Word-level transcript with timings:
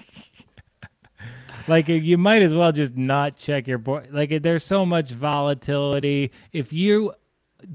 like 1.68 1.86
you 1.86 2.18
might 2.18 2.42
as 2.42 2.52
well 2.52 2.72
just 2.72 2.96
not 2.96 3.36
check 3.36 3.68
your 3.68 3.78
board. 3.78 4.08
Like 4.10 4.42
there's 4.42 4.64
so 4.64 4.84
much 4.84 5.12
volatility. 5.12 6.32
If 6.52 6.72
you 6.72 7.12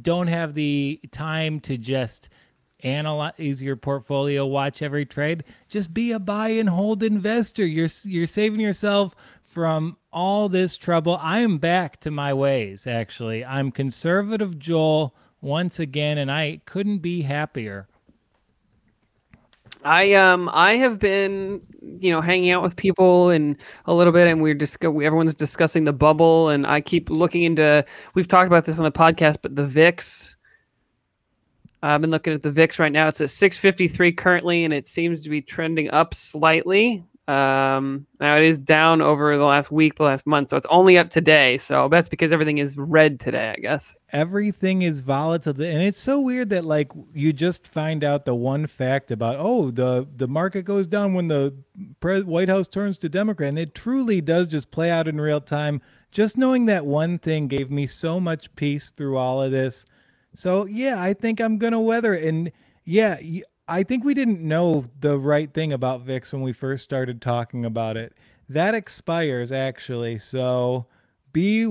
don't 0.01 0.27
have 0.27 0.53
the 0.53 0.99
time 1.11 1.61
to 1.61 1.77
just 1.77 2.29
analyze 2.81 3.61
your 3.61 3.75
portfolio, 3.75 4.45
watch 4.45 4.81
every 4.81 5.05
trade, 5.05 5.43
just 5.67 5.93
be 5.93 6.11
a 6.11 6.19
buy 6.19 6.49
and 6.49 6.69
hold 6.69 7.03
investor. 7.03 7.65
You're 7.65 7.89
you're 8.03 8.27
saving 8.27 8.59
yourself 8.59 9.15
from 9.43 9.97
all 10.13 10.49
this 10.49 10.77
trouble. 10.77 11.17
I 11.21 11.39
am 11.39 11.57
back 11.57 11.99
to 12.01 12.11
my 12.11 12.33
ways 12.33 12.87
actually. 12.87 13.43
I'm 13.43 13.71
conservative 13.71 14.59
Joel 14.59 15.15
once 15.41 15.79
again 15.79 16.17
and 16.17 16.31
I 16.31 16.61
couldn't 16.65 16.99
be 16.99 17.21
happier. 17.21 17.87
I 19.83 20.13
um 20.13 20.49
I 20.51 20.75
have 20.75 20.99
been 20.99 21.61
you 21.81 22.11
know 22.11 22.19
hanging 22.21 22.51
out 22.51 22.61
with 22.61 22.75
people 22.75 23.29
and 23.29 23.57
a 23.85 23.93
little 23.93 24.11
bit 24.11 24.27
and 24.27 24.41
we're 24.41 24.53
just 24.53 24.79
dis- 24.79 24.87
everyone's 24.87 25.33
discussing 25.33 25.85
the 25.85 25.93
bubble 25.93 26.49
and 26.49 26.67
I 26.67 26.81
keep 26.81 27.09
looking 27.09 27.43
into 27.43 27.85
we've 28.13 28.27
talked 28.27 28.47
about 28.47 28.65
this 28.65 28.77
on 28.77 28.83
the 28.83 28.91
podcast 28.91 29.37
but 29.41 29.55
the 29.55 29.65
VIX 29.65 30.35
I've 31.81 32.01
been 32.01 32.11
looking 32.11 32.33
at 32.33 32.43
the 32.43 32.51
VIX 32.51 32.79
right 32.79 32.91
now. 32.91 33.07
It's 33.07 33.21
at 33.21 33.29
653 33.29 34.11
currently, 34.13 34.65
and 34.65 34.73
it 34.73 34.85
seems 34.85 35.21
to 35.21 35.29
be 35.29 35.41
trending 35.41 35.89
up 35.91 36.13
slightly. 36.13 37.05
Um, 37.29 38.07
now 38.19 38.37
it 38.37 38.43
is 38.43 38.59
down 38.59 39.03
over 39.03 39.37
the 39.37 39.45
last 39.45 39.71
week, 39.71 39.95
the 39.95 40.03
last 40.03 40.25
month, 40.25 40.49
so 40.49 40.57
it's 40.57 40.65
only 40.71 40.97
up 40.97 41.11
today. 41.11 41.59
So 41.59 41.87
that's 41.87 42.09
because 42.09 42.31
everything 42.31 42.57
is 42.57 42.75
red 42.75 43.19
today, 43.19 43.53
I 43.55 43.61
guess. 43.61 43.95
Everything 44.11 44.81
is 44.81 45.01
volatile, 45.01 45.53
and 45.61 45.83
it's 45.83 45.99
so 45.99 46.19
weird 46.19 46.49
that 46.49 46.65
like 46.65 46.91
you 47.13 47.31
just 47.31 47.67
find 47.67 48.03
out 48.03 48.25
the 48.25 48.33
one 48.33 48.65
fact 48.65 49.11
about 49.11 49.35
oh 49.37 49.69
the 49.69 50.07
the 50.15 50.27
market 50.27 50.63
goes 50.63 50.87
down 50.87 51.13
when 51.13 51.27
the 51.27 51.53
White 52.01 52.49
House 52.49 52.67
turns 52.67 52.97
to 52.97 53.09
Democrat, 53.09 53.49
and 53.49 53.59
it 53.59 53.75
truly 53.75 54.21
does 54.21 54.47
just 54.47 54.71
play 54.71 54.89
out 54.89 55.07
in 55.07 55.21
real 55.21 55.39
time. 55.39 55.81
Just 56.11 56.35
knowing 56.35 56.65
that 56.65 56.87
one 56.87 57.19
thing 57.19 57.47
gave 57.47 57.69
me 57.69 57.85
so 57.85 58.19
much 58.19 58.55
peace 58.55 58.89
through 58.89 59.17
all 59.17 59.43
of 59.43 59.51
this. 59.51 59.85
So 60.35 60.65
yeah, 60.65 61.01
I 61.01 61.13
think 61.13 61.39
I'm 61.39 61.57
gonna 61.57 61.81
weather 61.81 62.13
it. 62.13 62.23
And 62.23 62.51
yeah, 62.85 63.17
I 63.67 63.83
think 63.83 64.03
we 64.03 64.13
didn't 64.13 64.41
know 64.41 64.85
the 64.99 65.17
right 65.17 65.53
thing 65.53 65.71
about 65.71 66.01
VIX 66.01 66.33
when 66.33 66.41
we 66.41 66.53
first 66.53 66.83
started 66.83 67.21
talking 67.21 67.65
about 67.65 67.97
it. 67.97 68.13
That 68.47 68.73
expires 68.73 69.51
actually, 69.51 70.17
so 70.17 70.87
be 71.31 71.65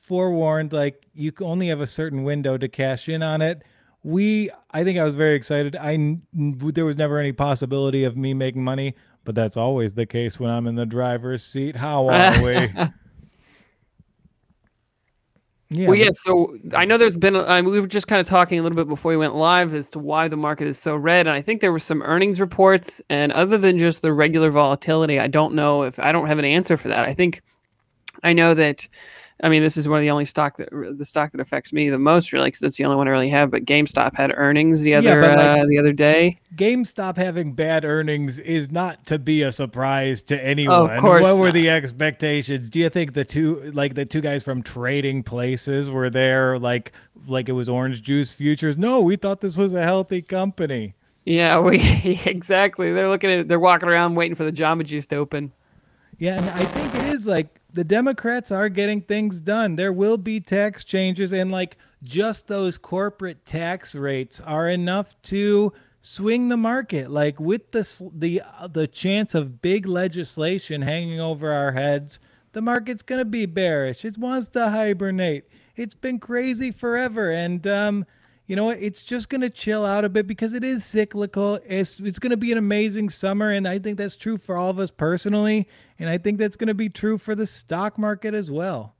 forewarned. 0.00 0.72
Like 0.72 1.06
you 1.14 1.32
only 1.40 1.68
have 1.68 1.80
a 1.80 1.86
certain 1.86 2.24
window 2.24 2.58
to 2.58 2.68
cash 2.68 3.08
in 3.08 3.22
on 3.22 3.40
it. 3.40 3.62
We, 4.02 4.50
I 4.70 4.84
think 4.84 4.98
I 4.98 5.04
was 5.04 5.14
very 5.14 5.34
excited. 5.34 5.76
I 5.76 6.18
there 6.34 6.84
was 6.84 6.96
never 6.96 7.18
any 7.18 7.32
possibility 7.32 8.04
of 8.04 8.16
me 8.16 8.34
making 8.34 8.62
money, 8.64 8.94
but 9.24 9.34
that's 9.34 9.56
always 9.56 9.94
the 9.94 10.06
case 10.06 10.38
when 10.38 10.50
I'm 10.50 10.66
in 10.66 10.74
the 10.74 10.86
driver's 10.86 11.44
seat. 11.44 11.76
How 11.76 12.08
are 12.08 12.42
we? 12.42 12.68
Yeah, 15.76 15.88
well, 15.88 15.96
yeah. 15.96 16.10
So 16.12 16.56
I 16.74 16.84
know 16.84 16.98
there's 16.98 17.16
been. 17.16 17.34
I 17.34 17.60
mean, 17.60 17.72
we 17.72 17.80
were 17.80 17.86
just 17.88 18.06
kind 18.06 18.20
of 18.20 18.28
talking 18.28 18.58
a 18.60 18.62
little 18.62 18.76
bit 18.76 18.86
before 18.86 19.10
we 19.10 19.16
went 19.16 19.34
live 19.34 19.74
as 19.74 19.90
to 19.90 19.98
why 19.98 20.28
the 20.28 20.36
market 20.36 20.68
is 20.68 20.78
so 20.78 20.94
red, 20.94 21.26
and 21.26 21.34
I 21.34 21.42
think 21.42 21.60
there 21.60 21.72
were 21.72 21.80
some 21.80 22.00
earnings 22.02 22.40
reports, 22.40 23.02
and 23.10 23.32
other 23.32 23.58
than 23.58 23.78
just 23.78 24.00
the 24.00 24.12
regular 24.12 24.50
volatility, 24.50 25.18
I 25.18 25.26
don't 25.26 25.54
know 25.54 25.82
if 25.82 25.98
I 25.98 26.12
don't 26.12 26.28
have 26.28 26.38
an 26.38 26.44
answer 26.44 26.76
for 26.76 26.88
that. 26.88 27.04
I 27.04 27.12
think 27.12 27.42
I 28.22 28.32
know 28.34 28.54
that 28.54 28.86
I 29.42 29.48
mean, 29.48 29.62
this 29.62 29.76
is 29.76 29.88
one 29.88 29.98
of 29.98 30.02
the 30.02 30.10
only 30.10 30.24
stock 30.24 30.56
that 30.58 30.68
the 30.70 31.04
stock 31.04 31.32
that 31.32 31.40
affects 31.40 31.72
me 31.72 31.90
the 31.90 31.98
most, 31.98 32.32
really, 32.32 32.46
because 32.46 32.62
it's 32.62 32.76
the 32.76 32.84
only 32.84 32.96
one 32.96 33.08
I 33.08 33.10
really 33.10 33.28
have. 33.30 33.50
But 33.50 33.64
GameStop 33.64 34.16
had 34.16 34.32
earnings 34.34 34.82
the 34.82 34.94
other 34.94 35.20
yeah, 35.20 35.34
like, 35.34 35.60
uh, 35.60 35.66
the 35.66 35.78
other 35.78 35.92
day. 35.92 36.38
GameStop 36.54 37.16
having 37.16 37.52
bad 37.52 37.84
earnings 37.84 38.38
is 38.38 38.70
not 38.70 39.04
to 39.06 39.18
be 39.18 39.42
a 39.42 39.50
surprise 39.50 40.22
to 40.24 40.42
anyone. 40.42 40.88
Of 40.88 41.00
course, 41.00 41.22
what 41.22 41.38
were 41.38 41.50
the 41.50 41.68
expectations? 41.68 42.70
Do 42.70 42.78
you 42.78 42.88
think 42.88 43.14
the 43.14 43.24
two 43.24 43.72
like 43.72 43.94
the 43.94 44.06
two 44.06 44.20
guys 44.20 44.44
from 44.44 44.62
Trading 44.62 45.24
Places 45.24 45.90
were 45.90 46.10
there 46.10 46.56
like 46.56 46.92
like 47.26 47.48
it 47.48 47.52
was 47.52 47.68
orange 47.68 48.02
juice 48.02 48.32
futures? 48.32 48.78
No, 48.78 49.00
we 49.00 49.16
thought 49.16 49.40
this 49.40 49.56
was 49.56 49.72
a 49.72 49.82
healthy 49.82 50.22
company. 50.22 50.94
Yeah, 51.24 51.58
we 51.60 51.80
exactly. 52.24 52.92
They're 52.92 53.08
looking 53.08 53.30
at 53.30 53.48
they're 53.48 53.58
walking 53.58 53.88
around 53.88 54.14
waiting 54.14 54.36
for 54.36 54.44
the 54.44 54.52
Jamba 54.52 54.84
Juice 54.84 55.06
to 55.08 55.16
open. 55.16 55.52
Yeah, 56.18 56.36
and 56.36 56.48
I 56.50 56.64
think 56.64 56.94
it 56.94 57.14
is 57.14 57.26
like 57.26 57.60
the 57.74 57.84
Democrats 57.84 58.52
are 58.52 58.68
getting 58.68 59.00
things 59.00 59.40
done. 59.40 59.74
There 59.74 59.92
will 59.92 60.16
be 60.16 60.38
tax 60.40 60.84
changes, 60.84 61.32
and 61.32 61.50
like 61.50 61.76
just 62.02 62.46
those 62.46 62.78
corporate 62.78 63.44
tax 63.44 63.96
rates 63.96 64.40
are 64.40 64.68
enough 64.68 65.20
to 65.24 65.72
swing 66.00 66.48
the 66.48 66.56
market. 66.56 67.10
Like 67.10 67.40
with 67.40 67.72
the 67.72 68.10
the 68.14 68.42
uh, 68.58 68.68
the 68.68 68.86
chance 68.86 69.34
of 69.34 69.60
big 69.60 69.86
legislation 69.86 70.82
hanging 70.82 71.20
over 71.20 71.52
our 71.52 71.72
heads, 71.72 72.20
the 72.52 72.62
market's 72.62 73.02
gonna 73.02 73.24
be 73.24 73.44
bearish. 73.44 74.04
It 74.04 74.16
wants 74.18 74.48
to 74.48 74.70
hibernate. 74.70 75.44
It's 75.74 75.94
been 75.94 76.20
crazy 76.20 76.70
forever, 76.70 77.32
and 77.32 77.66
um, 77.66 78.06
you 78.46 78.56
know 78.56 78.64
what? 78.66 78.78
It's 78.78 79.02
just 79.02 79.30
to 79.40 79.50
chill 79.50 79.86
out 79.86 80.04
a 80.04 80.08
bit 80.08 80.26
because 80.26 80.52
it 80.52 80.62
is 80.62 80.84
cyclical. 80.84 81.58
It's, 81.66 81.98
it's 82.00 82.18
to 82.30 82.36
be 82.36 82.52
an 82.52 82.58
amazing 82.58 83.08
summer. 83.08 83.50
And 83.50 83.66
I 83.66 83.78
think 83.78 83.96
that's 83.96 84.16
true 84.16 84.36
for 84.36 84.56
all 84.56 84.70
of 84.70 84.78
us 84.78 84.90
personally. 84.90 85.66
And 85.98 86.10
I 86.10 86.18
think 86.18 86.38
that's 86.38 86.56
to 86.68 86.74
be 86.74 86.90
true 86.90 87.16
for 87.16 87.34
the 87.34 87.46
stock 87.46 87.98
market 87.98 88.34
as 88.34 88.50
well. 88.50 88.94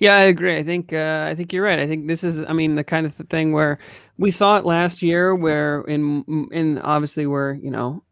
Yeah, 0.00 0.14
I 0.14 0.22
agree. 0.22 0.56
I 0.56 0.62
think 0.62 0.92
uh, 0.92 1.26
I 1.28 1.34
think 1.34 1.52
you're 1.52 1.64
right. 1.64 1.78
I 1.78 1.86
think 1.86 2.06
this 2.06 2.22
is, 2.22 2.40
I 2.40 2.52
mean, 2.52 2.76
the 2.76 2.84
kind 2.84 3.04
of 3.04 3.14
thing 3.14 3.52
where 3.52 3.78
we 4.16 4.30
saw 4.30 4.56
it 4.56 4.64
last 4.64 5.02
year, 5.02 5.34
where 5.34 5.80
in 5.82 6.48
in 6.52 6.78
obviously 6.78 7.26
we're 7.26 7.54
you 7.54 7.70
know 7.70 8.04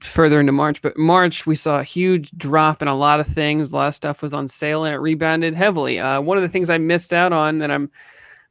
further 0.00 0.40
into 0.40 0.52
March, 0.52 0.82
but 0.82 0.98
March 0.98 1.46
we 1.46 1.54
saw 1.54 1.78
a 1.78 1.84
huge 1.84 2.30
drop 2.32 2.82
in 2.82 2.88
a 2.88 2.96
lot 2.96 3.20
of 3.20 3.26
things. 3.26 3.70
A 3.70 3.76
lot 3.76 3.88
of 3.88 3.94
stuff 3.94 4.20
was 4.20 4.34
on 4.34 4.48
sale 4.48 4.84
and 4.84 4.94
it 4.94 4.98
rebounded 4.98 5.54
heavily. 5.54 6.00
Uh, 6.00 6.20
one 6.20 6.36
of 6.36 6.42
the 6.42 6.48
things 6.48 6.70
I 6.70 6.78
missed 6.78 7.12
out 7.12 7.32
on 7.32 7.58
that 7.58 7.70
I'm 7.70 7.90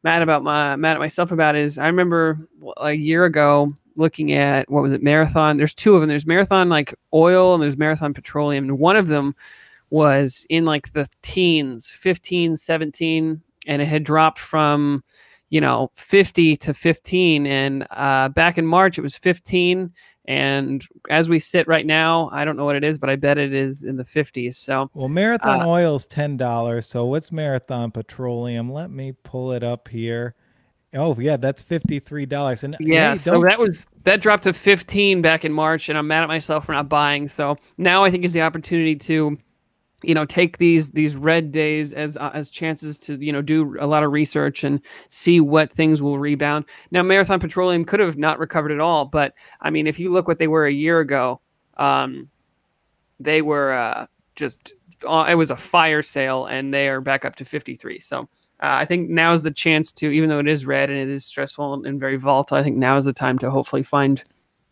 mad 0.03 0.21
about 0.21 0.43
my 0.43 0.75
mad 0.75 0.93
at 0.95 0.99
myself 0.99 1.31
about 1.31 1.55
is 1.55 1.77
I 1.77 1.87
remember 1.87 2.47
a 2.77 2.93
year 2.93 3.25
ago 3.25 3.73
looking 3.95 4.33
at 4.33 4.69
what 4.69 4.81
was 4.81 4.93
it 4.93 5.03
marathon 5.03 5.57
there's 5.57 5.73
two 5.73 5.93
of 5.95 6.01
them 6.01 6.09
there's 6.09 6.25
marathon 6.25 6.69
like 6.69 6.95
oil 7.13 7.53
and 7.53 7.61
there's 7.61 7.77
marathon 7.77 8.13
petroleum 8.13 8.65
and 8.65 8.79
one 8.79 8.95
of 8.95 9.07
them 9.07 9.35
was 9.89 10.45
in 10.49 10.65
like 10.65 10.93
the 10.93 11.07
teens 11.21 11.89
15 11.89 12.55
17 12.55 13.41
and 13.67 13.81
it 13.81 13.85
had 13.85 14.03
dropped 14.03 14.39
from 14.39 15.03
you 15.49 15.59
know 15.59 15.91
50 15.93 16.55
to 16.57 16.73
15 16.73 17.45
and 17.45 17.85
uh, 17.91 18.29
back 18.29 18.57
in 18.57 18.65
march 18.65 18.97
it 18.97 19.01
was 19.01 19.17
15 19.17 19.91
and 20.25 20.85
as 21.09 21.29
we 21.29 21.39
sit 21.39 21.67
right 21.67 21.85
now, 21.85 22.29
I 22.31 22.45
don't 22.45 22.55
know 22.55 22.65
what 22.65 22.75
it 22.75 22.83
is, 22.83 22.97
but 22.97 23.09
I 23.09 23.15
bet 23.15 23.37
it 23.37 23.53
is 23.53 23.83
in 23.83 23.97
the 23.97 24.03
50s. 24.03 24.55
So, 24.55 24.89
well, 24.93 25.09
Marathon 25.09 25.61
uh, 25.61 25.67
Oil 25.67 25.95
is 25.95 26.07
$10. 26.07 26.83
So, 26.83 27.05
what's 27.05 27.31
Marathon 27.31 27.91
Petroleum? 27.91 28.71
Let 28.71 28.91
me 28.91 29.13
pull 29.23 29.51
it 29.51 29.63
up 29.63 29.87
here. 29.87 30.35
Oh, 30.93 31.17
yeah, 31.17 31.37
that's 31.37 31.63
$53. 31.63 32.63
And 32.63 32.75
yeah, 32.79 33.13
hey, 33.13 33.17
so 33.17 33.41
that 33.43 33.57
was 33.57 33.87
that 34.03 34.21
dropped 34.21 34.43
to 34.43 34.53
15 34.53 35.21
back 35.21 35.45
in 35.45 35.53
March, 35.53 35.89
and 35.89 35.97
I'm 35.97 36.07
mad 36.07 36.21
at 36.21 36.27
myself 36.27 36.65
for 36.65 36.73
not 36.73 36.89
buying. 36.89 37.27
So, 37.27 37.57
now 37.77 38.03
I 38.03 38.11
think 38.11 38.23
is 38.23 38.33
the 38.33 38.41
opportunity 38.41 38.95
to 38.97 39.37
you 40.03 40.15
know 40.15 40.25
take 40.25 40.57
these 40.57 40.91
these 40.91 41.15
red 41.15 41.51
days 41.51 41.93
as 41.93 42.17
uh, 42.17 42.31
as 42.33 42.49
chances 42.49 42.99
to 42.99 43.15
you 43.23 43.31
know 43.31 43.41
do 43.41 43.77
a 43.79 43.87
lot 43.87 44.03
of 44.03 44.11
research 44.11 44.63
and 44.63 44.81
see 45.09 45.39
what 45.39 45.71
things 45.71 46.01
will 46.01 46.19
rebound. 46.19 46.65
Now 46.91 47.03
marathon 47.03 47.39
petroleum 47.39 47.85
could 47.85 47.99
have 47.99 48.17
not 48.17 48.39
recovered 48.39 48.71
at 48.71 48.79
all 48.79 49.05
but 49.05 49.33
i 49.61 49.69
mean 49.69 49.87
if 49.87 49.99
you 49.99 50.11
look 50.11 50.27
what 50.27 50.39
they 50.39 50.47
were 50.47 50.65
a 50.65 50.71
year 50.71 50.99
ago 50.99 51.39
um 51.77 52.29
they 53.19 53.41
were 53.41 53.73
uh 53.73 54.05
just 54.35 54.73
uh, 55.07 55.25
it 55.29 55.35
was 55.35 55.51
a 55.51 55.55
fire 55.55 56.01
sale 56.01 56.45
and 56.45 56.73
they 56.73 56.87
are 56.87 57.01
back 57.01 57.25
up 57.25 57.35
to 57.35 57.45
53 57.45 57.99
so 57.99 58.27
uh, 58.61 58.77
I 58.77 58.85
think 58.85 59.09
now 59.09 59.31
is 59.31 59.41
the 59.41 59.49
chance 59.49 59.91
to, 59.93 60.11
even 60.11 60.29
though 60.29 60.37
it 60.37 60.47
is 60.47 60.67
red 60.67 60.91
and 60.91 60.99
it 60.99 61.09
is 61.09 61.25
stressful 61.25 61.83
and 61.83 61.99
very 61.99 62.15
volatile, 62.15 62.57
I 62.57 62.63
think 62.63 62.77
now 62.77 62.95
is 62.95 63.05
the 63.05 63.13
time 63.13 63.39
to 63.39 63.49
hopefully 63.49 63.81
find 63.81 64.23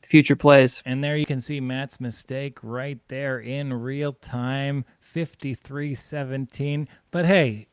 future 0.03 0.35
plays. 0.35 0.83
And 0.85 1.03
there 1.03 1.17
you 1.17 1.25
can 1.25 1.41
see 1.41 1.59
Matt's 1.59 1.99
mistake 1.99 2.59
right 2.61 2.99
there 3.07 3.39
in 3.39 3.73
real 3.73 4.13
time 4.13 4.85
5317. 5.09 6.87
But 7.11 7.25
hey, 7.25 7.67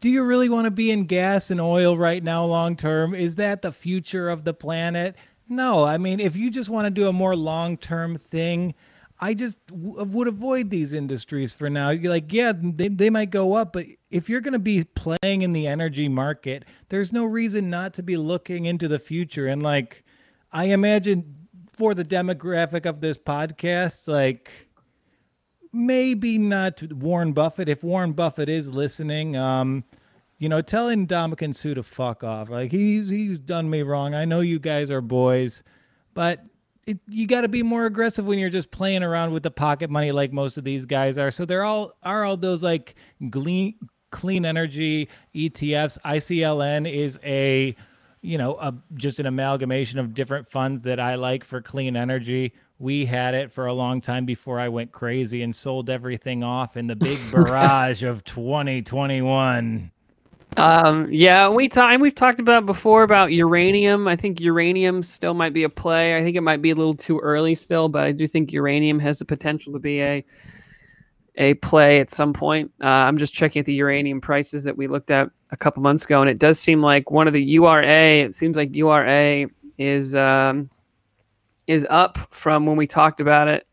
do 0.00 0.08
you 0.08 0.22
really 0.22 0.48
want 0.48 0.66
to 0.66 0.70
be 0.70 0.90
in 0.90 1.06
gas 1.06 1.50
and 1.50 1.60
oil 1.60 1.96
right 1.96 2.22
now 2.22 2.44
long 2.44 2.76
term? 2.76 3.14
Is 3.14 3.36
that 3.36 3.62
the 3.62 3.72
future 3.72 4.28
of 4.28 4.44
the 4.44 4.54
planet? 4.54 5.16
No. 5.48 5.84
I 5.84 5.98
mean, 5.98 6.20
if 6.20 6.36
you 6.36 6.50
just 6.50 6.68
want 6.68 6.86
to 6.86 6.90
do 6.90 7.08
a 7.08 7.12
more 7.12 7.34
long 7.34 7.76
term 7.76 8.16
thing, 8.16 8.74
I 9.20 9.34
just 9.34 9.64
w- 9.66 10.02
would 10.02 10.28
avoid 10.28 10.70
these 10.70 10.92
industries 10.92 11.52
for 11.52 11.68
now. 11.68 11.90
You're 11.90 12.10
like, 12.10 12.32
yeah, 12.32 12.52
they, 12.56 12.88
they 12.88 13.10
might 13.10 13.30
go 13.30 13.54
up, 13.54 13.72
but 13.72 13.86
if 14.10 14.28
you're 14.28 14.40
going 14.40 14.54
to 14.54 14.58
be 14.58 14.84
playing 14.84 15.42
in 15.42 15.52
the 15.52 15.66
energy 15.66 16.08
market, 16.08 16.64
there's 16.88 17.12
no 17.12 17.24
reason 17.24 17.68
not 17.68 17.92
to 17.94 18.02
be 18.02 18.16
looking 18.16 18.64
into 18.64 18.88
the 18.88 18.98
future. 18.98 19.46
And 19.46 19.62
like, 19.62 20.04
I 20.52 20.66
imagine 20.66 21.48
for 21.72 21.94
the 21.94 22.04
demographic 22.04 22.86
of 22.86 23.00
this 23.00 23.18
podcast, 23.18 24.08
like, 24.08 24.68
maybe 25.72 26.38
not 26.38 26.82
Warren 26.92 27.32
Buffett. 27.32 27.68
If 27.68 27.84
Warren 27.84 28.12
Buffett 28.12 28.48
is 28.48 28.72
listening, 28.72 29.36
um, 29.36 29.84
you 30.38 30.48
know, 30.48 30.62
telling 30.62 31.06
Ndamukong 31.06 31.54
Sue 31.54 31.74
to 31.74 31.82
fuck 31.82 32.24
off. 32.24 32.48
Like 32.48 32.72
he's 32.72 33.08
he's 33.08 33.38
done 33.38 33.68
me 33.68 33.82
wrong. 33.82 34.14
I 34.14 34.24
know 34.24 34.40
you 34.40 34.58
guys 34.58 34.90
are 34.90 35.00
boys, 35.00 35.62
but 36.14 36.42
it, 36.86 36.98
you 37.08 37.26
got 37.26 37.42
to 37.42 37.48
be 37.48 37.62
more 37.62 37.86
aggressive 37.86 38.26
when 38.26 38.38
you're 38.38 38.50
just 38.50 38.70
playing 38.70 39.02
around 39.02 39.32
with 39.32 39.42
the 39.42 39.50
pocket 39.50 39.90
money 39.90 40.12
like 40.12 40.32
most 40.32 40.56
of 40.56 40.64
these 40.64 40.86
guys 40.86 41.18
are. 41.18 41.30
So 41.30 41.44
they're 41.44 41.62
all 41.62 41.92
are 42.02 42.24
all 42.24 42.36
those 42.36 42.62
like 42.62 42.94
clean 43.30 43.74
clean 44.10 44.44
energy 44.44 45.08
ETFs. 45.34 45.98
ICLN 46.04 46.90
is 46.90 47.18
a 47.22 47.76
you 48.22 48.38
know 48.38 48.56
a 48.56 48.74
just 48.94 49.20
an 49.20 49.26
amalgamation 49.26 49.98
of 49.98 50.14
different 50.14 50.48
funds 50.48 50.82
that 50.84 50.98
I 50.98 51.16
like 51.16 51.44
for 51.44 51.60
clean 51.60 51.96
energy. 51.96 52.54
We 52.80 53.04
had 53.04 53.34
it 53.34 53.52
for 53.52 53.66
a 53.66 53.74
long 53.74 54.00
time 54.00 54.24
before 54.24 54.58
I 54.58 54.70
went 54.70 54.90
crazy 54.90 55.42
and 55.42 55.54
sold 55.54 55.90
everything 55.90 56.42
off 56.42 56.78
in 56.78 56.86
the 56.86 56.96
big 56.96 57.18
barrage 57.30 58.02
of 58.02 58.24
2021. 58.24 59.90
Um, 60.56 61.06
yeah, 61.10 61.50
we 61.50 61.68
talk, 61.68 62.00
we've 62.00 62.14
talked 62.14 62.40
about 62.40 62.64
before 62.64 63.02
about 63.02 63.32
uranium. 63.32 64.08
I 64.08 64.16
think 64.16 64.40
uranium 64.40 65.02
still 65.02 65.34
might 65.34 65.52
be 65.52 65.62
a 65.64 65.68
play. 65.68 66.16
I 66.16 66.24
think 66.24 66.36
it 66.36 66.40
might 66.40 66.62
be 66.62 66.70
a 66.70 66.74
little 66.74 66.94
too 66.94 67.18
early 67.18 67.54
still, 67.54 67.90
but 67.90 68.06
I 68.06 68.12
do 68.12 68.26
think 68.26 68.50
uranium 68.50 68.98
has 69.00 69.18
the 69.18 69.26
potential 69.26 69.74
to 69.74 69.78
be 69.78 70.00
a 70.00 70.24
a 71.36 71.54
play 71.54 72.00
at 72.00 72.10
some 72.10 72.32
point. 72.32 72.72
Uh, 72.82 72.86
I'm 72.86 73.18
just 73.18 73.34
checking 73.34 73.60
at 73.60 73.66
the 73.66 73.74
uranium 73.74 74.22
prices 74.22 74.64
that 74.64 74.76
we 74.76 74.88
looked 74.88 75.10
at 75.10 75.30
a 75.50 75.56
couple 75.56 75.82
months 75.82 76.06
ago, 76.06 76.22
and 76.22 76.30
it 76.30 76.38
does 76.38 76.58
seem 76.58 76.80
like 76.80 77.10
one 77.10 77.26
of 77.26 77.34
the 77.34 77.42
URA. 77.42 78.20
It 78.22 78.34
seems 78.34 78.56
like 78.56 78.74
URA 78.74 79.46
is 79.78 80.14
um, 80.14 80.70
is 81.70 81.86
up 81.88 82.18
from 82.30 82.66
when 82.66 82.76
we 82.76 82.86
talked 82.86 83.20
about 83.20 83.46
it 83.46 83.64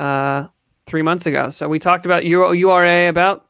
uh, 0.00 0.48
three 0.84 1.02
months 1.02 1.26
ago. 1.26 1.48
So 1.48 1.68
we 1.68 1.78
talked 1.78 2.06
about 2.06 2.24
URA 2.24 3.08
about 3.08 3.46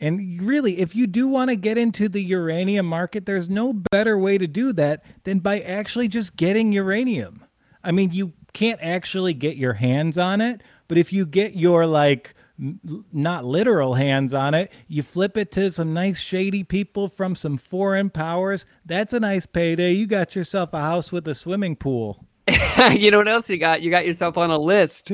and 0.00 0.40
really, 0.42 0.78
if 0.78 0.94
you 0.94 1.08
do 1.08 1.26
want 1.26 1.50
to 1.50 1.56
get 1.56 1.76
into 1.76 2.08
the 2.08 2.22
uranium 2.22 2.86
market, 2.86 3.26
there's 3.26 3.48
no 3.48 3.72
better 3.72 4.16
way 4.16 4.38
to 4.38 4.46
do 4.46 4.72
that 4.74 5.02
than 5.24 5.40
by 5.40 5.58
actually 5.58 6.06
just 6.06 6.36
getting 6.36 6.70
uranium. 6.70 7.44
I 7.82 7.90
mean, 7.90 8.12
you 8.12 8.32
can't 8.52 8.78
actually 8.80 9.34
get 9.34 9.56
your 9.56 9.72
hands 9.72 10.16
on 10.16 10.40
it, 10.40 10.62
but 10.86 10.98
if 10.98 11.12
you 11.12 11.26
get 11.26 11.56
your 11.56 11.84
like 11.84 12.34
not 13.12 13.44
literal 13.44 13.94
hands 13.94 14.32
on 14.32 14.54
it, 14.54 14.70
you 14.86 15.02
flip 15.02 15.36
it 15.36 15.50
to 15.52 15.70
some 15.72 15.94
nice 15.94 16.20
shady 16.20 16.62
people 16.62 17.08
from 17.08 17.34
some 17.34 17.56
foreign 17.56 18.08
powers, 18.08 18.66
that's 18.86 19.12
a 19.12 19.20
nice 19.20 19.46
payday. 19.46 19.92
You 19.92 20.06
got 20.06 20.36
yourself 20.36 20.72
a 20.72 20.80
house 20.80 21.10
with 21.10 21.26
a 21.26 21.34
swimming 21.34 21.74
pool. 21.74 22.27
you 22.98 23.10
know 23.10 23.18
what 23.18 23.28
else 23.28 23.50
you 23.50 23.58
got? 23.58 23.82
You 23.82 23.90
got 23.90 24.06
yourself 24.06 24.38
on 24.38 24.50
a 24.50 24.58
list. 24.58 25.12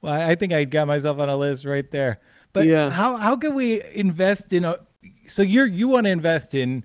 Well, 0.00 0.12
I 0.12 0.34
think 0.34 0.52
I 0.52 0.64
got 0.64 0.86
myself 0.86 1.18
on 1.18 1.28
a 1.28 1.36
list 1.36 1.64
right 1.64 1.90
there. 1.90 2.20
But 2.52 2.66
yeah. 2.66 2.90
how 2.90 3.16
how 3.16 3.36
can 3.36 3.54
we 3.54 3.82
invest 3.92 4.52
in 4.52 4.64
a 4.64 4.78
so 5.26 5.42
you're 5.42 5.66
you 5.66 5.88
want 5.88 6.06
to 6.06 6.10
invest 6.10 6.54
in 6.54 6.84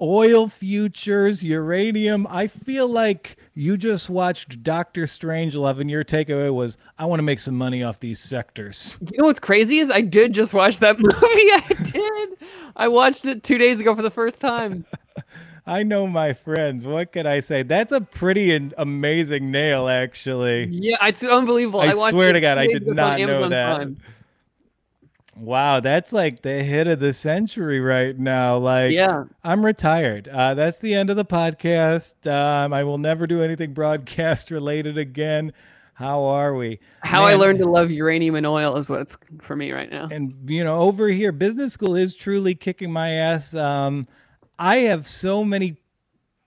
oil 0.00 0.48
futures, 0.48 1.44
uranium. 1.44 2.26
I 2.28 2.46
feel 2.46 2.88
like 2.88 3.36
you 3.54 3.76
just 3.76 4.10
watched 4.10 4.62
Doctor 4.62 5.02
Strangelove 5.02 5.80
and 5.80 5.90
your 5.90 6.04
takeaway 6.04 6.52
was 6.52 6.76
I 6.98 7.06
want 7.06 7.18
to 7.20 7.24
make 7.24 7.40
some 7.40 7.56
money 7.56 7.82
off 7.82 8.00
these 8.00 8.18
sectors. 8.18 8.98
You 9.12 9.18
know 9.18 9.26
what's 9.26 9.40
crazy 9.40 9.78
is 9.78 9.90
I 9.90 10.00
did 10.00 10.32
just 10.32 10.54
watch 10.54 10.78
that 10.80 10.98
movie. 11.00 11.14
I 11.18 11.76
did. 11.92 12.48
I 12.76 12.88
watched 12.88 13.24
it 13.24 13.42
2 13.42 13.58
days 13.58 13.80
ago 13.80 13.94
for 13.94 14.02
the 14.02 14.10
first 14.10 14.40
time. 14.40 14.84
I 15.66 15.82
know 15.82 16.06
my 16.06 16.34
friends. 16.34 16.86
What 16.86 17.12
can 17.12 17.26
I 17.26 17.40
say? 17.40 17.62
That's 17.62 17.92
a 17.92 18.00
pretty 18.02 18.70
amazing 18.76 19.50
nail, 19.50 19.88
actually. 19.88 20.66
Yeah, 20.66 21.06
it's 21.06 21.24
unbelievable. 21.24 21.80
I, 21.80 21.86
I 21.86 22.10
swear 22.10 22.32
to 22.32 22.40
God, 22.40 22.58
I 22.58 22.66
did 22.66 22.86
not 22.86 23.18
know 23.18 23.48
that. 23.48 23.76
Prime. 23.76 23.96
Wow, 25.36 25.80
that's 25.80 26.12
like 26.12 26.42
the 26.42 26.62
hit 26.62 26.86
of 26.86 27.00
the 27.00 27.12
century 27.12 27.80
right 27.80 28.16
now. 28.16 28.56
Like, 28.58 28.92
yeah, 28.92 29.24
I'm 29.42 29.64
retired. 29.64 30.28
Uh, 30.28 30.54
that's 30.54 30.78
the 30.78 30.94
end 30.94 31.10
of 31.10 31.16
the 31.16 31.24
podcast. 31.24 32.30
Um, 32.30 32.72
I 32.72 32.84
will 32.84 32.98
never 32.98 33.26
do 33.26 33.42
anything 33.42 33.72
broadcast 33.72 34.50
related 34.50 34.96
again. 34.96 35.52
How 35.94 36.22
are 36.24 36.54
we? 36.54 36.78
How 37.02 37.22
Man, 37.22 37.32
I 37.32 37.34
learned 37.34 37.58
to 37.60 37.68
love 37.68 37.90
uranium 37.90 38.34
and 38.34 38.46
oil 38.46 38.76
is 38.76 38.90
what's 38.90 39.16
for 39.40 39.56
me 39.56 39.72
right 39.72 39.90
now. 39.90 40.08
And 40.10 40.34
you 40.46 40.62
know, 40.62 40.80
over 40.80 41.08
here, 41.08 41.32
business 41.32 41.72
school 41.72 41.96
is 41.96 42.14
truly 42.14 42.54
kicking 42.54 42.92
my 42.92 43.10
ass. 43.10 43.54
Um, 43.54 44.06
I 44.58 44.76
have 44.78 45.08
so 45.08 45.44
many 45.44 45.78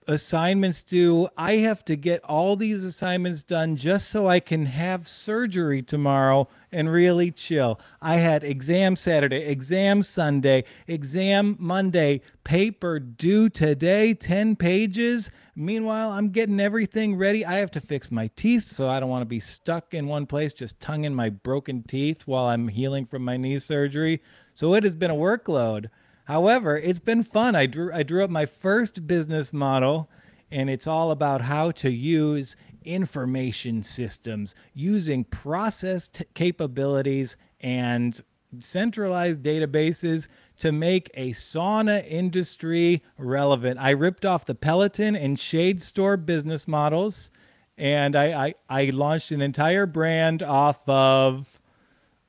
assignments 0.06 0.82
due. 0.82 1.28
I 1.36 1.56
have 1.56 1.84
to 1.84 1.94
get 1.94 2.24
all 2.24 2.56
these 2.56 2.82
assignments 2.82 3.44
done 3.44 3.76
just 3.76 4.08
so 4.08 4.26
I 4.26 4.40
can 4.40 4.64
have 4.64 5.06
surgery 5.06 5.82
tomorrow 5.82 6.48
and 6.72 6.90
really 6.90 7.30
chill. 7.30 7.78
I 8.00 8.14
had 8.16 8.42
exam 8.42 8.96
Saturday, 8.96 9.44
exam 9.44 10.02
Sunday, 10.02 10.64
exam 10.86 11.56
Monday, 11.58 12.22
paper 12.42 12.98
due 12.98 13.50
today, 13.50 14.14
10 14.14 14.56
pages. 14.56 15.30
Meanwhile, 15.54 16.12
I'm 16.12 16.30
getting 16.30 16.60
everything 16.60 17.16
ready. 17.16 17.44
I 17.44 17.58
have 17.58 17.70
to 17.72 17.80
fix 17.80 18.10
my 18.10 18.30
teeth, 18.34 18.68
so 18.68 18.88
I 18.88 19.00
don't 19.00 19.10
want 19.10 19.22
to 19.22 19.26
be 19.26 19.40
stuck 19.40 19.92
in 19.92 20.06
one 20.06 20.24
place, 20.24 20.54
just 20.54 20.80
tonguing 20.80 21.14
my 21.14 21.28
broken 21.28 21.82
teeth 21.82 22.26
while 22.26 22.46
I'm 22.46 22.68
healing 22.68 23.04
from 23.04 23.24
my 23.24 23.36
knee 23.36 23.58
surgery. 23.58 24.22
So 24.54 24.72
it 24.74 24.84
has 24.84 24.94
been 24.94 25.10
a 25.10 25.14
workload. 25.14 25.90
However, 26.28 26.76
it's 26.76 26.98
been 26.98 27.22
fun. 27.22 27.56
I 27.56 27.64
drew 27.64 27.90
I 27.90 28.02
drew 28.02 28.22
up 28.22 28.28
my 28.28 28.44
first 28.44 29.06
business 29.06 29.50
model 29.50 30.10
and 30.50 30.68
it's 30.68 30.86
all 30.86 31.10
about 31.10 31.40
how 31.40 31.70
to 31.70 31.90
use 31.90 32.54
information 32.84 33.82
systems 33.82 34.54
using 34.74 35.24
process 35.24 36.06
t- 36.08 36.26
capabilities 36.34 37.38
and 37.60 38.20
centralized 38.58 39.42
databases 39.42 40.28
to 40.58 40.70
make 40.70 41.10
a 41.14 41.30
sauna 41.30 42.06
industry 42.06 43.02
relevant. 43.16 43.80
I 43.80 43.90
ripped 43.90 44.26
off 44.26 44.44
the 44.44 44.54
Peloton 44.54 45.16
and 45.16 45.40
Shade 45.40 45.80
Store 45.80 46.18
business 46.18 46.68
models 46.68 47.30
and 47.78 48.14
I, 48.14 48.48
I, 48.48 48.54
I 48.68 48.84
launched 48.90 49.30
an 49.30 49.40
entire 49.40 49.86
brand 49.86 50.42
off 50.42 50.86
of, 50.86 51.58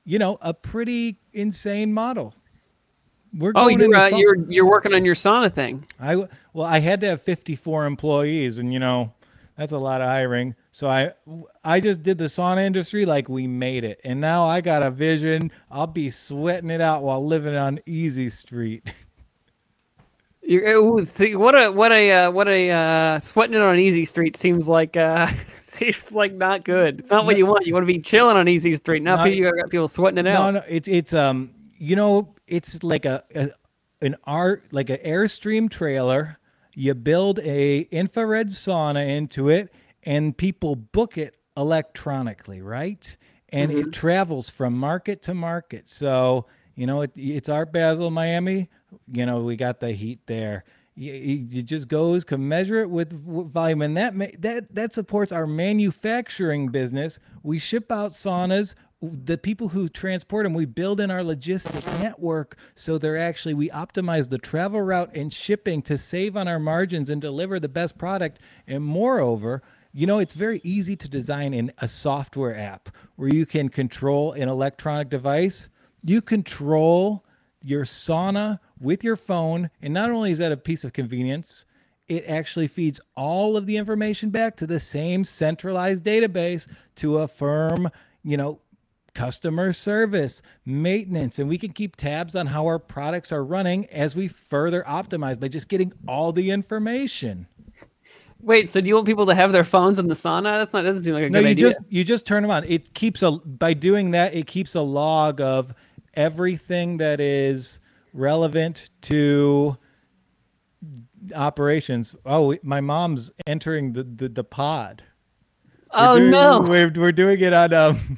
you 0.06 0.20
know, 0.20 0.38
a 0.40 0.54
pretty 0.54 1.20
insane 1.34 1.94
model. 1.94 2.34
We're 3.38 3.52
oh, 3.56 3.68
you're, 3.68 3.96
uh, 3.96 4.10
you're 4.10 4.36
you're 4.36 4.66
working 4.66 4.94
on 4.94 5.06
your 5.06 5.16
sauna 5.16 5.54
thing. 5.54 5.86
I 6.00 6.16
well, 6.54 6.66
I 6.66 6.80
had 6.80 7.02
to 7.02 7.08
have 7.08 7.22
54 7.22 7.86
employees, 7.86 8.58
and 8.58 8.74
you 8.74 8.80
know 8.80 9.14
that's 9.56 9.72
a 9.72 9.78
lot 9.78 10.02
of 10.02 10.08
hiring. 10.08 10.56
So 10.72 10.90
I 10.90 11.12
I 11.64 11.80
just 11.80 12.02
did 12.02 12.18
the 12.18 12.26
sauna 12.26 12.64
industry 12.64 13.06
like 13.06 13.30
we 13.30 13.46
made 13.46 13.84
it, 13.84 14.00
and 14.04 14.20
now 14.20 14.46
I 14.46 14.62
got 14.62 14.84
a 14.84 14.90
vision. 14.90 15.52
I'll 15.70 15.88
be 15.88 16.10
sweating 16.10 16.72
it 16.72 16.82
out 16.82 17.04
while 17.04 17.26
living 17.26 17.56
on 17.56 17.80
Easy 17.86 18.30
Street. 18.30 18.94
You 20.42 21.06
see 21.06 21.36
what 21.36 21.54
a 21.54 21.72
what 21.72 21.92
a 21.92 22.12
uh, 22.12 22.32
what 22.32 22.48
a 22.48 22.72
uh, 22.72 23.20
sweating 23.20 23.56
it 23.56 23.62
on 23.62 23.78
Easy 23.78 24.04
Street 24.04 24.36
seems 24.36 24.68
like. 24.68 24.98
Uh, 24.98 25.28
seems 25.62 26.12
like 26.12 26.34
not 26.34 26.64
good. 26.64 27.00
It's 27.00 27.12
not 27.12 27.26
what 27.26 27.38
you 27.38 27.46
want. 27.46 27.68
You 27.68 27.74
want 27.76 27.84
to 27.84 27.94
be 27.94 28.00
chilling 28.00 28.36
on 28.36 28.48
Easy 28.48 28.74
Street. 28.76 29.04
Now 29.04 29.24
people, 29.24 29.38
you 29.38 29.44
got 29.44 29.70
people 29.70 29.88
sweating 29.88 30.18
it 30.18 30.26
out. 30.26 30.54
No, 30.54 30.60
no, 30.60 30.66
it's 30.68 30.88
it's 30.88 31.14
um 31.14 31.52
you 31.80 31.96
know 31.96 32.36
it's 32.46 32.84
like 32.84 33.06
a, 33.06 33.24
a 33.34 33.50
an 34.02 34.16
art 34.26 34.66
like 34.72 34.90
an 34.90 34.98
airstream 34.98 35.70
trailer. 35.70 36.38
You 36.76 36.94
build 36.94 37.40
a 37.40 37.80
infrared 37.92 38.50
sauna 38.50 39.08
into 39.08 39.50
it 39.50 39.74
and 40.04 40.38
people 40.38 40.76
book 40.76 41.18
it 41.18 41.36
electronically 41.58 42.62
right? 42.62 43.18
And 43.50 43.72
mm-hmm. 43.72 43.90
it 43.90 43.94
travels 43.94 44.50
from 44.50 44.78
market 44.78 45.24
to 45.24 45.34
market. 45.34 45.90
So 45.90 46.46
you 46.76 46.86
know 46.86 47.02
it, 47.02 47.12
it's 47.16 47.50
art 47.50 47.74
basel 47.74 48.12
miami. 48.12 48.70
You 49.12 49.26
know 49.26 49.42
we 49.42 49.56
got 49.56 49.80
the 49.80 49.92
heat 49.92 50.20
there. 50.28 50.66
It 51.02 51.64
just 51.64 51.88
goes 51.88 52.26
can 52.26 52.46
measure 52.46 52.82
it 52.82 52.90
with 52.90 53.14
volume 53.14 53.82
and 53.82 53.96
that 53.96 54.42
that 54.42 54.76
that 54.76 54.94
supports 54.94 55.32
our 55.32 55.48
manufacturing 55.48 56.68
business. 56.68 57.20
We 57.42 57.58
ship 57.58 57.90
out 57.90 58.12
saunas 58.12 58.76
the 59.02 59.38
people 59.38 59.70
who 59.70 59.88
transport 59.88 60.44
them, 60.44 60.54
we 60.54 60.66
build 60.66 61.00
in 61.00 61.10
our 61.10 61.22
logistic 61.22 61.86
network 62.02 62.58
so 62.76 62.98
they're 62.98 63.18
actually 63.18 63.54
we 63.54 63.70
optimize 63.70 64.30
the 64.30 64.38
travel 64.38 64.82
route 64.82 65.10
and 65.16 65.32
shipping 65.32 65.82
to 65.84 65.98
save 65.98 66.36
on 66.36 66.50
our 66.50 66.60
margins 66.60 67.10
and 67.10 67.22
deliver 67.22 67.60
the 67.60 67.70
best 67.70 67.98
product. 67.98 68.40
And 68.68 68.84
moreover, 68.84 69.64
You 69.92 70.06
know, 70.06 70.20
it's 70.20 70.36
very 70.36 70.62
easy 70.64 70.96
to 70.96 71.10
design 71.10 71.54
in 71.54 71.72
a 71.80 71.88
software 71.88 72.58
app 72.58 72.90
where 73.16 73.30
you 73.30 73.46
can 73.46 73.70
control 73.70 74.34
an 74.34 74.48
electronic 74.48 75.10
device. 75.10 75.70
You 76.04 76.22
control 76.22 77.26
your 77.64 77.86
sauna 77.86 78.60
with 78.80 79.04
your 79.04 79.16
phone. 79.16 79.72
And 79.82 79.94
not 79.94 80.12
only 80.12 80.32
is 80.32 80.38
that 80.38 80.52
a 80.52 80.58
piece 80.58 80.84
of 80.84 80.94
convenience, 80.94 81.66
it 82.08 82.24
actually 82.28 82.68
feeds 82.68 83.02
all 83.16 83.58
of 83.58 83.66
the 83.66 83.78
information 83.78 84.30
back 84.30 84.56
to 84.58 84.68
the 84.68 84.80
same 84.80 85.24
centralized 85.24 86.04
database 86.04 86.68
to 86.98 87.20
affirm, 87.20 87.90
you 88.24 88.38
know, 88.38 88.62
customer 89.14 89.74
service, 89.74 90.42
maintenance, 90.66 91.40
and 91.40 91.50
we 91.50 91.58
can 91.58 91.72
keep 91.72 91.96
tabs 91.96 92.36
on 92.36 92.48
how 92.48 92.66
our 92.66 92.80
products 92.80 93.32
are 93.32 93.44
running 93.44 93.86
as 93.88 94.16
we 94.16 94.28
further 94.28 94.84
optimize 94.88 95.40
by 95.40 95.48
just 95.48 95.68
getting 95.68 95.92
all 96.08 96.32
the 96.32 96.52
information. 96.52 97.48
Wait, 98.42 98.70
so 98.70 98.80
do 98.80 98.88
you 98.88 98.96
want 98.96 99.06
people 99.06 99.26
to 99.26 99.36
have 99.36 99.52
their 99.52 99.66
phones 99.66 100.00
in 100.00 100.08
the 100.08 100.14
sauna? 100.14 100.58
That's 100.60 100.72
not 100.72 100.84
doesn't 100.84 101.04
seem 101.04 101.14
like 101.14 101.26
a 101.26 101.30
no, 101.30 101.40
good 101.40 101.46
you 101.46 101.52
idea. 101.52 101.66
just 101.66 101.80
you 101.90 102.04
just 102.06 102.26
turn 102.26 102.44
them 102.44 102.52
on. 102.52 102.64
It 102.64 102.94
keeps 102.94 103.22
a 103.22 103.32
by 103.32 103.74
doing 103.74 104.12
that, 104.12 104.34
it 104.34 104.48
keeps 104.48 104.76
a 104.76 104.82
log 104.82 105.42
of 105.42 105.74
everything 106.14 106.98
that 106.98 107.20
is 107.20 107.80
relevant 108.14 108.90
to 109.02 109.78
operations. 111.36 112.16
Oh, 112.26 112.56
my 112.64 112.80
mom's 112.80 113.32
entering 113.46 113.92
the 113.92 114.04
the, 114.04 114.30
the 114.30 114.44
pod. 114.46 115.04
oh 115.92 116.14
we're 116.14 116.20
doing, 116.20 116.32
no. 116.32 116.62
we're, 116.62 116.92
we're 116.96 117.12
doing 117.12 117.42
it 117.42 117.54
on 117.54 117.74
um 117.74 118.18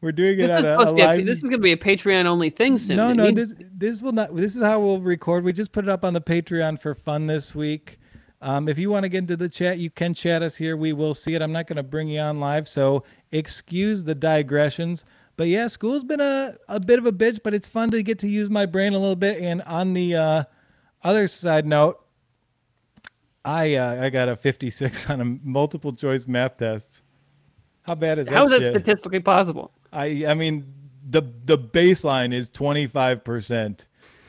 we're 0.00 0.12
doing 0.12 0.38
it 0.38 0.46
This 0.46 0.58
is, 0.58 0.64
a, 0.64 0.76
a 0.76 0.94
be 0.94 1.00
a, 1.00 1.24
this 1.24 1.36
is 1.38 1.42
going 1.44 1.52
to 1.54 1.58
be 1.58 1.72
a 1.72 1.76
Patreon 1.76 2.26
only 2.26 2.50
thing 2.50 2.78
soon. 2.78 2.96
no 2.96 3.10
It 3.10 3.14
no 3.14 3.24
needs- 3.30 3.54
this 3.54 3.68
this 3.72 4.02
will 4.02 4.12
not 4.12 4.34
this 4.36 4.54
is 4.56 4.62
how 4.62 4.80
we'll 4.80 5.00
record. 5.00 5.44
We 5.44 5.52
just 5.52 5.72
put 5.72 5.84
it 5.84 5.90
up 5.90 6.04
on 6.04 6.12
the 6.12 6.20
patreon 6.20 6.78
for 6.80 6.94
fun 6.94 7.26
this 7.26 7.54
week. 7.54 7.98
Um, 8.42 8.68
if 8.68 8.78
you 8.78 8.90
want 8.90 9.04
to 9.04 9.08
get 9.08 9.18
into 9.18 9.36
the 9.36 9.48
chat 9.48 9.78
you 9.78 9.90
can 9.90 10.12
chat 10.14 10.42
us 10.42 10.56
here. 10.56 10.76
We 10.76 10.92
will 10.92 11.14
see 11.14 11.34
it. 11.34 11.42
I'm 11.42 11.52
not 11.52 11.66
going 11.66 11.76
to 11.78 11.82
bring 11.82 12.08
you 12.08 12.20
on 12.20 12.38
live 12.40 12.68
so 12.68 13.04
excuse 13.32 14.04
the 14.04 14.14
digressions. 14.14 15.04
But 15.36 15.48
yeah 15.48 15.68
school's 15.68 16.04
been 16.04 16.20
a, 16.20 16.56
a 16.68 16.78
bit 16.78 16.98
of 16.98 17.06
a 17.06 17.12
bitch 17.12 17.40
but 17.42 17.54
it's 17.54 17.68
fun 17.68 17.90
to 17.92 18.02
get 18.02 18.18
to 18.20 18.28
use 18.28 18.50
my 18.50 18.66
brain 18.66 18.92
a 18.92 18.98
little 18.98 19.16
bit. 19.16 19.40
And 19.40 19.62
on 19.62 19.94
the 19.94 20.14
uh, 20.14 20.44
other 21.02 21.26
side 21.28 21.66
note 21.66 21.98
i 23.44 23.74
uh, 23.76 24.02
i 24.04 24.10
got 24.10 24.28
a 24.28 24.36
56 24.36 25.08
on 25.10 25.20
a 25.20 25.24
multiple 25.24 25.92
choice 25.92 26.26
math 26.26 26.58
test. 26.58 27.02
How 27.82 27.94
bad 27.94 28.18
is 28.18 28.26
that 28.26 28.34
How 28.34 28.44
is 28.44 28.50
that 28.50 28.60
shit? 28.62 28.72
statistically 28.72 29.20
possible? 29.20 29.70
I 29.96 30.26
I 30.26 30.34
mean 30.34 30.72
the 31.08 31.22
the 31.44 31.58
baseline 31.58 32.34
is 32.34 32.50
25%. 32.50 33.86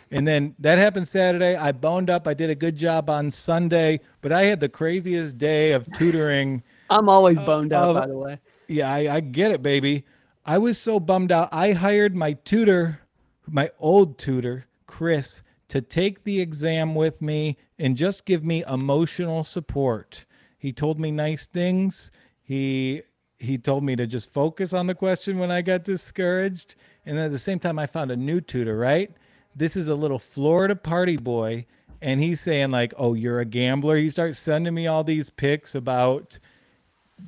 And 0.10 0.26
then 0.26 0.56
that 0.60 0.78
happened 0.78 1.08
Saturday. 1.08 1.56
I 1.56 1.74
boned 1.74 2.10
up. 2.10 2.28
I 2.28 2.34
did 2.34 2.50
a 2.50 2.56
good 2.56 2.78
job 2.78 3.10
on 3.10 3.30
Sunday, 3.30 4.00
but 4.22 4.32
I 4.32 4.44
had 4.44 4.62
the 4.62 4.70
craziest 4.70 5.38
day 5.38 5.74
of 5.74 5.92
tutoring. 5.94 6.64
I'm 6.90 7.10
always 7.10 7.40
boned 7.40 7.74
out, 7.74 7.96
uh, 7.96 8.00
by 8.02 8.08
the 8.08 8.18
way. 8.18 8.40
Yeah, 8.68 8.90
I, 8.90 9.16
I 9.16 9.20
get 9.20 9.52
it, 9.52 9.62
baby. 9.62 10.06
I 10.46 10.60
was 10.60 10.78
so 10.78 11.02
bummed 11.02 11.32
out. 11.32 11.50
I 11.52 11.74
hired 11.74 12.16
my 12.16 12.34
tutor, 12.34 13.02
my 13.46 13.70
old 13.80 14.18
tutor, 14.18 14.68
Chris, 14.86 15.44
to 15.68 15.82
take 15.82 16.24
the 16.24 16.40
exam 16.40 16.96
with 16.96 17.22
me 17.22 17.58
and 17.78 17.98
just 17.98 18.24
give 18.24 18.46
me 18.46 18.64
emotional 18.66 19.44
support. 19.44 20.26
He 20.58 20.72
told 20.72 21.02
me 21.02 21.12
nice 21.12 21.48
things. 21.48 22.12
He 22.42 23.02
he 23.40 23.58
told 23.58 23.84
me 23.84 23.96
to 23.96 24.08
just 24.08 24.32
focus 24.32 24.74
on 24.74 24.88
the 24.88 24.96
question 24.96 25.38
when 25.38 25.52
I 25.52 25.62
got 25.62 25.84
discouraged. 25.84 26.76
And 27.06 27.18
at 27.20 27.32
the 27.32 27.38
same 27.38 27.60
time, 27.60 27.80
I 27.80 27.86
found 27.86 28.12
a 28.12 28.16
new 28.16 28.42
tutor, 28.42 28.78
right? 28.78 29.12
This 29.56 29.76
is 29.76 29.88
a 29.88 29.96
little 29.96 30.20
Florida 30.20 30.76
party 30.76 31.18
boy. 31.18 31.66
And 32.02 32.20
he's 32.20 32.42
saying, 32.42 32.72
like, 32.72 32.94
oh, 32.98 33.14
you're 33.14 33.40
a 33.40 33.46
gambler. 33.46 33.98
He 33.98 34.10
starts 34.10 34.38
sending 34.38 34.74
me 34.74 34.88
all 34.88 35.04
these 35.04 35.30
pics 35.30 35.74
about 35.74 36.40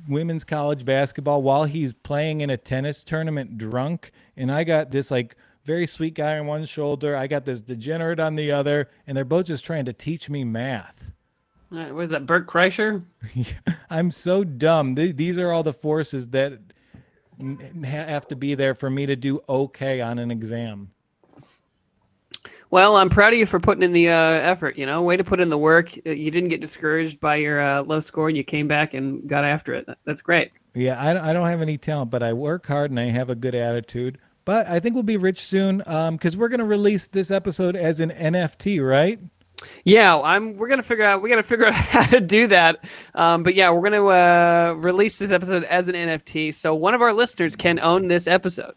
women's 0.08 0.44
college 0.44 0.84
basketball 0.84 1.42
while 1.42 1.64
he's 1.64 1.92
playing 1.92 2.40
in 2.40 2.50
a 2.50 2.56
tennis 2.56 3.02
tournament 3.02 3.58
drunk. 3.58 4.12
And 4.36 4.52
I 4.52 4.62
got 4.64 4.90
this 4.92 5.10
like 5.10 5.36
very 5.64 5.86
sweet 5.86 6.14
guy 6.14 6.38
on 6.38 6.46
one 6.46 6.64
shoulder. 6.66 7.16
I 7.16 7.26
got 7.26 7.44
this 7.44 7.60
degenerate 7.60 8.20
on 8.20 8.36
the 8.36 8.52
other. 8.52 8.90
And 9.06 9.16
they're 9.16 9.24
both 9.24 9.46
just 9.46 9.64
trying 9.64 9.86
to 9.86 9.92
teach 9.92 10.30
me 10.30 10.44
math. 10.44 10.99
Uh, 11.72 11.84
What 11.86 12.04
is 12.04 12.10
that, 12.10 12.26
Bert 12.26 12.46
Kreischer? 12.46 13.02
I'm 13.90 14.10
so 14.10 14.44
dumb. 14.44 14.96
Th- 14.96 15.14
these 15.16 15.38
are 15.38 15.52
all 15.52 15.62
the 15.62 15.72
forces 15.72 16.28
that 16.30 16.58
m- 17.38 17.82
have 17.84 18.26
to 18.28 18.36
be 18.36 18.54
there 18.54 18.74
for 18.74 18.90
me 18.90 19.06
to 19.06 19.16
do 19.16 19.40
okay 19.48 20.00
on 20.00 20.18
an 20.18 20.30
exam. 20.30 20.90
Well, 22.70 22.96
I'm 22.96 23.08
proud 23.10 23.32
of 23.32 23.38
you 23.38 23.46
for 23.46 23.58
putting 23.58 23.82
in 23.82 23.92
the 23.92 24.08
uh, 24.08 24.12
effort. 24.14 24.78
You 24.78 24.86
know, 24.86 25.02
way 25.02 25.16
to 25.16 25.24
put 25.24 25.40
in 25.40 25.48
the 25.48 25.58
work. 25.58 25.92
Uh, 26.06 26.10
You 26.10 26.30
didn't 26.30 26.50
get 26.50 26.60
discouraged 26.60 27.18
by 27.20 27.36
your 27.36 27.60
uh, 27.60 27.82
low 27.82 27.98
score, 28.00 28.28
and 28.28 28.36
you 28.36 28.44
came 28.44 28.68
back 28.68 28.94
and 28.94 29.28
got 29.28 29.44
after 29.44 29.74
it. 29.74 29.88
That's 30.04 30.22
great. 30.22 30.52
Yeah, 30.74 31.00
I, 31.00 31.30
I 31.30 31.32
don't 31.32 31.48
have 31.48 31.62
any 31.62 31.78
talent, 31.78 32.10
but 32.12 32.22
I 32.22 32.32
work 32.32 32.66
hard 32.66 32.92
and 32.92 33.00
I 33.00 33.06
have 33.10 33.28
a 33.28 33.34
good 33.34 33.56
attitude. 33.56 34.18
But 34.44 34.68
I 34.68 34.78
think 34.78 34.94
we'll 34.94 35.02
be 35.02 35.16
rich 35.16 35.44
soon 35.44 35.78
because 35.78 36.36
we're 36.36 36.48
going 36.48 36.60
to 36.60 36.64
release 36.64 37.08
this 37.08 37.30
episode 37.32 37.74
as 37.76 37.98
an 38.00 38.10
NFT, 38.10 38.84
right? 38.88 39.18
Yeah, 39.84 40.18
I'm. 40.18 40.56
We're 40.56 40.68
gonna 40.68 40.82
figure 40.82 41.04
out. 41.04 41.22
We 41.22 41.28
gotta 41.28 41.42
figure 41.42 41.66
out 41.68 41.74
how 41.74 42.02
to 42.04 42.20
do 42.20 42.46
that. 42.48 42.84
Um, 43.14 43.42
but 43.42 43.54
yeah, 43.54 43.70
we're 43.70 43.82
gonna 43.82 44.06
uh, 44.06 44.74
release 44.78 45.18
this 45.18 45.30
episode 45.30 45.64
as 45.64 45.88
an 45.88 45.94
NFT, 45.94 46.52
so 46.54 46.74
one 46.74 46.94
of 46.94 47.02
our 47.02 47.12
listeners 47.12 47.56
can 47.56 47.78
own 47.78 48.08
this 48.08 48.26
episode. 48.26 48.74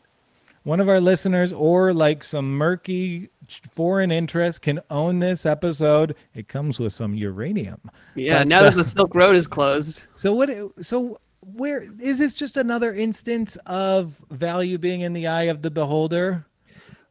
one 0.64 0.80
of 0.80 0.90
our 0.90 1.00
listeners 1.00 1.52
or 1.54 1.94
like 1.94 2.24
some 2.24 2.58
murky 2.58 3.30
foreign 3.74 4.12
interest 4.12 4.62
can 4.62 4.80
own 4.90 5.20
this 5.20 5.46
episode. 5.46 6.16
It 6.34 6.48
comes 6.48 6.80
with 6.80 6.94
some 6.94 7.14
uranium. 7.14 7.82
Yeah. 8.16 8.40
But, 8.40 8.48
now 8.48 8.60
uh, 8.60 8.64
that 8.70 8.76
the 8.76 8.88
Silk 8.88 9.14
Road 9.16 9.36
is 9.36 9.48
closed. 9.48 10.04
So 10.16 10.34
what 10.34 10.50
so 10.82 11.20
where 11.42 11.84
is 12.02 12.20
this 12.20 12.34
just 12.34 12.56
another 12.58 12.94
instance 12.94 13.58
of 13.66 14.24
value 14.32 14.78
being 14.78 15.02
in 15.02 15.14
the 15.14 15.28
eye 15.28 15.44
of 15.44 15.62
the 15.62 15.72
beholder? 15.72 16.46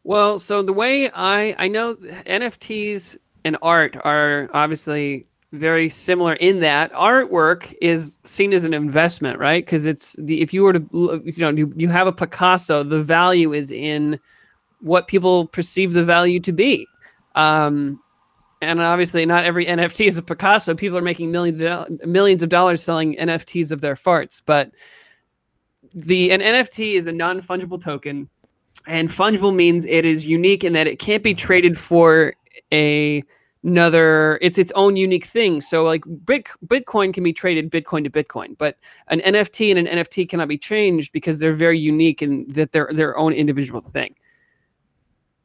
Well, 0.05 0.39
so 0.39 0.63
the 0.63 0.73
way 0.73 1.11
I 1.11 1.55
I 1.59 1.69
know 1.69 1.95
NFTs 1.97 3.17
and 3.45 3.57
art 3.63 3.97
are 4.05 4.49
obviously 4.53 5.27
very 5.53 5.91
similar 5.91 6.35
in 6.35 6.61
that 6.61 6.91
artwork 6.93 7.75
is 7.83 8.17
seen 8.25 8.53
as 8.53 8.65
an 8.65 8.73
investment, 8.73 9.39
right? 9.39 9.65
Because 9.65 9.85
it's 9.85 10.17
the 10.19 10.41
if 10.41 10.55
you 10.55 10.63
were 10.63 10.73
to 10.73 10.89
you 10.93 11.33
know 11.39 11.51
you, 11.51 11.73
you 11.77 11.89
have 11.89 12.07
a 12.07 12.13
Picasso, 12.13 12.83
the 12.83 13.03
value 13.03 13.53
is 13.53 13.71
in 13.71 14.19
what 14.81 15.07
people 15.09 15.47
perceive 15.49 15.93
the 15.93 16.05
value 16.05 16.41
to 16.41 16.53
be. 16.53 16.87
Um, 17.35 18.01
and 18.63 18.81
obviously, 18.81 19.27
not 19.27 19.45
every 19.45 19.67
NFT 19.67 20.07
is 20.07 20.19
a 20.19 20.23
Picasso. 20.23 20.75
People 20.75 20.97
are 20.97 21.03
making 21.03 21.31
millions 21.31 21.61
of, 21.61 21.89
do- 21.89 22.07
millions 22.07 22.43
of 22.43 22.49
dollars 22.49 22.83
selling 22.83 23.17
NFTs 23.17 23.73
of 23.73 23.81
their 23.81 23.95
farts, 23.95 24.41
but 24.45 24.71
the 25.95 26.31
an 26.31 26.41
NFT 26.41 26.95
is 26.95 27.07
a 27.07 27.13
non 27.13 27.43
fungible 27.43 27.81
token, 27.81 28.29
and 28.87 29.11
fungible 29.11 29.55
means 29.55 29.85
it 29.85 30.07
is 30.07 30.25
unique 30.25 30.65
in 30.65 30.73
that 30.73 30.87
it 30.87 30.99
can't 30.99 31.23
be 31.23 31.35
traded 31.35 31.77
for 31.77 32.35
a 32.73 33.23
another 33.65 34.39
it's 34.43 34.59
its 34.59 34.73
own 34.75 34.97
unique 34.97 35.25
thing 35.25 35.61
so 35.61 35.85
like 35.85 36.03
Bit, 36.25 36.49
bitcoin 36.67 37.15
can 37.15 37.23
be 37.23 37.33
traded 37.33 37.71
bitcoin 37.71 38.03
to 38.03 38.11
bitcoin 38.11 38.59
but 38.59 38.77
an 39.09 39.21
nft 39.21 39.71
and 39.71 39.87
an 39.87 40.05
nft 40.05 40.29
cannot 40.29 40.49
be 40.49 40.59
changed 40.59 41.13
because 41.13 41.39
they're 41.39 41.53
very 41.53 41.79
unique 41.79 42.23
and 42.23 42.51
that 42.51 42.73
they're 42.73 42.91
their 42.93 43.17
own 43.17 43.33
individual 43.33 43.81
thing 43.81 44.17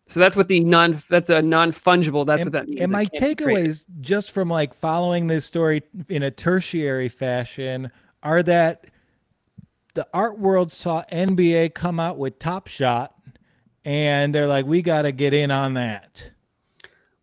so 0.08 0.20
that's 0.20 0.36
what 0.36 0.48
the 0.48 0.62
non 0.62 0.98
that's 1.10 1.30
a 1.30 1.42
non-fungible 1.44 2.26
that's 2.26 2.42
and, 2.42 2.52
what 2.52 2.54
that 2.54 2.68
means 2.68 2.82
and 2.82 2.92
my 2.92 3.06
can't 3.06 3.38
be 3.38 3.44
traded. 3.44 3.66
takeaways 3.66 3.86
just 4.02 4.32
from 4.32 4.50
like 4.50 4.74
following 4.74 5.28
this 5.28 5.46
story 5.46 5.84
in 6.10 6.24
a 6.24 6.32
tertiary 6.32 7.10
fashion 7.10 7.92
are 8.24 8.42
that 8.42 8.86
the 9.98 10.08
art 10.14 10.38
world 10.38 10.72
saw 10.72 11.04
NBA 11.12 11.74
come 11.74 12.00
out 12.00 12.18
with 12.18 12.38
Top 12.38 12.68
Shot 12.68 13.16
and 13.84 14.34
they're 14.34 14.48
like 14.48 14.66
we 14.66 14.82
got 14.82 15.04
to 15.04 15.12
get 15.12 15.34
in 15.34 15.50
on 15.50 15.74
that. 15.74 16.32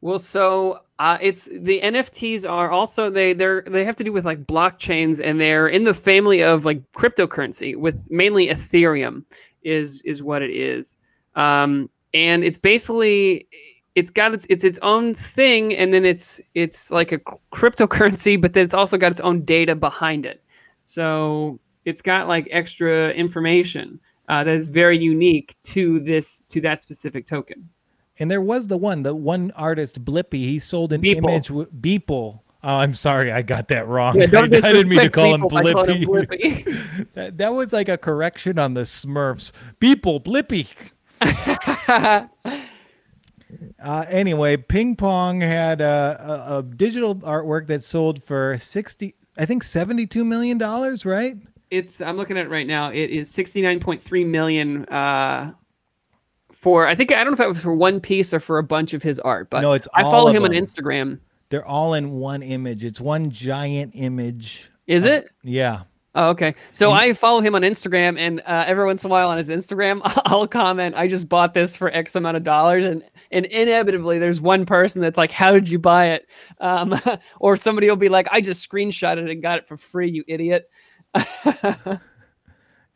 Well, 0.05 0.19
so 0.19 0.81
uh, 0.99 1.17
it's 1.23 1.47
the 1.47 1.81
NFTs 1.81 2.47
are 2.47 2.71
also 2.71 3.09
they 3.09 3.33
they're 3.33 3.63
they 3.63 3.87
have 3.87 3.97
to 3.97 4.05
do 4.05 4.13
with 4.13 4.27
like 4.27 4.45
blockchains 4.45 5.19
and 5.19 5.41
they're 5.41 5.67
in 5.67 5.85
the 5.85 5.95
family 5.95 6.43
of 6.43 6.67
like 6.67 6.83
cryptocurrency 6.93 7.75
with 7.75 8.11
mainly 8.11 8.49
Ethereum 8.49 9.25
is 9.63 10.03
is 10.03 10.23
what 10.23 10.43
it 10.43 10.51
is, 10.51 10.97
um, 11.37 11.89
and 12.13 12.45
it's 12.45 12.59
basically 12.59 13.49
it's 13.95 14.11
got 14.11 14.35
its 14.35 14.45
it's 14.51 14.63
its 14.63 14.79
own 14.83 15.15
thing 15.15 15.75
and 15.75 15.95
then 15.95 16.05
it's 16.05 16.39
it's 16.55 16.91
like 16.91 17.11
a 17.11 17.19
cryptocurrency, 17.55 18.39
but 18.39 18.53
then 18.53 18.63
it's 18.63 18.75
also 18.75 18.99
got 18.99 19.11
its 19.11 19.23
own 19.23 19.43
data 19.43 19.75
behind 19.75 20.27
it. 20.27 20.45
So 20.83 21.59
it's 21.87 22.03
got 22.03 22.29
like 22.29 22.47
extra 22.51 23.09
information 23.13 23.99
uh, 24.29 24.45
that 24.45 24.55
is 24.55 24.67
very 24.67 24.99
unique 24.99 25.57
to 25.63 25.99
this 26.01 26.45
to 26.51 26.61
that 26.61 26.83
specific 26.83 27.27
token. 27.27 27.71
And 28.19 28.31
there 28.31 28.41
was 28.41 28.69
the 28.69 28.77
one, 28.77 29.03
the 29.03 29.15
one 29.15 29.51
artist 29.57 30.05
Blippy. 30.05 30.35
He 30.35 30.59
sold 30.59 30.93
an 30.93 31.03
Beeple. 31.03 31.17
image 31.17 31.51
with 31.51 31.73
Beeple. 31.73 32.41
Oh, 32.67 32.77
I'm 32.77 32.95
sorry, 32.95 33.31
I 33.31 33.43
got 33.43 33.69
that 33.69 33.87
wrong. 33.87 34.17
Yeah, 34.17 34.25
I, 34.25 34.27
don't 34.27 34.55
I 34.65 34.73
didn't 34.73 34.89
mean 34.89 35.01
to 35.01 35.11
call 35.11 35.35
him 35.35 35.49
calling 35.49 35.77
him 35.77 36.09
Blippy. 36.09 36.27
Blippy. 36.65 37.07
that, 37.15 37.37
that 37.39 37.53
was 37.53 37.73
like 37.73 37.89
a 37.89 37.99
correction 37.99 38.59
on 38.59 38.75
the 38.75 38.83
Smurfs. 38.83 39.53
Beeple, 39.81 40.25
Blippy. 40.25 40.69
Uh, 43.83 44.05
anyway, 44.09 44.57
Ping 44.57 44.97
Pong 44.97 45.41
had 45.41 45.81
a, 45.83 46.47
a, 46.49 46.59
a 46.59 46.63
digital 46.63 47.17
artwork 47.17 47.67
that 47.67 47.85
sold 47.85 48.23
for 48.23 48.57
sixty 48.59 49.15
I 49.37 49.47
think 49.47 49.63
seventy-two 49.63 50.25
million 50.25 50.59
dollars, 50.59 51.05
right? 51.05 51.37
It's 51.71 52.01
I'm 52.01 52.17
looking 52.17 52.39
at 52.39 52.47
it 52.47 52.51
right 52.51 52.67
now. 52.67 52.91
It 52.91 53.11
is 53.11 53.31
sixty-nine 53.31 53.81
point 53.81 54.03
three 54.03 54.25
million. 54.25 54.87
Uh, 54.87 55.53
for 56.55 56.87
I 56.87 56.95
think 56.95 57.13
I 57.13 57.17
don't 57.25 57.27
know 57.27 57.33
if 57.33 57.39
that 57.39 57.49
was 57.49 57.63
for 57.63 57.75
one 57.75 58.01
piece 58.01 58.33
or 58.33 58.41
for 58.41 58.59
a 58.59 58.63
bunch 58.63 58.95
of 58.95 59.03
his 59.03 59.19
art, 59.21 59.51
but 59.51 59.61
No, 59.61 59.73
it's 59.73 59.89
I 59.95 60.03
follow 60.03 60.31
him 60.31 60.45
on. 60.45 60.51
Instagram. 60.51 61.19
They're 61.51 61.67
all 61.67 61.95
in 61.95 62.13
one 62.13 62.43
image. 62.43 62.85
It's 62.85 63.01
one 63.01 63.31
giant 63.31 63.93
image. 63.95 64.71
Is 64.87 65.05
it? 65.05 65.29
Yeah. 65.43 65.83
Oh, 66.17 66.31
okay. 66.31 66.55
So 66.71 66.91
And- 66.91 66.99
I 66.99 67.13
follow 67.13 67.41
him 67.41 67.55
on 67.57 67.63
Instagram, 67.63 68.17
and 68.19 68.41
uh, 68.47 68.65
every 68.69 68.85
once 68.87 69.03
in 69.05 69.11
a 69.11 69.13
while 69.13 69.29
on 69.31 69.37
his 69.37 69.49
Instagram, 69.49 70.01
I'll 70.27 70.47
comment, 70.47 70.95
"I 70.97 71.09
just 71.09 71.29
bought 71.29 71.55
this 71.55 71.75
for 71.77 71.91
X 71.91 72.15
amount 72.15 72.37
of 72.37 72.45
dollars," 72.45 72.85
and 72.85 73.03
and 73.33 73.47
inevitably 73.47 74.21
there's 74.21 74.41
one 74.41 74.65
person 74.65 75.03
that's 75.03 75.19
like, 75.19 75.33
"How 75.33 75.53
did 75.53 75.69
you 75.69 75.79
buy 75.81 76.11
it?" 76.11 76.29
Um, 76.61 76.95
or 77.41 77.57
somebody 77.57 77.89
will 77.89 77.97
be 77.97 78.09
like, 78.09 78.29
"I 78.31 78.41
just 78.41 78.69
screenshotted 78.71 79.25
it 79.25 79.31
and 79.31 79.43
got 79.43 79.59
it 79.59 79.67
for 79.67 79.77
free, 79.77 80.09
you 80.11 80.23
idiot." 80.29 80.71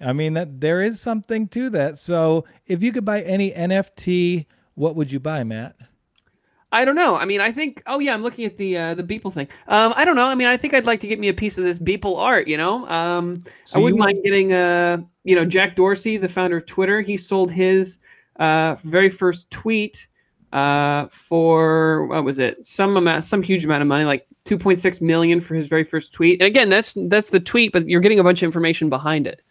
I 0.01 0.13
mean 0.13 0.35
that 0.35 0.61
there 0.61 0.81
is 0.81 1.01
something 1.01 1.49
to 1.49 1.71
that. 1.71 1.99
So 1.99 2.45
if 2.67 2.83
you 2.83 2.93
could 2.93 3.05
buy 3.05 3.23
any 3.23 3.51
NFT, 3.51 4.47
what 4.75 4.95
would 4.97 5.11
you 5.11 5.19
buy, 5.19 5.43
Matt? 5.45 5.77
I 6.71 6.85
don't 6.85 6.95
know. 6.95 7.17
I 7.17 7.25
mean, 7.25 7.41
I 7.41 7.51
think. 7.51 7.83
Oh 7.87 7.99
yeah, 7.99 8.13
I'm 8.13 8.23
looking 8.23 8.45
at 8.45 8.59
the 8.59 8.77
uh, 8.77 8.95
the 8.95 9.03
Beeple 9.03 9.33
thing. 9.33 9.49
Um, 9.69 9.95
I 9.97 10.05
don't 10.05 10.17
know. 10.17 10.27
I 10.27 10.35
mean, 10.35 10.49
I 10.49 10.57
think 10.57 10.75
I'd 10.75 10.87
like 10.87 11.01
to 11.01 11.09
get 11.09 11.19
me 11.19 11.29
a 11.29 11.35
piece 11.35 11.57
of 11.57 11.65
this 11.65 11.79
Beeple 11.79 12.19
art. 12.19 12.47
You 12.47 12.59
know, 12.59 12.87
um, 12.89 13.43
So 13.65 13.81
I 13.81 13.83
wouldn't 13.83 13.99
mind 13.99 14.23
getting 14.23 14.53
uh, 14.53 14.99
you 15.25 15.35
know, 15.35 15.45
Jack 15.45 15.77
Dorsey, 15.77 16.19
the 16.19 16.29
founder 16.29 16.59
of 16.59 16.67
Twitter. 16.67 17.01
He 17.01 17.17
sold 17.17 17.51
his 17.51 17.99
uh 18.37 18.77
very 18.85 19.11
first 19.11 19.51
tweet 19.51 20.07
uh 20.53 21.09
for 21.09 22.07
what 22.07 22.23
was 22.23 22.39
it? 22.39 22.65
Some 22.65 22.97
amount, 22.97 23.25
some 23.25 23.43
huge 23.43 23.65
amount 23.65 23.83
of 23.83 23.89
money, 23.89 24.05
like 24.05 24.27
2.6 24.45 25.01
million 25.01 25.41
for 25.41 25.55
his 25.55 25.67
very 25.67 25.85
first 25.85 26.13
tweet. 26.13 26.41
And 26.41 26.47
again, 26.47 26.69
that's 26.69 26.97
that's 27.09 27.31
the 27.31 27.41
tweet, 27.41 27.73
but 27.73 27.89
you're 27.89 28.01
getting 28.01 28.21
a 28.21 28.25
bunch 28.25 28.43
of 28.43 28.47
information 28.47 28.89
behind 28.89 29.27
it. 29.27 29.43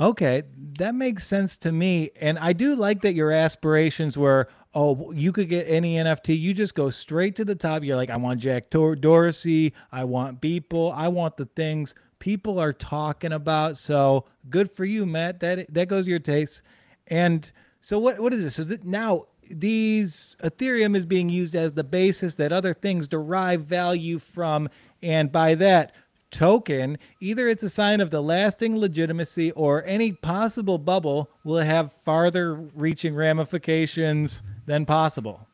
Okay, 0.00 0.42
that 0.78 0.94
makes 0.94 1.24
sense 1.26 1.56
to 1.58 1.70
me. 1.70 2.10
And 2.20 2.38
I 2.38 2.52
do 2.52 2.74
like 2.74 3.02
that 3.02 3.14
your 3.14 3.30
aspirations 3.30 4.18
were, 4.18 4.48
oh, 4.74 5.12
you 5.12 5.30
could 5.30 5.48
get 5.48 5.68
any 5.68 5.94
NFT. 5.96 6.38
You 6.38 6.52
just 6.52 6.74
go 6.74 6.90
straight 6.90 7.36
to 7.36 7.44
the 7.44 7.54
top. 7.54 7.84
You're 7.84 7.96
like, 7.96 8.10
I 8.10 8.16
want 8.16 8.40
Jack 8.40 8.70
Dor- 8.70 8.96
Dorsey. 8.96 9.72
I 9.92 10.04
want 10.04 10.40
people. 10.40 10.92
I 10.96 11.08
want 11.08 11.36
the 11.36 11.46
things 11.46 11.94
Beeple 12.24 12.58
are 12.58 12.72
talking 12.72 13.32
about. 13.32 13.76
So 13.76 14.24
good 14.48 14.70
for 14.70 14.84
you, 14.84 15.04
Matt. 15.04 15.40
That 15.40 15.72
that 15.74 15.88
goes 15.88 16.08
your 16.08 16.18
taste. 16.18 16.62
And 17.06 17.50
so 17.80 17.98
what 17.98 18.18
what 18.18 18.32
is 18.32 18.42
this? 18.42 18.54
So 18.54 18.76
now 18.82 19.26
these 19.50 20.36
Ethereum 20.42 20.96
is 20.96 21.04
being 21.04 21.28
used 21.28 21.54
as 21.54 21.74
the 21.74 21.84
basis 21.84 22.36
that 22.36 22.50
other 22.50 22.72
things 22.72 23.08
derive 23.08 23.64
value 23.64 24.18
from, 24.18 24.70
and 25.02 25.30
by 25.30 25.54
that 25.56 25.94
token, 26.34 26.98
either 27.20 27.48
it's 27.48 27.62
a 27.62 27.70
sign 27.70 28.00
of 28.00 28.10
the 28.10 28.20
lasting 28.20 28.76
legitimacy 28.76 29.52
or 29.52 29.84
any 29.86 30.12
possible 30.12 30.76
bubble 30.76 31.30
will 31.44 31.58
have 31.58 31.92
farther 31.92 32.56
reaching 32.74 33.14
ramifications 33.14 34.42
than 34.66 34.84
possible. 34.84 35.46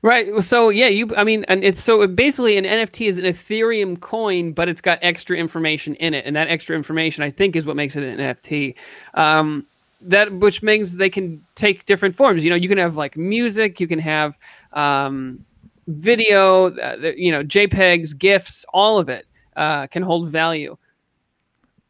Right. 0.00 0.42
So 0.42 0.68
yeah, 0.68 0.88
you. 0.88 1.14
I 1.16 1.22
mean, 1.22 1.44
and 1.46 1.62
it's 1.62 1.80
so 1.80 2.06
basically 2.08 2.56
an 2.56 2.64
NFT 2.64 3.06
is 3.06 3.18
an 3.18 3.24
Ethereum 3.24 4.00
coin, 4.00 4.52
but 4.52 4.68
it's 4.68 4.80
got 4.80 4.98
extra 5.00 5.36
information 5.36 5.94
in 5.96 6.12
it, 6.12 6.26
and 6.26 6.34
that 6.34 6.48
extra 6.48 6.74
information, 6.74 7.22
I 7.22 7.30
think, 7.30 7.54
is 7.54 7.64
what 7.66 7.76
makes 7.76 7.94
it 7.94 8.02
an 8.02 8.18
NFT. 8.18 8.74
Um, 9.14 9.64
that 10.00 10.32
which 10.32 10.60
means 10.60 10.96
they 10.96 11.10
can 11.10 11.44
take 11.54 11.84
different 11.84 12.16
forms. 12.16 12.42
You 12.42 12.50
know, 12.50 12.56
you 12.56 12.68
can 12.68 12.78
have 12.78 12.96
like 12.96 13.16
music, 13.16 13.78
you 13.78 13.86
can 13.86 14.00
have 14.00 14.36
um, 14.72 15.44
video, 15.86 16.76
uh, 16.76 17.12
you 17.16 17.30
know, 17.30 17.44
JPEGs, 17.44 18.18
GIFs, 18.18 18.64
all 18.72 18.98
of 18.98 19.08
it 19.08 19.26
uh, 19.56 19.86
can 19.86 20.02
hold 20.02 20.28
value. 20.28 20.76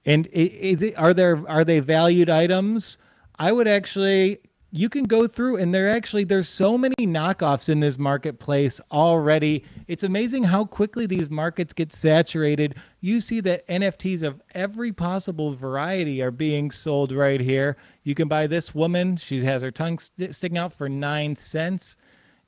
And 0.04 0.26
is 0.33 0.83
it 0.83 0.99
are 0.99 1.14
there 1.14 1.42
are 1.49 1.64
they 1.64 1.81
valued 1.81 2.28
items? 2.28 2.99
I 3.38 3.52
would 3.52 3.69
actually 3.69 4.40
you 4.75 4.88
can 4.88 5.04
go 5.04 5.28
through 5.28 5.59
and 5.59 5.75
there 5.75 5.88
actually 5.88 6.25
there's 6.25 6.49
so 6.49 6.78
many 6.78 6.95
knockoffs 7.00 7.68
in 7.68 7.79
this 7.81 7.98
marketplace 7.98 8.81
already. 8.90 9.64
It's 9.87 10.03
amazing 10.03 10.44
how 10.44 10.64
quickly 10.64 11.07
these 11.07 11.29
markets 11.29 11.75
get 11.75 11.92
saturated. 11.92 12.77
You 13.01 13.20
see 13.20 13.40
that 13.40 13.68
NFTs 13.68 14.22
of 14.22 14.40
every 14.55 14.92
possible 14.92 15.53
variety 15.53 16.22
are 16.22 16.31
being 16.31 16.70
sold 16.70 17.12
right 17.12 17.40
here. 17.40 17.77
You 18.03 18.14
can 18.14 18.29
buy 18.29 18.46
this 18.46 18.75
woman, 18.75 19.18
she 19.18 19.44
has 19.44 19.61
her 19.61 19.70
tongue 19.70 19.98
st- 19.98 20.35
sticking 20.35 20.59
out 20.59 20.72
for 20.72 20.88
9 20.88 21.37
cents 21.37 21.96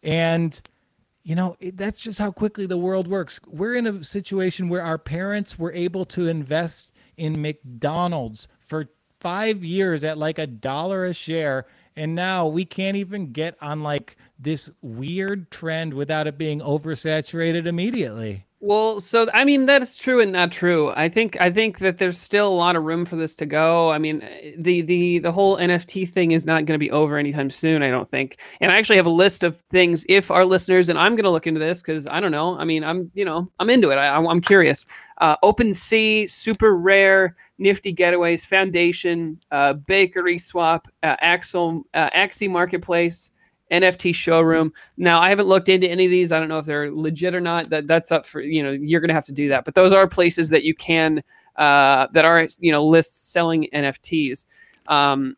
and 0.02 0.60
you 1.24 1.34
know 1.34 1.56
it, 1.58 1.76
that's 1.76 2.00
just 2.00 2.18
how 2.18 2.30
quickly 2.30 2.66
the 2.66 2.76
world 2.76 3.08
works. 3.08 3.40
We're 3.46 3.74
in 3.74 3.86
a 3.86 4.04
situation 4.04 4.68
where 4.68 4.82
our 4.82 4.98
parents 4.98 5.58
were 5.58 5.72
able 5.72 6.04
to 6.06 6.28
invest 6.28 6.92
in 7.16 7.40
mcdonald's 7.40 8.48
for 8.60 8.88
five 9.20 9.64
years 9.64 10.04
at 10.04 10.18
like 10.18 10.38
a 10.38 10.46
dollar 10.46 11.06
a 11.06 11.14
share 11.14 11.66
and 11.96 12.14
now 12.14 12.46
we 12.46 12.64
can't 12.64 12.96
even 12.96 13.32
get 13.32 13.56
on 13.60 13.82
like 13.82 14.16
this 14.38 14.68
weird 14.82 15.50
trend 15.50 15.94
without 15.94 16.26
it 16.26 16.36
being 16.36 16.60
oversaturated 16.60 17.66
immediately 17.66 18.44
Well, 18.66 18.98
so 19.02 19.28
I 19.34 19.44
mean 19.44 19.66
that's 19.66 19.98
true 19.98 20.20
and 20.22 20.32
not 20.32 20.50
true. 20.50 20.90
I 20.96 21.10
think 21.10 21.38
I 21.38 21.50
think 21.50 21.80
that 21.80 21.98
there's 21.98 22.16
still 22.16 22.48
a 22.48 22.54
lot 22.56 22.76
of 22.76 22.84
room 22.84 23.04
for 23.04 23.14
this 23.14 23.34
to 23.34 23.44
go. 23.44 23.90
I 23.90 23.98
mean, 23.98 24.22
eh, 24.22 24.52
the 24.56 24.80
the 24.80 25.18
the 25.18 25.32
whole 25.32 25.58
NFT 25.58 26.08
thing 26.08 26.30
is 26.30 26.46
not 26.46 26.64
going 26.64 26.74
to 26.74 26.78
be 26.78 26.90
over 26.90 27.18
anytime 27.18 27.50
soon. 27.50 27.82
I 27.82 27.90
don't 27.90 28.08
think. 28.08 28.40
And 28.62 28.72
I 28.72 28.78
actually 28.78 28.96
have 28.96 29.04
a 29.04 29.10
list 29.10 29.42
of 29.42 29.60
things. 29.68 30.06
If 30.08 30.30
our 30.30 30.46
listeners 30.46 30.88
and 30.88 30.98
I'm 30.98 31.14
going 31.14 31.24
to 31.24 31.30
look 31.30 31.46
into 31.46 31.60
this 31.60 31.82
because 31.82 32.06
I 32.06 32.20
don't 32.20 32.32
know. 32.32 32.56
I 32.56 32.64
mean, 32.64 32.84
I'm 32.84 33.10
you 33.12 33.26
know 33.26 33.50
I'm 33.58 33.68
into 33.68 33.90
it. 33.90 33.96
I, 33.96 34.16
I'm 34.16 34.26
I'm 34.26 34.40
curious. 34.40 34.86
Uh, 35.18 35.36
OpenSea, 35.44 36.30
Super 36.30 36.74
Rare, 36.74 37.36
Nifty 37.58 37.92
Gateways, 37.92 38.46
Foundation, 38.46 39.38
uh, 39.50 39.74
BakerySwap, 39.74 40.86
uh, 41.02 41.16
Axel, 41.20 41.82
uh, 41.92 42.08
Axie 42.16 42.50
Marketplace. 42.50 43.30
NFT 43.82 44.14
showroom. 44.14 44.72
Now, 44.96 45.20
I 45.20 45.28
haven't 45.28 45.46
looked 45.46 45.68
into 45.68 45.88
any 45.88 46.04
of 46.06 46.10
these. 46.10 46.32
I 46.32 46.38
don't 46.38 46.48
know 46.48 46.58
if 46.58 46.66
they're 46.66 46.90
legit 46.90 47.34
or 47.34 47.40
not. 47.40 47.70
That 47.70 47.86
that's 47.86 48.10
up 48.12 48.26
for 48.26 48.40
you 48.40 48.62
know. 48.62 48.72
You're 48.72 49.00
gonna 49.00 49.12
have 49.14 49.24
to 49.26 49.32
do 49.32 49.48
that. 49.48 49.64
But 49.64 49.74
those 49.74 49.92
are 49.92 50.08
places 50.08 50.48
that 50.50 50.64
you 50.64 50.74
can 50.74 51.22
uh, 51.56 52.06
that 52.12 52.24
are 52.24 52.46
you 52.60 52.72
know 52.72 52.84
lists 52.84 53.28
selling 53.30 53.68
NFTs. 53.72 54.44
Um, 54.88 55.36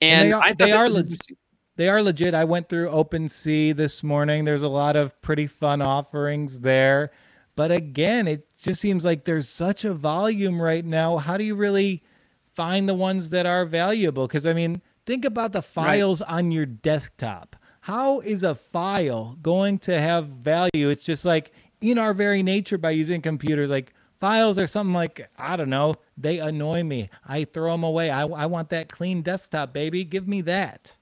And 0.00 0.22
and, 0.22 0.28
they 0.28 0.32
are- 0.32 0.42
I 0.42 0.52
they 0.54 0.72
are 0.72 0.84
was 0.84 0.92
leg- 0.92 1.04
interesting. 1.06 1.36
they 1.76 1.88
are 1.88 2.02
legit 2.02 2.34
i 2.34 2.44
went 2.44 2.68
through 2.68 2.88
OpenSea 2.88 3.74
this 3.76 4.02
morning 4.02 4.44
there's 4.44 4.62
a 4.62 4.68
lot 4.68 4.96
of 4.96 5.20
pretty 5.22 5.46
fun 5.46 5.80
offerings 5.82 6.60
there 6.60 7.10
but 7.56 7.70
again 7.70 8.26
it 8.28 8.46
just 8.60 8.80
seems 8.80 9.04
like 9.04 9.24
there's 9.24 9.48
such 9.48 9.84
a 9.84 9.92
volume 9.94 10.60
right 10.60 10.84
now 10.84 11.16
how 11.18 11.36
do 11.36 11.44
you 11.44 11.54
really 11.54 12.02
find 12.44 12.88
the 12.88 12.94
ones 12.94 13.30
that 13.30 13.46
are 13.46 13.64
valuable 13.64 14.26
because 14.26 14.46
i 14.46 14.52
mean 14.52 14.80
think 15.06 15.24
about 15.24 15.52
the 15.52 15.62
files 15.62 16.20
on 16.22 16.50
your 16.50 16.66
desktop 16.66 17.54
how 17.88 18.20
is 18.20 18.42
a 18.42 18.54
file 18.54 19.36
going 19.40 19.78
to 19.78 19.98
have 19.98 20.26
value 20.26 20.90
it's 20.90 21.04
just 21.04 21.24
like 21.24 21.52
in 21.80 21.96
our 21.98 22.12
very 22.12 22.42
nature 22.42 22.76
by 22.76 22.90
using 22.90 23.22
computers 23.22 23.70
like 23.70 23.94
files 24.20 24.58
are 24.58 24.66
something 24.66 24.92
like 24.92 25.26
i 25.38 25.56
don't 25.56 25.70
know 25.70 25.94
they 26.18 26.38
annoy 26.38 26.82
me 26.82 27.08
i 27.26 27.44
throw 27.44 27.72
them 27.72 27.84
away 27.84 28.10
i, 28.10 28.22
I 28.26 28.44
want 28.44 28.68
that 28.70 28.90
clean 28.90 29.22
desktop 29.22 29.72
baby 29.72 30.04
give 30.04 30.28
me 30.28 30.42
that 30.42 30.94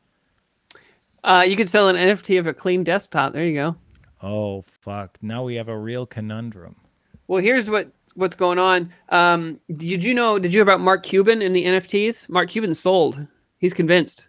Uh, 1.25 1.45
you 1.45 1.57
could 1.57 1.69
sell 1.69 1.89
an 1.89 1.97
NFT 1.97 2.39
of 2.39 2.47
a 2.47 2.55
clean 2.55 2.85
desktop. 2.85 3.33
There 3.33 3.45
you 3.45 3.55
go. 3.55 3.75
Oh 4.23 4.63
fuck! 4.63 5.19
Now 5.21 5.43
we 5.43 5.57
have 5.57 5.69
a 5.69 5.77
real 5.77 6.07
conundrum. 6.07 6.77
Well, 7.27 7.43
here's 7.43 7.69
what 7.69 7.91
what's 8.15 8.37
going 8.37 8.61
on. 8.61 8.93
Um, 9.09 9.59
did 9.77 10.05
you 10.05 10.15
know? 10.15 10.39
Did 10.39 10.53
you 10.53 10.59
hear 10.59 10.63
about 10.63 10.81
Mark 10.81 11.03
Cuban 11.03 11.43
and 11.43 11.55
the 11.57 11.65
NFTs? 11.65 12.29
Mark 12.29 12.49
Cuban 12.51 12.75
sold. 12.75 13.27
He's 13.59 13.75
convinced. 13.75 14.29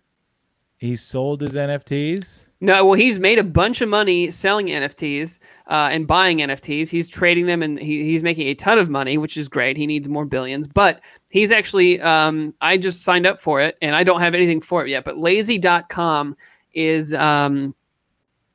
He 0.77 0.95
sold 0.95 1.41
his 1.41 1.53
NFTs. 1.53 2.46
No, 2.59 2.85
well, 2.85 2.95
he's 2.95 3.19
made 3.19 3.37
a 3.37 3.43
bunch 3.43 3.81
of 3.81 3.89
money 3.89 4.31
selling 4.31 4.67
NFTs 4.67 5.37
uh, 5.67 5.89
and 5.91 6.07
buying 6.07 6.39
NFTs. 6.39 6.89
He's 6.89 7.07
trading 7.07 7.45
them, 7.45 7.61
and 7.61 7.77
he, 7.77 8.03
he's 8.03 8.23
making 8.23 8.47
a 8.47 8.55
ton 8.55 8.79
of 8.79 8.89
money, 8.89 9.17
which 9.19 9.37
is 9.37 9.47
great. 9.47 9.77
He 9.77 9.85
needs 9.85 10.09
more 10.09 10.25
billions, 10.25 10.67
but 10.67 11.01
he's 11.29 11.51
actually. 11.51 12.01
Um, 12.01 12.55
I 12.61 12.77
just 12.77 13.03
signed 13.03 13.27
up 13.27 13.39
for 13.39 13.61
it, 13.61 13.77
and 13.81 13.95
I 13.95 14.03
don't 14.03 14.21
have 14.21 14.33
anything 14.33 14.59
for 14.59 14.83
it 14.83 14.89
yet. 14.89 15.05
But 15.05 15.19
Lazy.com 15.19 16.35
is 16.73 17.13
um, 17.13 17.75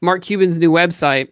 Mark 0.00 0.22
Cuban's 0.22 0.58
new 0.58 0.72
website, 0.72 1.28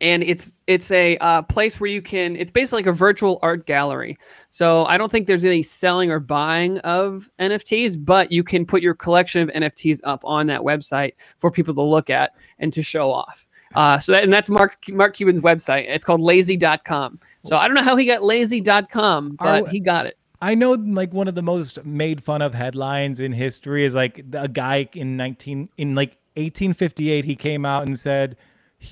and 0.00 0.22
it's 0.22 0.52
it's 0.66 0.90
a 0.90 1.16
uh, 1.18 1.42
place 1.42 1.80
where 1.80 1.90
you 1.90 2.02
can. 2.02 2.36
It's 2.36 2.50
basically 2.50 2.78
like 2.82 2.86
a 2.86 2.92
virtual 2.92 3.38
art 3.42 3.66
gallery. 3.66 4.18
So 4.48 4.84
I 4.84 4.98
don't 4.98 5.10
think 5.10 5.26
there's 5.26 5.44
any 5.44 5.62
selling 5.62 6.10
or 6.10 6.20
buying 6.20 6.78
of 6.78 7.28
NFTs, 7.38 8.04
but 8.04 8.32
you 8.32 8.42
can 8.42 8.66
put 8.66 8.82
your 8.82 8.94
collection 8.94 9.42
of 9.42 9.48
NFTs 9.54 10.00
up 10.04 10.20
on 10.24 10.46
that 10.48 10.60
website 10.60 11.12
for 11.38 11.50
people 11.50 11.74
to 11.74 11.82
look 11.82 12.10
at 12.10 12.32
and 12.58 12.72
to 12.72 12.82
show 12.82 13.10
off. 13.12 13.46
Uh, 13.74 13.98
so 13.98 14.12
that 14.12 14.24
and 14.24 14.32
that's 14.32 14.50
Mark 14.50 14.76
Mark 14.88 15.14
Cuban's 15.14 15.40
website. 15.40 15.86
It's 15.88 16.04
called 16.04 16.20
lazy.com. 16.20 17.20
So 17.42 17.56
I 17.56 17.66
don't 17.66 17.74
know 17.74 17.82
how 17.82 17.96
he 17.96 18.06
got 18.06 18.22
lazy.com, 18.22 19.36
but 19.36 19.64
Are- 19.64 19.68
he 19.68 19.80
got 19.80 20.06
it. 20.06 20.18
I 20.40 20.54
know 20.54 20.72
like 20.72 21.14
one 21.14 21.26
of 21.26 21.34
the 21.34 21.42
most 21.42 21.84
made 21.86 22.22
fun 22.22 22.42
of 22.42 22.52
headlines 22.52 23.18
in 23.18 23.32
history 23.32 23.84
is 23.84 23.94
like 23.94 24.22
a 24.34 24.46
guy 24.48 24.88
in 24.92 25.16
19 25.16 25.70
in 25.78 25.94
like 25.94 26.10
1858 26.34 27.24
he 27.24 27.34
came 27.34 27.64
out 27.64 27.86
and 27.86 27.98
said 27.98 28.36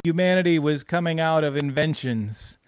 humanity 0.04 0.58
was 0.58 0.84
coming 0.84 1.20
out 1.20 1.44
of 1.44 1.56
inventions 1.56 2.58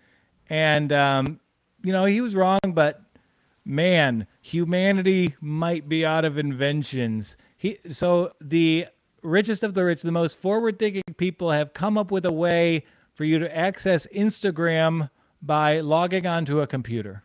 and 0.48 0.92
um 0.92 1.40
you 1.84 1.92
know, 1.92 2.06
he 2.06 2.20
was 2.20 2.34
wrong, 2.34 2.60
but 2.68 3.02
man, 3.64 4.26
humanity 4.40 5.36
might 5.40 5.88
be 5.88 6.04
out 6.04 6.24
of 6.24 6.38
inventions. 6.38 7.36
He 7.56 7.78
so 7.88 8.32
the 8.40 8.86
richest 9.22 9.62
of 9.62 9.74
the 9.74 9.84
rich, 9.84 10.02
the 10.02 10.12
most 10.12 10.38
forward-thinking 10.38 11.02
people 11.16 11.50
have 11.50 11.74
come 11.74 11.96
up 11.96 12.10
with 12.10 12.24
a 12.26 12.32
way 12.32 12.84
for 13.12 13.24
you 13.24 13.38
to 13.38 13.56
access 13.56 14.06
Instagram 14.08 15.10
by 15.40 15.80
logging 15.80 16.26
onto 16.26 16.60
a 16.60 16.66
computer. 16.66 17.22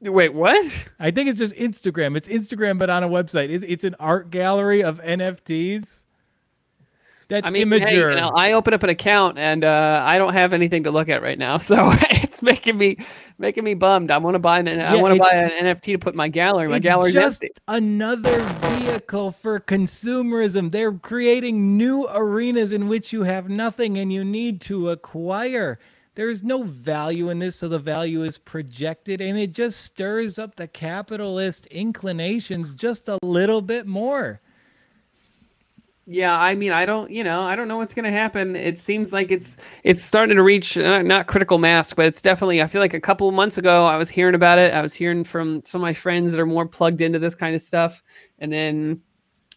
Wait, 0.00 0.32
what? 0.32 0.88
I 1.00 1.10
think 1.10 1.28
it's 1.28 1.38
just 1.38 1.54
Instagram. 1.56 2.16
It's 2.16 2.28
Instagram, 2.28 2.78
but 2.78 2.88
on 2.88 3.02
a 3.02 3.08
website. 3.08 3.50
It's, 3.50 3.64
it's 3.66 3.82
an 3.82 3.96
art 3.98 4.30
gallery 4.30 4.82
of 4.82 5.00
NFTs. 5.00 6.02
That's 7.28 7.46
I 7.46 7.50
mean, 7.50 7.68
Imgur. 7.68 7.80
hey, 7.80 7.96
you 7.96 8.16
know, 8.16 8.30
I 8.30 8.52
open 8.52 8.72
up 8.72 8.82
an 8.82 8.88
account 8.88 9.38
and 9.38 9.62
uh, 9.62 10.02
I 10.04 10.16
don't 10.16 10.32
have 10.32 10.54
anything 10.54 10.84
to 10.84 10.90
look 10.90 11.10
at 11.10 11.20
right 11.20 11.38
now, 11.38 11.56
so 11.58 11.92
it's 12.10 12.40
making 12.40 12.78
me 12.78 12.96
making 13.36 13.64
me 13.64 13.74
bummed. 13.74 14.10
I 14.10 14.16
want 14.16 14.34
to 14.34 14.38
buy 14.38 14.60
an 14.60 14.80
I 14.80 14.96
want 14.96 15.14
to 15.14 15.20
buy 15.20 15.34
an 15.34 15.50
NFT 15.66 15.92
to 15.92 15.98
put 15.98 16.14
in 16.14 16.16
my 16.16 16.28
gallery. 16.28 16.68
My 16.68 16.76
it's 16.76 16.84
gallery's 16.84 17.12
just 17.12 17.44
empty. 17.44 17.54
another 17.68 18.40
vehicle 18.40 19.30
for 19.32 19.60
consumerism. 19.60 20.70
They're 20.70 20.92
creating 20.92 21.76
new 21.76 22.06
arenas 22.10 22.72
in 22.72 22.88
which 22.88 23.12
you 23.12 23.24
have 23.24 23.50
nothing 23.50 23.98
and 23.98 24.10
you 24.10 24.24
need 24.24 24.62
to 24.62 24.88
acquire. 24.88 25.78
There's 26.14 26.42
no 26.42 26.62
value 26.64 27.28
in 27.28 27.38
this, 27.38 27.56
so 27.56 27.68
the 27.68 27.78
value 27.78 28.22
is 28.22 28.38
projected, 28.38 29.20
and 29.20 29.38
it 29.38 29.52
just 29.52 29.82
stirs 29.82 30.36
up 30.36 30.56
the 30.56 30.66
capitalist 30.66 31.66
inclinations 31.66 32.74
just 32.74 33.08
a 33.08 33.18
little 33.22 33.62
bit 33.62 33.86
more. 33.86 34.40
Yeah, 36.10 36.34
I 36.38 36.54
mean, 36.54 36.72
I 36.72 36.86
don't, 36.86 37.10
you 37.10 37.22
know, 37.22 37.42
I 37.42 37.54
don't 37.54 37.68
know 37.68 37.76
what's 37.76 37.92
going 37.92 38.06
to 38.06 38.10
happen. 38.10 38.56
It 38.56 38.80
seems 38.80 39.12
like 39.12 39.30
it's 39.30 39.56
it's 39.84 40.02
starting 40.02 40.36
to 40.36 40.42
reach 40.42 40.78
uh, 40.78 41.02
not 41.02 41.26
critical 41.26 41.58
mass, 41.58 41.92
but 41.92 42.06
it's 42.06 42.22
definitely. 42.22 42.62
I 42.62 42.66
feel 42.66 42.80
like 42.80 42.94
a 42.94 43.00
couple 43.00 43.28
of 43.28 43.34
months 43.34 43.58
ago, 43.58 43.84
I 43.84 43.96
was 43.96 44.08
hearing 44.08 44.34
about 44.34 44.58
it. 44.58 44.72
I 44.72 44.80
was 44.80 44.94
hearing 44.94 45.22
from 45.22 45.62
some 45.64 45.82
of 45.82 45.82
my 45.82 45.92
friends 45.92 46.32
that 46.32 46.40
are 46.40 46.46
more 46.46 46.66
plugged 46.66 47.02
into 47.02 47.18
this 47.18 47.34
kind 47.34 47.54
of 47.54 47.60
stuff, 47.60 48.02
and 48.38 48.50
then 48.50 49.02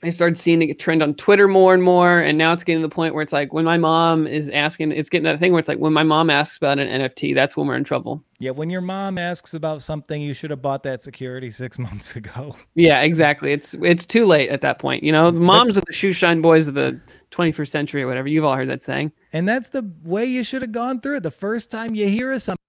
I 0.04 0.10
started 0.10 0.38
seeing 0.38 0.62
it 0.64 0.80
trend 0.80 1.04
on 1.04 1.14
Twitter 1.14 1.48
more 1.48 1.74
and 1.74 1.84
more. 1.84 2.20
And 2.20 2.38
now 2.38 2.54
it's 2.54 2.64
getting 2.64 2.82
to 2.82 2.88
the 2.88 2.94
point 2.94 3.14
where 3.14 3.22
it's 3.22 3.32
like 3.32 3.54
when 3.54 3.66
my 3.66 3.78
mom 3.78 4.26
is 4.26 4.50
asking, 4.50 4.92
it's 4.92 5.10
getting 5.10 5.26
that 5.26 5.40
thing 5.40 5.52
where 5.52 5.60
it's 5.60 5.68
like 5.68 5.78
when 5.78 5.94
my 5.94 6.04
mom 6.04 6.30
asks 6.30 6.58
about 6.58 6.80
an 6.80 6.88
NFT, 6.88 7.36
that's 7.36 7.56
when 7.56 7.68
we're 7.68 7.76
in 7.76 7.84
trouble. 7.84 8.24
Yeah, 8.40 8.52
when 8.52 8.72
your 8.72 8.82
mom 8.82 9.20
asks 9.20 9.54
about 9.54 9.84
something, 9.84 10.20
you 10.20 10.34
should 10.34 10.50
have 10.50 10.62
bought 10.62 10.82
that 10.84 11.04
security 11.04 11.52
six 11.52 11.78
months 11.80 12.16
ago. 12.16 12.56
Yeah, 12.74 13.02
exactly. 13.02 13.52
It's 13.52 13.76
it's 13.76 14.06
too 14.06 14.26
late 14.26 14.50
at 14.50 14.62
that 14.62 14.80
point. 14.80 15.04
You 15.04 15.12
know, 15.12 15.32
moms 15.32 15.78
are 15.78 15.84
the 15.86 15.94
shoe 15.94 16.12
shine 16.12 16.42
boys 16.42 16.68
of 16.68 16.74
the 16.74 17.00
21st 17.30 17.70
century 17.70 18.04
or 18.04 18.08
whatever. 18.08 18.28
You've 18.28 18.44
all 18.44 18.56
heard 18.56 18.70
that 18.70 18.84
saying. 18.84 19.12
And 19.34 19.48
that's 19.48 19.70
the 19.70 19.90
way 20.04 20.26
you 20.26 20.44
should 20.44 20.64
have 20.64 20.72
gone 20.72 21.00
through 21.00 21.18
it. 21.18 21.24
The 21.24 21.32
first 21.32 21.70
time 21.70 21.94
you 21.94 22.08
hear 22.08 22.38
something, 22.40 22.61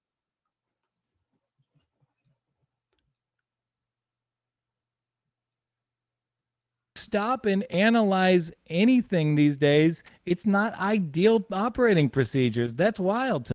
stop 7.13 7.45
and 7.45 7.63
analyze 7.71 8.51
anything 8.71 9.35
these 9.35 9.59
days. 9.59 10.03
It's 10.25 10.47
not 10.47 10.73
ideal 10.81 11.45
operating 11.53 12.09
procedures. 12.09 12.75
That's 12.75 12.99
wild. 12.99 13.47
to- 13.47 13.53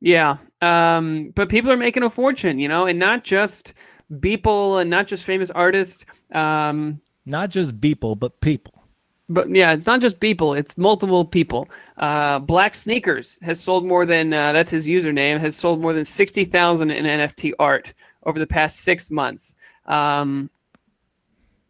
Yeah. 0.00 0.36
Um, 0.62 1.32
but 1.34 1.48
people 1.48 1.72
are 1.72 1.76
making 1.76 2.04
a 2.04 2.10
fortune, 2.10 2.60
you 2.60 2.68
know, 2.68 2.86
and 2.86 3.00
not 3.00 3.24
just 3.24 3.74
people 4.20 4.78
and 4.78 4.88
not 4.88 5.08
just 5.08 5.24
famous 5.24 5.50
artists. 5.50 6.04
Um, 6.32 7.00
Not 7.26 7.50
just 7.50 7.80
people, 7.80 8.14
but 8.14 8.40
people. 8.40 8.84
but 9.28 9.48
yeah, 9.50 9.72
it's 9.72 9.86
not 9.86 10.00
just 10.00 10.20
people, 10.20 10.54
it's 10.54 10.76
multiple 10.78 11.24
people. 11.24 11.68
Uh, 11.96 12.38
Black 12.38 12.74
Sneakers 12.76 13.38
has 13.42 13.58
sold 13.60 13.84
more 13.86 14.04
than, 14.06 14.32
uh, 14.32 14.52
that's 14.52 14.70
his 14.70 14.86
username, 14.86 15.40
has 15.40 15.56
sold 15.56 15.80
more 15.80 15.92
than 15.94 16.04
60,000 16.04 16.90
in 16.92 17.06
NFT 17.06 17.54
art 17.58 17.92
over 18.24 18.38
the 18.38 18.46
past 18.46 18.80
six 18.82 19.10
months. 19.10 19.54
Um, 19.86 20.48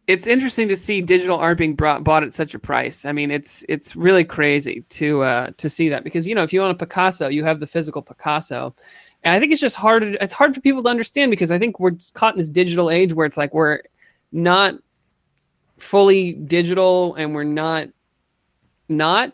it's 0.07 0.27
interesting 0.27 0.67
to 0.67 0.75
see 0.75 1.01
digital 1.01 1.37
art 1.37 1.57
being 1.57 1.75
brought, 1.75 2.03
bought 2.03 2.23
at 2.23 2.33
such 2.33 2.53
a 2.53 2.59
price. 2.59 3.05
I 3.05 3.11
mean, 3.11 3.31
it's 3.31 3.65
it's 3.67 3.95
really 3.95 4.23
crazy 4.23 4.81
to 4.89 5.21
uh, 5.21 5.51
to 5.57 5.69
see 5.69 5.89
that 5.89 6.03
because 6.03 6.27
you 6.27 6.35
know 6.35 6.43
if 6.43 6.53
you 6.53 6.61
own 6.61 6.71
a 6.71 6.75
Picasso, 6.75 7.27
you 7.27 7.43
have 7.43 7.59
the 7.59 7.67
physical 7.67 8.01
Picasso, 8.01 8.75
and 9.23 9.33
I 9.33 9.39
think 9.39 9.51
it's 9.51 9.61
just 9.61 9.75
hard. 9.75 10.03
It's 10.03 10.33
hard 10.33 10.53
for 10.53 10.61
people 10.61 10.83
to 10.83 10.89
understand 10.89 11.31
because 11.31 11.51
I 11.51 11.57
think 11.57 11.79
we're 11.79 11.97
caught 12.13 12.35
in 12.35 12.39
this 12.39 12.49
digital 12.49 12.89
age 12.89 13.13
where 13.13 13.25
it's 13.25 13.37
like 13.37 13.53
we're 13.53 13.81
not 14.31 14.75
fully 15.77 16.33
digital 16.33 17.15
and 17.15 17.33
we're 17.33 17.43
not 17.43 17.87
not 18.89 19.33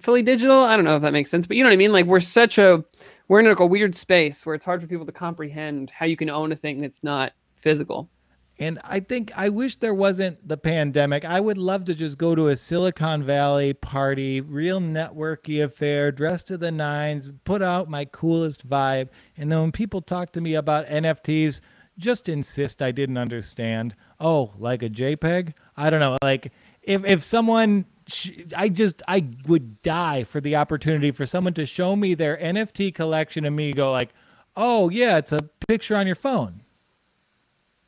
fully 0.00 0.22
digital. 0.22 0.62
I 0.62 0.76
don't 0.76 0.84
know 0.84 0.96
if 0.96 1.02
that 1.02 1.12
makes 1.12 1.30
sense, 1.30 1.46
but 1.46 1.56
you 1.56 1.64
know 1.64 1.68
what 1.68 1.74
I 1.74 1.78
mean. 1.78 1.92
Like 1.92 2.06
we're 2.06 2.20
such 2.20 2.58
a 2.58 2.84
we're 3.26 3.40
in 3.40 3.46
like 3.46 3.60
a 3.60 3.66
weird 3.66 3.94
space 3.94 4.46
where 4.46 4.54
it's 4.54 4.64
hard 4.64 4.80
for 4.80 4.86
people 4.86 5.06
to 5.06 5.12
comprehend 5.12 5.90
how 5.90 6.06
you 6.06 6.16
can 6.16 6.30
own 6.30 6.52
a 6.52 6.56
thing 6.56 6.80
that's 6.80 7.02
not 7.02 7.32
physical. 7.56 8.08
And 8.58 8.78
I 8.84 9.00
think 9.00 9.32
I 9.34 9.48
wish 9.48 9.76
there 9.76 9.94
wasn't 9.94 10.46
the 10.46 10.56
pandemic. 10.56 11.24
I 11.24 11.40
would 11.40 11.58
love 11.58 11.84
to 11.86 11.94
just 11.94 12.18
go 12.18 12.34
to 12.34 12.48
a 12.48 12.56
Silicon 12.56 13.24
Valley 13.24 13.72
party, 13.72 14.40
real 14.40 14.80
networky 14.80 15.64
affair, 15.64 16.12
dressed 16.12 16.48
to 16.48 16.58
the 16.58 16.70
nines, 16.70 17.30
put 17.44 17.62
out 17.62 17.88
my 17.88 18.04
coolest 18.04 18.68
vibe. 18.68 19.08
And 19.36 19.50
then 19.50 19.60
when 19.60 19.72
people 19.72 20.00
talk 20.00 20.32
to 20.32 20.40
me 20.40 20.54
about 20.54 20.86
NFTs, 20.86 21.60
just 21.98 22.28
insist 22.28 22.82
I 22.82 22.92
didn't 22.92 23.18
understand. 23.18 23.94
Oh, 24.20 24.52
like 24.58 24.82
a 24.82 24.90
JPEG? 24.90 25.54
I 25.76 25.90
don't 25.90 26.00
know. 26.00 26.18
Like 26.22 26.52
if 26.82 27.04
if 27.04 27.24
someone 27.24 27.86
I 28.56 28.68
just 28.68 29.02
I 29.06 29.26
would 29.46 29.82
die 29.82 30.24
for 30.24 30.40
the 30.40 30.56
opportunity 30.56 31.10
for 31.10 31.26
someone 31.26 31.54
to 31.54 31.66
show 31.66 31.96
me 31.96 32.14
their 32.14 32.36
NFT 32.36 32.94
collection 32.94 33.44
and 33.44 33.54
me 33.54 33.72
go 33.72 33.92
like, 33.92 34.10
"Oh, 34.56 34.88
yeah, 34.90 35.18
it's 35.18 35.32
a 35.32 35.48
picture 35.66 35.96
on 35.96 36.06
your 36.06 36.16
phone." 36.16 36.62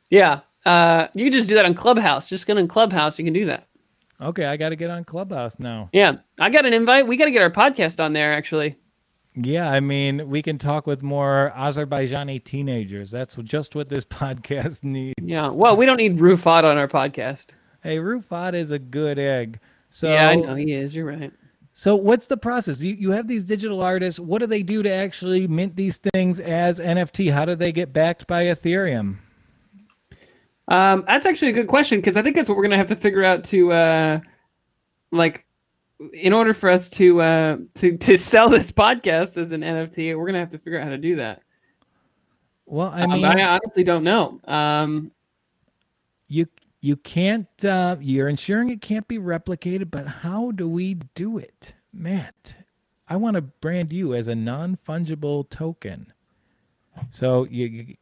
Yeah. 0.09 0.41
Uh, 0.65 1.07
you 1.13 1.25
can 1.25 1.31
just 1.33 1.47
do 1.47 1.55
that 1.55 1.65
on 1.65 1.73
Clubhouse. 1.73 2.29
Just 2.29 2.47
get 2.47 2.57
on 2.57 2.67
Clubhouse. 2.67 3.19
You 3.19 3.25
can 3.25 3.33
do 3.33 3.45
that. 3.45 3.67
Okay, 4.21 4.45
I 4.45 4.57
got 4.57 4.69
to 4.69 4.75
get 4.75 4.89
on 4.89 5.03
Clubhouse 5.03 5.59
now. 5.59 5.89
Yeah. 5.91 6.17
I 6.39 6.49
got 6.49 6.65
an 6.65 6.73
invite. 6.73 7.05
We 7.07 7.17
got 7.17 7.25
to 7.25 7.31
get 7.31 7.41
our 7.41 7.51
podcast 7.51 8.03
on 8.03 8.13
there, 8.13 8.33
actually. 8.33 8.77
Yeah, 9.35 9.69
I 9.69 9.81
mean, 9.81 10.29
we 10.29 10.41
can 10.41 10.57
talk 10.57 10.87
with 10.87 11.03
more 11.03 11.51
Azerbaijani 11.55 12.41
teenagers. 12.43 13.11
That's 13.11 13.35
just 13.35 13.75
what 13.75 13.89
this 13.89 14.05
podcast 14.05 14.83
needs. 14.83 15.15
Yeah. 15.21 15.49
Well, 15.51 15.75
we 15.75 15.85
don't 15.85 15.97
need 15.97 16.17
Rufat 16.19 16.63
on 16.63 16.77
our 16.77 16.87
podcast. 16.87 17.47
Hey, 17.83 17.97
Rufat 17.97 18.53
is 18.53 18.71
a 18.71 18.79
good 18.79 19.19
egg. 19.19 19.59
So, 19.89 20.11
yeah, 20.11 20.29
I 20.29 20.35
know 20.35 20.55
he 20.55 20.71
is. 20.71 20.95
You're 20.95 21.05
right. 21.05 21.31
so 21.73 21.95
what's 21.95 22.27
the 22.27 22.37
process? 22.37 22.81
You, 22.81 22.95
you 22.95 23.11
have 23.11 23.27
these 23.27 23.43
digital 23.43 23.81
artists. 23.81 24.19
What 24.19 24.39
do 24.39 24.47
they 24.47 24.63
do 24.63 24.81
to 24.81 24.89
actually 24.89 25.47
mint 25.47 25.75
these 25.75 25.97
things 25.97 26.39
as 26.39 26.79
NFT? 26.79 27.31
How 27.31 27.45
do 27.45 27.55
they 27.55 27.71
get 27.71 27.93
backed 27.93 28.27
by 28.27 28.45
Ethereum? 28.45 29.17
Um, 30.67 31.03
that's 31.07 31.25
actually 31.25 31.49
a 31.49 31.53
good 31.53 31.67
question 31.67 31.99
because 31.99 32.15
I 32.15 32.21
think 32.21 32.35
that's 32.35 32.49
what 32.49 32.57
we're 32.57 32.63
gonna 32.63 32.77
have 32.77 32.87
to 32.87 32.95
figure 32.95 33.23
out 33.23 33.43
to, 33.45 33.71
uh, 33.71 34.19
like, 35.11 35.45
in 36.13 36.33
order 36.33 36.53
for 36.53 36.69
us 36.69 36.89
to 36.91 37.21
uh, 37.21 37.57
to 37.75 37.97
to 37.97 38.17
sell 38.17 38.49
this 38.49 38.71
podcast 38.71 39.37
as 39.37 39.51
an 39.51 39.61
NFT, 39.61 40.17
we're 40.17 40.25
gonna 40.25 40.39
have 40.39 40.51
to 40.51 40.57
figure 40.57 40.79
out 40.79 40.85
how 40.85 40.89
to 40.89 40.97
do 40.97 41.15
that. 41.17 41.41
Well, 42.65 42.89
I 42.89 43.03
Um, 43.03 43.11
mean, 43.11 43.25
I 43.25 43.43
honestly 43.43 43.83
don't 43.83 44.03
know. 44.03 44.39
Um, 44.45 45.11
you 46.27 46.47
you 46.81 46.95
can't. 46.97 47.47
Uh, 47.63 47.95
you're 47.99 48.27
ensuring 48.27 48.69
it 48.69 48.81
can't 48.81 49.07
be 49.07 49.19
replicated, 49.19 49.91
but 49.91 50.07
how 50.07 50.51
do 50.51 50.67
we 50.67 50.95
do 51.13 51.37
it, 51.37 51.75
Matt? 51.93 52.57
I 53.07 53.17
want 53.17 53.35
to 53.35 53.41
brand 53.41 53.93
you 53.93 54.15
as 54.15 54.27
a 54.27 54.35
non 54.35 54.75
fungible 54.77 55.47
token. 55.49 56.11
So 57.11 57.45
you, 57.45 57.65
you 57.67 57.95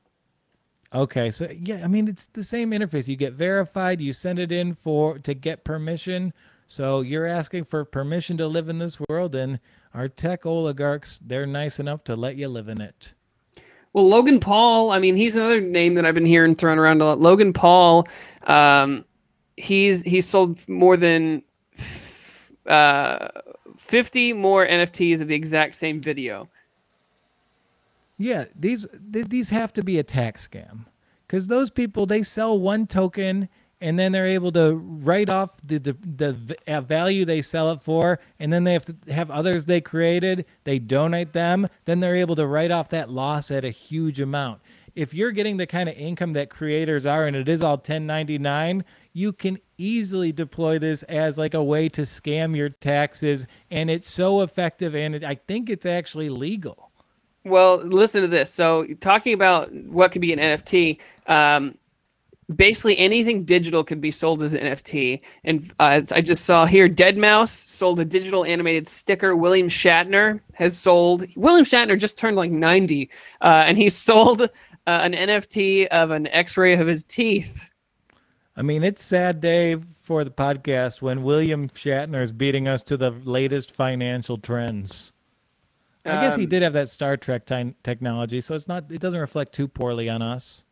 Okay, 0.94 1.32
so 1.32 1.50
yeah, 1.60 1.82
I 1.84 1.88
mean 1.88 2.08
it's 2.08 2.28
the 2.28 2.44
same 2.44 2.72
interface. 2.72 3.08
You 3.08 3.16
get 3.16 3.34
verified, 3.34 4.00
you 4.00 4.14
send 4.14 4.38
it 4.38 4.52
in 4.52 4.76
for 4.76 5.18
to 5.20 5.34
get 5.34 5.64
permission. 5.64 6.34
So 6.68 7.02
you're 7.02 7.26
asking 7.26 7.66
for 7.66 7.84
permission 7.84 8.38
to 8.38 8.48
live 8.48 8.70
in 8.70 8.80
this 8.80 9.00
world 9.10 9.36
and 9.36 9.60
our 9.94 10.08
tech 10.08 10.46
oligarchs, 10.46 11.20
they're 11.26 11.46
nice 11.46 11.80
enough 11.80 12.04
to 12.06 12.16
let 12.16 12.36
you 12.36 12.48
live 12.48 12.68
in 12.68 12.82
it. 12.82 13.14
Well, 13.94 14.08
Logan 14.08 14.40
Paul, 14.40 14.90
I 14.92 14.98
mean, 14.98 15.16
he's 15.16 15.36
another 15.36 15.62
name 15.62 15.94
that 15.96 16.06
I've 16.06 16.16
been 16.16 16.26
hearing 16.26 16.56
thrown 16.56 16.80
around 16.80 17.02
a 17.02 17.06
lot. 17.06 17.20
Logan 17.20 17.54
Paul, 17.54 18.08
um, 18.44 19.06
he's 19.58 20.02
he's 20.04 20.28
sold 20.28 20.68
more 20.68 20.98
than 20.98 21.44
uh, 22.66 23.28
50 23.78 24.34
more 24.34 24.66
NFTs 24.66 25.22
of 25.22 25.28
the 25.28 25.36
exact 25.36 25.76
same 25.76 26.02
video. 26.02 26.50
Yeah, 28.18 28.46
these 28.56 28.88
th- 29.12 29.28
these 29.28 29.50
have 29.50 29.74
to 29.74 29.84
be 29.84 30.00
a 30.00 30.04
tax 30.04 30.48
scam. 30.48 30.86
Cuz 31.28 31.48
those 31.48 31.70
people 31.70 32.06
they 32.06 32.24
sell 32.24 32.58
one 32.60 32.88
token 32.88 33.50
and 33.82 34.00
then 34.00 34.14
they're 34.14 34.28
able 34.28 34.52
to 34.54 34.76
write 34.76 35.30
off 35.30 35.52
the 35.64 35.78
the, 35.80 35.94
the 36.66 36.82
value 36.82 37.26
they 37.26 37.42
sell 37.42 37.72
it 37.72 37.82
for 37.82 38.20
and 38.40 38.54
then 38.54 38.64
they 38.64 38.74
have 38.74 38.86
to 38.86 39.14
have 39.14 39.32
others 39.32 39.66
they 39.66 39.82
created, 39.82 40.46
they 40.64 40.80
donate 40.80 41.34
them, 41.34 41.68
then 41.86 42.00
they're 42.00 42.16
able 42.16 42.36
to 42.36 42.48
write 42.48 42.72
off 42.72 42.90
that 42.90 43.10
loss 43.10 43.52
at 43.52 43.66
a 43.66 43.72
huge 43.72 44.22
amount. 44.22 44.62
If 44.96 45.14
you're 45.14 45.32
getting 45.32 45.58
the 45.58 45.68
kind 45.68 45.90
of 45.90 45.96
income 45.96 46.34
that 46.34 46.52
creators 46.52 47.06
are 47.06 47.26
and 47.26 47.36
it 47.36 47.50
is 47.50 47.64
all 47.64 47.78
1099, 47.78 48.86
you 49.12 49.34
can 49.34 49.58
easily 49.78 50.32
deploy 50.32 50.78
this 50.80 51.04
as 51.04 51.38
like 51.38 51.56
a 51.56 51.64
way 51.64 51.90
to 51.90 52.04
scam 52.04 52.56
your 52.56 52.70
taxes 52.70 53.48
and 53.72 53.90
it's 53.90 54.10
so 54.10 54.42
effective 54.42 54.96
and 54.96 55.16
it, 55.16 55.24
I 55.24 55.36
think 55.36 55.70
it's 55.70 55.86
actually 55.86 56.30
legal. 56.30 56.92
Well, 57.46 57.78
listen 57.78 58.22
to 58.22 58.28
this. 58.28 58.54
So, 58.54 58.88
talking 59.02 59.34
about 59.34 59.74
what 59.74 60.12
could 60.12 60.22
be 60.22 60.32
an 60.34 60.40
NFT, 60.40 60.98
um, 61.28 61.78
basically 62.56 62.98
anything 62.98 63.44
digital 63.44 63.84
could 63.84 64.02
be 64.02 64.12
sold 64.12 64.42
as 64.44 64.54
an 64.54 64.62
NFT. 64.62 65.22
And 65.44 65.72
uh, 65.80 66.02
I 66.12 66.22
just 66.22 66.46
saw 66.46 66.66
here, 66.66 66.88
Deadmau5 66.88 67.48
sold 67.48 68.00
a 68.00 68.06
digital 68.06 68.46
animated 68.46 68.88
sticker. 68.88 69.36
William 69.36 69.68
Shatner 69.68 70.40
has 70.54 70.78
sold. 70.78 71.26
William 71.36 71.66
Shatner 71.66 72.00
just 72.00 72.18
turned 72.18 72.38
like 72.38 72.52
90, 72.52 73.10
uh, 73.42 73.46
and 73.68 73.78
he 73.78 73.90
sold 73.90 74.44
uh, 74.44 74.48
an 74.88 75.14
NFT 75.14 75.88
of 75.88 76.12
an 76.12 76.28
X-ray 76.28 76.76
of 76.76 76.88
his 76.88 77.04
teeth. 77.04 77.70
I 78.56 78.62
mean, 78.62 78.84
it's 78.84 79.04
sad 79.04 79.42
day 79.42 79.78
for 80.04 80.24
the 80.24 80.30
podcast 80.30 81.02
when 81.02 81.24
William 81.24 81.68
Shatner 81.70 82.22
is 82.22 82.32
beating 82.32 82.68
us 82.68 82.84
to 82.84 82.98
the 82.98 83.10
latest 83.10 83.72
financial 83.72 84.38
trends. 84.38 85.12
I 86.06 86.18
guess 86.18 86.36
he 86.36 86.44
Um, 86.44 86.50
did 86.50 86.64
have 86.64 86.74
that 86.74 86.90
Star 86.90 87.18
Trek 87.18 87.46
technology, 87.84 88.42
so 88.42 88.56
it's 88.56 88.68
not. 88.68 88.92
It 88.92 89.00
doesn't 89.02 89.20
reflect 89.20 89.54
too 89.54 89.68
poorly 89.68 90.10
on 90.10 90.22
us. 90.22 90.66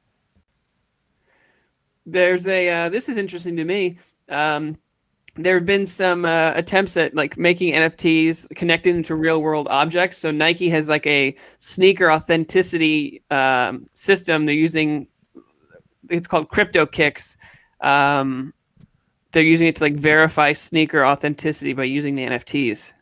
there's 2.06 2.48
a 2.48 2.70
uh, 2.70 2.89
this 2.89 3.08
is 3.10 3.17
interesting 3.17 3.56
to 3.56 3.63
me 3.63 3.98
um, 4.30 4.78
there 5.36 5.56
have 5.56 5.65
been 5.65 5.86
some 5.86 6.26
uh, 6.26 6.52
attempts 6.56 6.98
at 6.98 7.13
like 7.15 7.38
making 7.38 7.74
nfts 7.74 8.54
connecting 8.56 8.96
them 8.96 9.04
to 9.04 9.15
real 9.15 9.41
world 9.41 9.67
objects 9.70 10.17
so 10.17 10.32
nike 10.32 10.70
has 10.70 10.89
like 10.89 11.06
a 11.06 11.36
sneaker 11.60 12.12
authenticity 12.12 13.22
um, 13.30 13.88
system 13.94 14.46
they're 14.46 14.56
using 14.56 15.08
it's 16.10 16.28
called 16.28 16.50
CryptoKicks 16.50 17.38
um, 17.82 18.54
they're 19.32 19.44
using 19.44 19.67
it 19.67 19.76
to 19.78 19.84
like 19.84 19.96
verify 19.96 20.52
sneaker 20.54 21.06
authenticity 21.06 21.74
by 21.74 21.84
using 21.84 22.15
the 22.15 22.26
nfts 22.26 22.94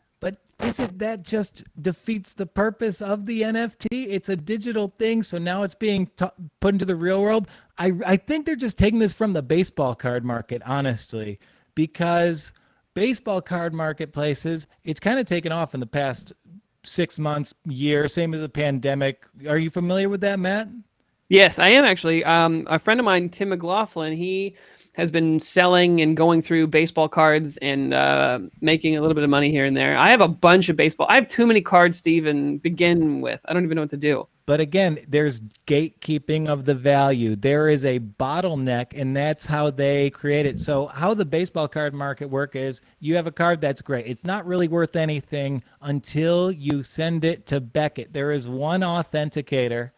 isn't 0.62 0.98
that 0.98 1.22
just 1.22 1.64
defeats 1.80 2.34
the 2.34 2.46
purpose 2.46 3.00
of 3.00 3.26
the 3.26 3.42
NFT? 3.42 4.06
It's 4.08 4.28
a 4.28 4.36
digital 4.36 4.92
thing, 4.98 5.22
so 5.22 5.38
now 5.38 5.62
it's 5.62 5.74
being 5.74 6.06
t- 6.16 6.26
put 6.60 6.74
into 6.74 6.84
the 6.84 6.96
real 6.96 7.20
world. 7.20 7.48
I 7.78 7.92
I 8.06 8.16
think 8.16 8.46
they're 8.46 8.56
just 8.56 8.78
taking 8.78 8.98
this 8.98 9.14
from 9.14 9.32
the 9.32 9.42
baseball 9.42 9.94
card 9.94 10.24
market, 10.24 10.62
honestly, 10.64 11.38
because 11.74 12.52
baseball 12.94 13.40
card 13.40 13.74
marketplaces, 13.74 14.66
it's 14.84 15.00
kind 15.00 15.18
of 15.18 15.26
taken 15.26 15.52
off 15.52 15.74
in 15.74 15.80
the 15.80 15.86
past 15.86 16.32
six 16.82 17.18
months, 17.18 17.54
year, 17.66 18.08
same 18.08 18.34
as 18.34 18.42
a 18.42 18.48
pandemic. 18.48 19.24
Are 19.48 19.58
you 19.58 19.70
familiar 19.70 20.08
with 20.08 20.20
that, 20.22 20.38
Matt? 20.38 20.68
Yes, 21.28 21.58
I 21.58 21.68
am 21.68 21.84
actually. 21.84 22.24
Um, 22.24 22.66
a 22.68 22.78
friend 22.78 22.98
of 22.98 23.04
mine, 23.04 23.28
Tim 23.28 23.50
McLaughlin, 23.50 24.16
he 24.16 24.56
has 25.00 25.10
been 25.10 25.40
selling 25.40 26.02
and 26.02 26.14
going 26.14 26.42
through 26.42 26.66
baseball 26.66 27.08
cards 27.08 27.56
and 27.62 27.94
uh, 27.94 28.38
making 28.60 28.98
a 28.98 29.00
little 29.00 29.14
bit 29.14 29.24
of 29.24 29.30
money 29.30 29.50
here 29.50 29.64
and 29.64 29.74
there. 29.74 29.96
I 29.96 30.10
have 30.10 30.20
a 30.20 30.28
bunch 30.28 30.68
of 30.68 30.76
baseball. 30.76 31.06
I 31.08 31.14
have 31.14 31.26
too 31.26 31.46
many 31.46 31.62
cards 31.62 32.02
to 32.02 32.10
even 32.10 32.58
begin 32.58 33.22
with. 33.22 33.42
I 33.48 33.54
don't 33.54 33.64
even 33.64 33.76
know 33.76 33.80
what 33.82 33.90
to 33.90 33.96
do. 33.96 34.28
But 34.44 34.60
again, 34.60 34.98
there's 35.08 35.40
gatekeeping 35.66 36.48
of 36.48 36.66
the 36.66 36.74
value. 36.74 37.34
There 37.34 37.70
is 37.70 37.86
a 37.86 37.98
bottleneck, 37.98 38.92
and 38.94 39.16
that's 39.16 39.46
how 39.46 39.70
they 39.70 40.10
create 40.10 40.44
it. 40.44 40.58
So, 40.58 40.88
how 40.88 41.14
the 41.14 41.24
baseball 41.24 41.68
card 41.68 41.94
market 41.94 42.28
work 42.28 42.54
is 42.54 42.82
you 42.98 43.16
have 43.16 43.26
a 43.26 43.32
card 43.32 43.62
that's 43.62 43.80
great. 43.80 44.06
It's 44.06 44.24
not 44.24 44.44
really 44.44 44.68
worth 44.68 44.96
anything 44.96 45.62
until 45.80 46.50
you 46.50 46.82
send 46.82 47.24
it 47.24 47.46
to 47.46 47.60
Beckett. 47.60 48.12
There 48.12 48.32
is 48.32 48.46
one 48.48 48.82
authenticator. 48.82 49.92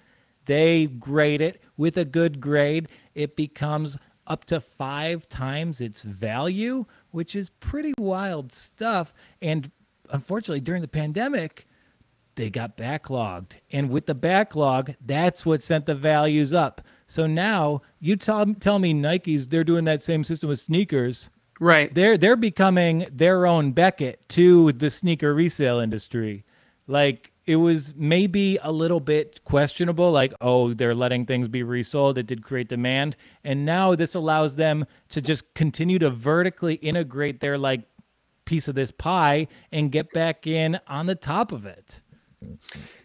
They 0.44 0.86
grade 0.86 1.40
it 1.40 1.62
with 1.76 1.96
a 1.96 2.04
good 2.04 2.40
grade. 2.40 2.88
It 3.14 3.36
becomes 3.36 3.96
up 4.26 4.44
to 4.46 4.61
five 4.61 5.28
times 5.28 5.80
its 5.80 6.02
value, 6.02 6.85
which 7.11 7.35
is 7.35 7.50
pretty 7.50 7.94
wild 7.98 8.52
stuff. 8.52 9.12
And 9.40 9.70
unfortunately, 10.11 10.61
during 10.61 10.82
the 10.82 10.88
pandemic, 10.88 11.66
they 12.35 12.48
got 12.48 12.76
backlogged. 12.76 13.56
And 13.70 13.90
with 13.90 14.06
the 14.06 14.14
backlog, 14.14 14.94
that's 15.04 15.44
what 15.44 15.62
sent 15.62 15.87
the 15.87 15.94
values 15.94 16.52
up. 16.52 16.80
So 17.06 17.26
now 17.26 17.82
you 18.00 18.16
tell, 18.16 18.54
tell 18.54 18.78
me 18.78 18.94
Nike's, 18.94 19.48
they're 19.48 19.64
doing 19.64 19.85
that 19.85 20.02
same 20.02 20.24
system 20.24 20.48
with 20.48 20.61
sneakers. 20.61 21.30
Right. 21.61 21.94
They're 21.94 22.18
they're 22.18 22.37
becoming 22.37 23.06
their 23.12 23.46
own 23.46 23.72
Beckett 23.72 24.28
to 24.30 24.72
the 24.72 24.90
sneaker 24.90 25.32
resale 25.35 25.78
industry. 25.78 26.44
Like 26.88 27.32
it 27.46 27.57
was 27.57 27.94
maybe 27.96 28.59
a 28.62 28.70
little 28.70 29.00
bit 29.00 29.42
questionable, 29.44 30.12
like, 30.12 30.33
oh, 30.40 30.74
they're 30.74 30.94
letting 30.94 31.26
things 31.26 31.48
be 31.48 31.62
resold. 31.62 32.18
It 32.18 32.26
did 32.26 32.42
create 32.42 32.68
demand. 32.68 33.16
And 33.42 33.64
now 33.64 33.94
this 33.94 34.14
allows 34.14 34.57
them 34.57 34.87
to 35.11 35.20
just 35.20 35.52
continue 35.55 35.98
to 35.98 36.11
vertically 36.11 36.74
integrate 36.74 37.40
their 37.40 37.59
like 37.59 37.83
piece 38.44 38.68
of 38.68 38.74
this 38.74 38.90
pie 38.90 39.48
and 39.72 39.90
get 39.90 40.12
back 40.12 40.46
in 40.46 40.78
on 40.87 41.07
the 41.07 41.14
top 41.14 41.52
of 41.52 41.66
it. 41.66 42.00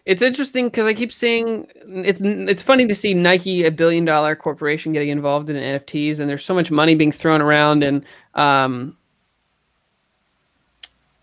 It's 0.05 0.21
interesting 0.21 0.65
because 0.67 0.85
I 0.85 0.93
keep 0.93 1.11
seeing 1.11 1.67
it's 1.75 2.21
it's 2.21 2.63
funny 2.63 2.87
to 2.87 2.95
see 2.95 3.13
Nike, 3.13 3.65
a 3.65 3.71
billion 3.71 4.05
dollar 4.05 4.35
corporation, 4.35 4.93
getting 4.93 5.09
involved 5.09 5.49
in 5.49 5.55
NFTs, 5.57 6.19
and 6.19 6.29
there's 6.29 6.45
so 6.45 6.53
much 6.53 6.71
money 6.71 6.95
being 6.95 7.11
thrown 7.11 7.41
around, 7.41 7.83
and 7.83 8.05
um, 8.33 8.96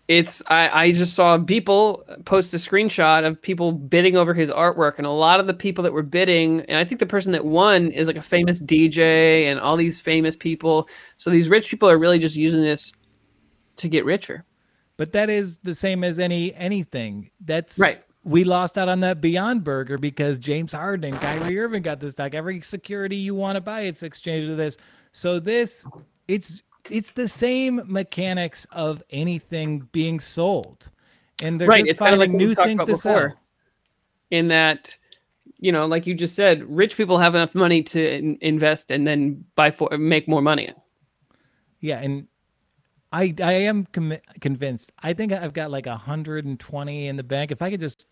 it's 0.07 0.43
I, 0.47 0.69
I 0.69 0.91
just 0.91 1.15
saw 1.15 1.37
people 1.39 2.05
post 2.25 2.53
a 2.53 2.57
screenshot 2.57 3.25
of 3.25 3.41
people 3.41 3.71
bidding 3.71 4.15
over 4.15 4.33
his 4.33 4.51
artwork, 4.51 4.97
and 4.97 5.07
a 5.07 5.11
lot 5.11 5.39
of 5.39 5.47
the 5.47 5.53
people 5.53 5.83
that 5.83 5.93
were 5.93 6.03
bidding, 6.03 6.61
and 6.61 6.77
I 6.77 6.85
think 6.85 6.99
the 6.99 7.05
person 7.07 7.31
that 7.31 7.45
won 7.45 7.89
is 7.91 8.07
like 8.07 8.15
a 8.15 8.21
famous 8.21 8.61
DJ 8.61 9.45
and 9.45 9.59
all 9.59 9.77
these 9.77 9.99
famous 9.99 10.35
people. 10.35 10.87
So 11.17 11.29
these 11.29 11.49
rich 11.49 11.69
people 11.69 11.89
are 11.89 11.97
really 11.97 12.19
just 12.19 12.35
using 12.35 12.61
this 12.61 12.93
to 13.77 13.87
get 13.87 14.05
richer. 14.05 14.45
But 14.97 15.11
that 15.13 15.29
is 15.29 15.57
the 15.57 15.75
same 15.75 16.03
as 16.03 16.19
any 16.19 16.53
anything. 16.53 17.31
That's 17.43 17.79
Right. 17.79 17.99
We 18.23 18.43
lost 18.43 18.75
out 18.75 18.89
on 18.89 19.01
that 19.01 19.21
Beyond 19.21 19.63
Burger 19.63 19.99
because 19.99 20.39
James 20.39 20.73
Harden 20.73 21.13
and 21.13 21.21
Kyrie 21.21 21.59
Irving 21.59 21.83
got 21.83 21.99
this 21.99 22.13
stock. 22.13 22.33
Every 22.33 22.59
security 22.61 23.15
you 23.15 23.35
want 23.35 23.55
to 23.55 23.61
buy, 23.61 23.81
it's 23.81 24.01
exchanged 24.01 24.47
to 24.47 24.55
this. 24.55 24.77
So 25.11 25.39
this, 25.39 25.85
it's 26.27 26.63
it's 26.89 27.11
the 27.11 27.29
same 27.29 27.81
mechanics 27.85 28.65
of 28.71 29.03
anything 29.11 29.89
being 29.91 30.19
sold, 30.19 30.91
and 31.39 31.61
they're 31.61 31.69
right 31.69 31.85
just 31.85 31.91
it's 31.91 32.01
of 32.13 32.19
like 32.19 32.31
finding 32.31 32.37
new 32.37 32.55
things 32.55 32.83
to 32.85 32.85
before 32.85 32.95
sell. 32.95 33.41
in 34.31 34.49
that 34.49 34.97
you 35.59 35.71
know 35.71 35.85
like 35.87 36.07
you 36.07 36.15
just 36.15 36.35
said 36.35 36.63
rich 36.65 36.97
people 36.97 37.17
have 37.19 37.35
enough 37.35 37.55
money 37.55 37.83
to 37.83 38.15
in- 38.17 38.37
invest 38.41 38.91
and 38.91 39.07
then 39.07 39.43
buy 39.55 39.71
for 39.71 39.89
make 39.97 40.27
more 40.27 40.41
money 40.41 40.69
Yeah, 41.81 41.99
and 41.99 42.27
I 43.11 43.33
I 43.41 43.53
am 43.53 43.85
com- 43.87 44.17
convinced. 44.41 44.91
I 45.03 45.13
think 45.13 45.31
I've 45.33 45.53
got 45.53 45.71
like 45.71 45.85
120 45.87 47.07
in 47.07 47.15
the 47.15 47.23
bank. 47.23 47.51
If 47.51 47.61
I 47.61 47.69
could 47.71 47.79
just 47.81 48.05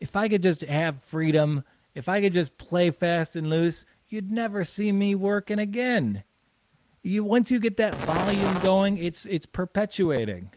if 0.00 0.16
I 0.16 0.28
could 0.28 0.42
just 0.42 0.62
have 0.62 1.02
freedom, 1.02 1.64
if 1.94 2.08
I 2.08 2.20
could 2.20 2.32
just 2.34 2.58
play 2.58 2.90
fast 2.90 3.36
and 3.36 3.50
loose, 3.50 3.84
you'd 4.08 4.30
never 4.32 4.64
see 4.64 4.92
me 4.92 5.14
working 5.16 5.58
again. 5.60 6.24
You 7.08 7.24
once 7.24 7.50
you 7.50 7.58
get 7.58 7.76
that 7.78 7.94
volume 7.94 8.58
going, 8.60 8.98
it's 8.98 9.24
it's 9.26 9.46
perpetuating. 9.46 10.50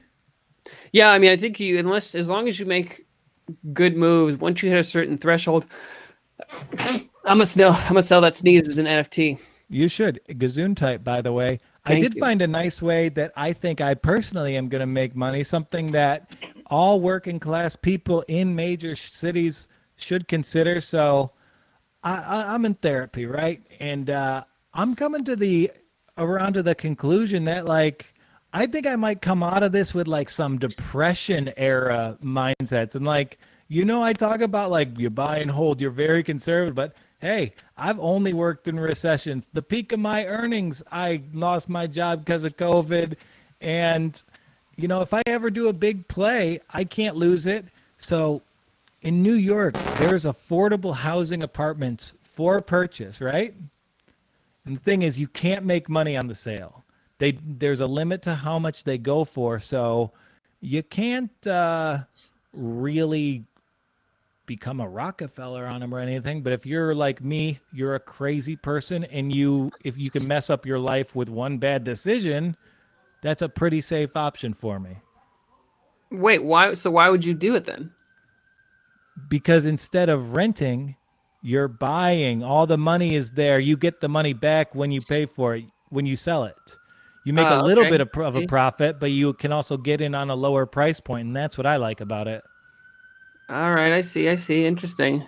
yeah 0.91 1.09
i 1.09 1.17
mean 1.17 1.31
i 1.31 1.37
think 1.37 1.59
you 1.59 1.79
unless 1.79 2.13
as 2.13 2.29
long 2.29 2.47
as 2.47 2.59
you 2.59 2.65
make 2.67 3.07
good 3.73 3.97
moves 3.97 4.37
once 4.37 4.61
you 4.61 4.69
hit 4.69 4.77
a 4.77 4.83
certain 4.83 5.17
threshold 5.17 5.65
i'm 6.77 7.09
gonna 7.25 7.45
sell 7.45 7.71
i'm 7.73 7.87
gonna 7.89 8.01
sell 8.03 8.21
that 8.21 8.35
sneeze 8.35 8.67
as 8.69 8.77
an 8.77 8.85
nft 8.85 9.39
You 9.69 9.87
should. 9.87 10.19
Gazoon 10.27 10.75
type, 10.75 11.01
by 11.03 11.21
the 11.21 11.31
way. 11.31 11.59
I 11.85 11.95
did 11.95 12.15
you. 12.15 12.19
find 12.19 12.41
a 12.41 12.47
nice 12.47 12.81
way 12.81 13.07
that 13.09 13.31
I 13.37 13.53
think 13.53 13.79
I 13.79 13.93
personally 13.95 14.57
am 14.57 14.67
going 14.67 14.81
to 14.81 14.85
make 15.01 15.15
money, 15.15 15.43
something 15.45 15.85
that 15.93 16.29
all 16.67 16.99
working 16.99 17.39
class 17.39 17.77
people 17.77 18.23
in 18.27 18.53
major 18.53 18.97
cities 18.97 19.69
should 19.95 20.27
consider. 20.27 20.81
So 20.81 21.31
I, 22.03 22.15
I, 22.17 22.53
I'm 22.53 22.65
in 22.65 22.73
therapy, 22.75 23.25
right? 23.25 23.63
And 23.79 24.09
uh, 24.09 24.43
I'm 24.73 24.93
coming 24.93 25.23
to 25.23 25.37
the 25.37 25.71
around 26.21 26.53
to 26.53 26.63
the 26.63 26.75
conclusion 26.75 27.45
that 27.45 27.65
like 27.65 28.13
I 28.53 28.65
think 28.65 28.85
I 28.85 28.95
might 28.95 29.21
come 29.21 29.43
out 29.43 29.63
of 29.63 29.71
this 29.71 29.93
with 29.93 30.07
like 30.07 30.29
some 30.29 30.57
depression 30.57 31.51
era 31.57 32.17
mindsets 32.23 32.95
and 32.95 33.05
like 33.05 33.39
you 33.67 33.85
know 33.85 34.03
I 34.03 34.13
talk 34.13 34.41
about 34.41 34.71
like 34.71 34.97
you 34.97 35.09
buy 35.09 35.39
and 35.39 35.51
hold, 35.51 35.81
you're 35.81 35.91
very 35.91 36.23
conservative, 36.23 36.75
but 36.75 36.93
hey, 37.19 37.53
I've 37.77 37.99
only 37.99 38.33
worked 38.33 38.67
in 38.67 38.79
recessions. 38.79 39.47
The 39.53 39.61
peak 39.61 39.91
of 39.91 39.99
my 39.99 40.25
earnings, 40.25 40.81
I 40.91 41.21
lost 41.33 41.69
my 41.69 41.87
job 41.87 42.25
because 42.25 42.43
of 42.43 42.57
COVID 42.57 43.15
and 43.59 44.21
you 44.77 44.87
know, 44.87 45.01
if 45.01 45.13
I 45.13 45.21
ever 45.25 45.49
do 45.49 45.67
a 45.67 45.73
big 45.73 46.07
play, 46.07 46.59
I 46.71 46.83
can't 46.83 47.15
lose 47.15 47.45
it. 47.45 47.65
So 47.99 48.41
in 49.01 49.21
New 49.21 49.33
York, 49.33 49.73
there's 49.97 50.25
affordable 50.25 50.95
housing 50.95 51.43
apartments 51.43 52.13
for 52.21 52.61
purchase, 52.61 53.21
right? 53.21 53.53
And 54.65 54.77
the 54.77 54.81
thing 54.81 55.01
is, 55.01 55.19
you 55.19 55.27
can't 55.27 55.65
make 55.65 55.89
money 55.89 56.17
on 56.17 56.27
the 56.27 56.35
sale. 56.35 56.83
They 57.17 57.33
there's 57.33 57.81
a 57.81 57.87
limit 57.87 58.21
to 58.23 58.35
how 58.35 58.59
much 58.59 58.83
they 58.83 58.97
go 58.97 59.25
for, 59.25 59.59
so 59.59 60.11
you 60.61 60.83
can't 60.83 61.47
uh, 61.47 61.99
really 62.53 63.45
become 64.45 64.81
a 64.81 64.89
Rockefeller 64.89 65.65
on 65.65 65.81
them 65.81 65.93
or 65.93 65.99
anything. 65.99 66.41
But 66.43 66.53
if 66.53 66.65
you're 66.65 66.95
like 66.95 67.23
me, 67.23 67.59
you're 67.71 67.95
a 67.95 67.99
crazy 67.99 68.55
person, 68.55 69.03
and 69.05 69.33
you 69.33 69.71
if 69.83 69.97
you 69.97 70.11
can 70.11 70.27
mess 70.27 70.49
up 70.49 70.65
your 70.65 70.79
life 70.79 71.15
with 71.15 71.29
one 71.29 71.57
bad 71.57 71.83
decision, 71.83 72.57
that's 73.21 73.41
a 73.41 73.49
pretty 73.49 73.81
safe 73.81 74.15
option 74.15 74.53
for 74.53 74.79
me. 74.79 74.97
wait 76.11 76.43
why 76.43 76.73
so 76.73 76.91
why 76.91 77.09
would 77.09 77.23
you 77.25 77.33
do 77.33 77.55
it 77.55 77.65
then 77.65 77.91
because 79.29 79.65
instead 79.65 80.09
of 80.09 80.35
renting, 80.35 80.95
you're 81.41 81.67
buying. 81.67 82.43
All 82.43 82.67
the 82.67 82.77
money 82.77 83.15
is 83.15 83.31
there. 83.31 83.59
You 83.59 83.77
get 83.77 83.99
the 84.01 84.09
money 84.09 84.33
back 84.33 84.75
when 84.75 84.91
you 84.91 85.01
pay 85.01 85.25
for 85.25 85.55
it 85.55 85.65
when 85.89 86.05
you 86.05 86.15
sell 86.15 86.43
it. 86.45 86.77
You 87.23 87.33
make 87.33 87.47
Oh, 87.47 87.61
a 87.61 87.63
little 87.63 87.83
okay. 87.83 87.91
bit 87.91 88.01
of, 88.01 88.09
of 88.17 88.35
a 88.35 88.47
profit, 88.47 88.99
but 88.99 89.11
you 89.11 89.33
can 89.33 89.51
also 89.51 89.77
get 89.77 90.01
in 90.01 90.15
on 90.15 90.29
a 90.29 90.35
lower 90.35 90.65
price 90.65 90.99
point, 90.99 91.27
and 91.27 91.35
that's 91.35 91.57
what 91.57 91.67
I 91.67 91.75
like 91.77 92.01
about 92.01 92.27
it. 92.27 92.43
All 93.49 93.73
right, 93.73 93.91
I 93.91 94.01
see. 94.01 94.29
I 94.29 94.35
see. 94.35 94.65
Interesting. 94.65 95.23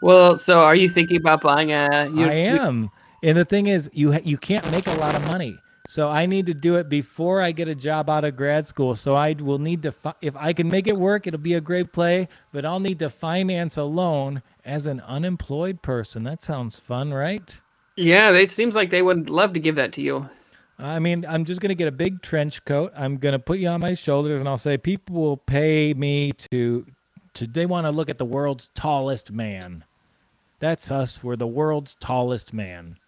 Well, 0.00 0.36
so 0.38 0.60
are 0.60 0.76
you 0.76 0.88
thinking 0.88 1.16
about 1.16 1.40
buying 1.40 1.72
a? 1.72 2.10
You, 2.14 2.26
I 2.26 2.32
am. 2.34 2.90
And 3.22 3.36
the 3.36 3.44
thing 3.44 3.66
is, 3.66 3.90
you 3.92 4.12
ha- 4.12 4.20
you 4.24 4.38
can't 4.38 4.70
make 4.70 4.86
a 4.86 4.94
lot 4.94 5.14
of 5.16 5.26
money. 5.26 5.58
So 5.90 6.10
I 6.10 6.26
need 6.26 6.44
to 6.44 6.52
do 6.52 6.76
it 6.76 6.90
before 6.90 7.40
I 7.40 7.50
get 7.50 7.66
a 7.66 7.74
job 7.74 8.10
out 8.10 8.22
of 8.22 8.36
grad 8.36 8.66
school. 8.66 8.94
So 8.94 9.14
I 9.14 9.32
will 9.32 9.58
need 9.58 9.82
to 9.84 9.92
fi- 9.92 10.12
if 10.20 10.36
I 10.36 10.52
can 10.52 10.68
make 10.68 10.86
it 10.86 10.98
work, 10.98 11.26
it'll 11.26 11.40
be 11.40 11.54
a 11.54 11.62
great 11.62 11.94
play, 11.94 12.28
but 12.52 12.66
I'll 12.66 12.78
need 12.78 12.98
to 12.98 13.08
finance 13.08 13.78
a 13.78 13.84
loan 13.84 14.42
as 14.66 14.86
an 14.86 15.00
unemployed 15.00 15.80
person. 15.80 16.24
That 16.24 16.42
sounds 16.42 16.78
fun, 16.78 17.14
right? 17.14 17.58
Yeah, 17.96 18.32
it 18.32 18.50
seems 18.50 18.76
like 18.76 18.90
they 18.90 19.00
would 19.00 19.30
love 19.30 19.54
to 19.54 19.60
give 19.60 19.76
that 19.76 19.94
to 19.94 20.02
you. 20.02 20.28
I 20.78 20.98
mean, 20.98 21.24
I'm 21.26 21.46
just 21.46 21.62
going 21.62 21.70
to 21.70 21.74
get 21.74 21.88
a 21.88 21.92
big 21.92 22.20
trench 22.20 22.62
coat. 22.66 22.92
I'm 22.94 23.16
going 23.16 23.32
to 23.32 23.38
put 23.38 23.58
you 23.58 23.68
on 23.68 23.80
my 23.80 23.94
shoulders 23.94 24.40
and 24.40 24.48
I'll 24.48 24.58
say 24.58 24.76
people 24.76 25.16
will 25.16 25.38
pay 25.38 25.94
me 25.94 26.32
to 26.52 26.84
to 27.32 27.46
they 27.46 27.64
want 27.64 27.86
to 27.86 27.90
look 27.92 28.10
at 28.10 28.18
the 28.18 28.26
world's 28.26 28.70
tallest 28.74 29.32
man. 29.32 29.84
That's 30.58 30.90
us. 30.90 31.24
We're 31.24 31.36
the 31.36 31.46
world's 31.46 31.94
tallest 31.98 32.52
man. 32.52 32.98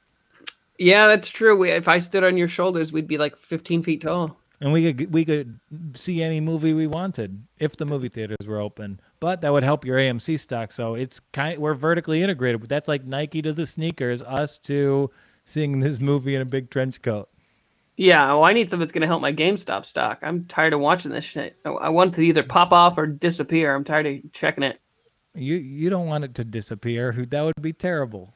Yeah, 0.80 1.08
that's 1.08 1.28
true. 1.28 1.58
We, 1.58 1.70
if 1.70 1.88
I 1.88 1.98
stood 1.98 2.24
on 2.24 2.38
your 2.38 2.48
shoulders, 2.48 2.90
we'd 2.90 3.06
be 3.06 3.18
like 3.18 3.36
15 3.36 3.82
feet 3.82 4.00
tall. 4.00 4.38
And 4.62 4.72
we 4.72 4.92
could 4.92 5.12
we 5.12 5.24
could 5.24 5.60
see 5.94 6.22
any 6.22 6.40
movie 6.40 6.72
we 6.72 6.86
wanted 6.86 7.42
if 7.58 7.76
the 7.76 7.86
movie 7.86 8.08
theaters 8.08 8.46
were 8.46 8.60
open. 8.60 9.00
But 9.20 9.42
that 9.42 9.52
would 9.52 9.62
help 9.62 9.84
your 9.84 9.98
AMC 9.98 10.40
stock. 10.40 10.72
So 10.72 10.94
it's 10.94 11.20
kind 11.32 11.58
we're 11.58 11.74
vertically 11.74 12.22
integrated. 12.22 12.66
That's 12.68 12.88
like 12.88 13.04
Nike 13.04 13.42
to 13.42 13.52
the 13.52 13.66
sneakers, 13.66 14.22
us 14.22 14.58
to 14.58 15.10
seeing 15.44 15.80
this 15.80 16.00
movie 16.00 16.34
in 16.34 16.42
a 16.42 16.46
big 16.46 16.70
trench 16.70 17.00
coat. 17.02 17.28
Yeah, 17.96 18.26
well, 18.28 18.44
I 18.44 18.54
need 18.54 18.70
something 18.70 18.80
that's 18.80 18.92
going 18.92 19.02
to 19.02 19.06
help 19.06 19.20
my 19.20 19.32
GameStop 19.32 19.84
stock. 19.84 20.20
I'm 20.22 20.46
tired 20.46 20.72
of 20.72 20.80
watching 20.80 21.10
this 21.10 21.24
shit. 21.24 21.58
I, 21.66 21.90
want 21.90 22.14
it 22.14 22.16
to 22.16 22.22
either 22.22 22.42
pop 22.42 22.72
off 22.72 22.96
or 22.96 23.06
disappear. 23.06 23.74
I'm 23.74 23.84
tired 23.84 24.06
of 24.06 24.32
checking 24.32 24.64
it. 24.64 24.80
You 25.34 25.56
you 25.56 25.90
don't 25.90 26.06
want 26.06 26.24
it 26.24 26.34
to 26.36 26.44
disappear. 26.44 27.12
Who 27.12 27.26
that 27.26 27.42
would 27.42 27.60
be 27.60 27.74
terrible. 27.74 28.32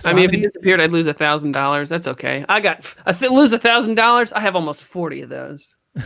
So 0.00 0.08
I 0.08 0.12
how 0.12 0.16
mean, 0.16 0.24
if 0.26 0.30
many- 0.32 0.42
it 0.44 0.46
disappeared, 0.46 0.80
I'd 0.80 0.92
lose 0.92 1.06
a 1.06 1.14
thousand 1.14 1.52
dollars. 1.52 1.88
That's 1.88 2.06
okay. 2.06 2.44
I 2.48 2.60
got 2.60 2.92
I 3.06 3.12
th- 3.12 3.30
lose 3.30 3.52
a 3.52 3.58
thousand 3.58 3.94
dollars. 3.96 4.32
I 4.32 4.40
have 4.40 4.56
almost 4.56 4.82
forty 4.82 5.20
of 5.22 5.28
those. 5.28 5.76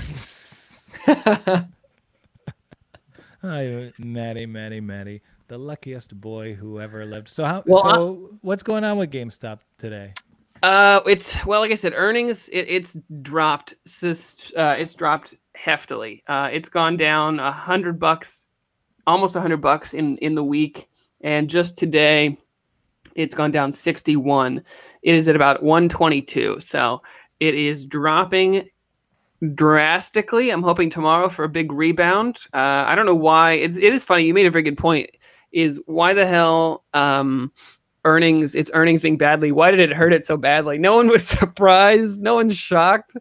Hi, 3.42 3.92
Maddie, 3.98 4.46
Maddie, 4.46 4.80
Maddie, 4.80 5.20
the 5.48 5.58
luckiest 5.58 6.18
boy 6.18 6.54
who 6.54 6.80
ever 6.80 7.04
lived. 7.04 7.28
So 7.28 7.44
how? 7.44 7.62
Well, 7.66 7.86
I- 7.86 7.94
so 7.94 8.30
what's 8.40 8.62
going 8.62 8.84
on 8.84 8.96
with 8.96 9.10
GameStop 9.10 9.58
today? 9.78 10.14
Uh, 10.62 11.00
it's 11.06 11.44
well, 11.44 11.60
like 11.60 11.70
I 11.70 11.74
said, 11.74 11.92
earnings 11.94 12.48
it, 12.48 12.66
it's 12.68 12.96
dropped. 13.22 13.74
sis- 13.86 14.52
Uh, 14.56 14.76
it's 14.78 14.94
dropped 14.94 15.34
heftily. 15.56 16.22
Uh, 16.26 16.48
it's 16.52 16.70
gone 16.70 16.96
down 16.96 17.38
a 17.38 17.52
hundred 17.52 18.00
bucks, 18.00 18.48
almost 19.06 19.36
a 19.36 19.40
hundred 19.42 19.58
bucks 19.60 19.92
in 19.92 20.16
in 20.18 20.34
the 20.34 20.44
week, 20.44 20.88
and 21.20 21.50
just 21.50 21.76
today, 21.76 22.38
it's 23.14 23.34
gone 23.34 23.50
down 23.50 23.72
sixty 23.72 24.16
one. 24.16 24.62
It 25.02 25.14
is 25.14 25.28
at 25.28 25.36
about 25.36 25.62
one 25.62 25.88
twenty 25.88 26.22
two. 26.22 26.58
So 26.60 27.02
it 27.40 27.54
is 27.54 27.84
dropping 27.84 28.68
drastically. 29.54 30.50
I'm 30.50 30.62
hoping 30.62 30.90
tomorrow 30.90 31.28
for 31.28 31.44
a 31.44 31.48
big 31.48 31.72
rebound. 31.72 32.38
Uh, 32.52 32.84
I 32.86 32.94
don't 32.94 33.06
know 33.06 33.14
why. 33.14 33.52
It's 33.52 33.76
it 33.76 33.92
is 33.92 34.04
funny. 34.04 34.24
You 34.24 34.34
made 34.34 34.46
a 34.46 34.50
very 34.50 34.62
good 34.62 34.78
point. 34.78 35.10
Is 35.52 35.80
why 35.86 36.14
the 36.14 36.26
hell 36.26 36.84
um, 36.94 37.52
earnings 38.04 38.54
its 38.54 38.70
earnings 38.74 39.00
being 39.00 39.16
badly? 39.16 39.52
Why 39.52 39.70
did 39.70 39.80
it 39.80 39.92
hurt 39.92 40.12
it 40.12 40.26
so 40.26 40.36
badly? 40.36 40.78
No 40.78 40.96
one 40.96 41.08
was 41.08 41.26
surprised. 41.26 42.20
No 42.20 42.34
one's 42.34 42.56
shocked. 42.56 43.16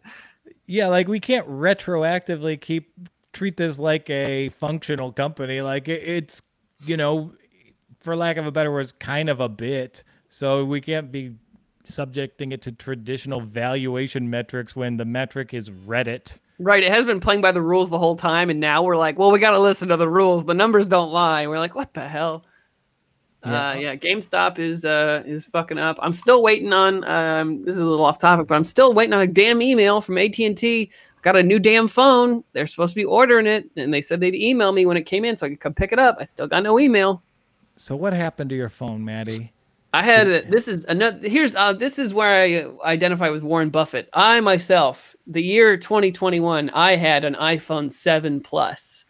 Yeah, 0.66 0.88
like 0.88 1.08
we 1.08 1.20
can't 1.20 1.46
retroactively 1.48 2.60
keep 2.60 2.92
treat 3.32 3.56
this 3.56 3.78
like 3.78 4.08
a 4.08 4.48
functional 4.50 5.12
company. 5.12 5.60
Like 5.60 5.88
it, 5.88 6.02
it's 6.02 6.42
you 6.86 6.96
know, 6.96 7.32
for 8.04 8.14
lack 8.14 8.36
of 8.36 8.46
a 8.46 8.52
better 8.52 8.70
word, 8.70 8.92
kind 9.00 9.28
of 9.28 9.40
a 9.40 9.48
bit. 9.48 10.04
So 10.28 10.64
we 10.64 10.80
can't 10.80 11.10
be 11.10 11.34
subjecting 11.84 12.52
it 12.52 12.62
to 12.62 12.72
traditional 12.72 13.40
valuation 13.40 14.28
metrics 14.28 14.76
when 14.76 14.96
the 14.96 15.04
metric 15.04 15.54
is 15.54 15.70
Reddit. 15.70 16.38
Right. 16.58 16.84
It 16.84 16.90
has 16.90 17.04
been 17.04 17.18
playing 17.18 17.40
by 17.40 17.50
the 17.50 17.62
rules 17.62 17.90
the 17.90 17.98
whole 17.98 18.14
time, 18.14 18.50
and 18.50 18.60
now 18.60 18.82
we're 18.82 18.96
like, 18.96 19.18
well, 19.18 19.32
we 19.32 19.38
got 19.38 19.52
to 19.52 19.58
listen 19.58 19.88
to 19.88 19.96
the 19.96 20.08
rules. 20.08 20.44
The 20.44 20.54
numbers 20.54 20.86
don't 20.86 21.10
lie. 21.10 21.46
We're 21.46 21.58
like, 21.58 21.74
what 21.74 21.94
the 21.94 22.06
hell? 22.06 22.44
Yeah. 23.44 23.70
Uh, 23.70 23.74
yeah, 23.74 23.96
GameStop 23.96 24.58
is 24.58 24.84
uh 24.84 25.22
is 25.26 25.44
fucking 25.44 25.76
up. 25.78 25.98
I'm 26.00 26.14
still 26.14 26.42
waiting 26.42 26.72
on 26.72 27.04
um 27.04 27.62
this 27.64 27.74
is 27.74 27.80
a 27.80 27.84
little 27.84 28.04
off 28.04 28.18
topic, 28.18 28.46
but 28.46 28.54
I'm 28.54 28.64
still 28.64 28.94
waiting 28.94 29.12
on 29.12 29.20
a 29.20 29.26
damn 29.26 29.60
email 29.60 30.00
from 30.00 30.16
AT&T. 30.16 30.90
Got 31.20 31.36
a 31.36 31.42
new 31.42 31.58
damn 31.58 31.88
phone. 31.88 32.44
They're 32.52 32.66
supposed 32.66 32.92
to 32.92 32.96
be 32.96 33.04
ordering 33.04 33.46
it, 33.46 33.68
and 33.76 33.92
they 33.92 34.00
said 34.00 34.20
they'd 34.20 34.34
email 34.34 34.72
me 34.72 34.86
when 34.86 34.96
it 34.96 35.04
came 35.04 35.24
in 35.24 35.36
so 35.36 35.46
I 35.46 35.50
could 35.50 35.60
come 35.60 35.74
pick 35.74 35.92
it 35.92 35.98
up. 35.98 36.16
I 36.18 36.24
still 36.24 36.46
got 36.46 36.62
no 36.62 36.78
email. 36.78 37.22
So 37.76 37.96
what 37.96 38.12
happened 38.12 38.50
to 38.50 38.56
your 38.56 38.68
phone, 38.68 39.04
Maddie? 39.04 39.52
I 39.92 40.02
had 40.02 40.26
a, 40.26 40.42
this 40.50 40.66
is 40.66 40.84
another 40.86 41.28
here's 41.28 41.54
uh 41.54 41.72
this 41.72 42.00
is 42.00 42.12
where 42.12 42.42
I 42.82 42.88
identify 42.90 43.30
with 43.30 43.44
Warren 43.44 43.70
Buffett. 43.70 44.08
I 44.12 44.40
myself, 44.40 45.14
the 45.26 45.42
year 45.42 45.76
2021, 45.76 46.70
I 46.70 46.96
had 46.96 47.24
an 47.24 47.34
iPhone 47.34 47.92
7 47.92 48.40
Plus. 48.40 49.04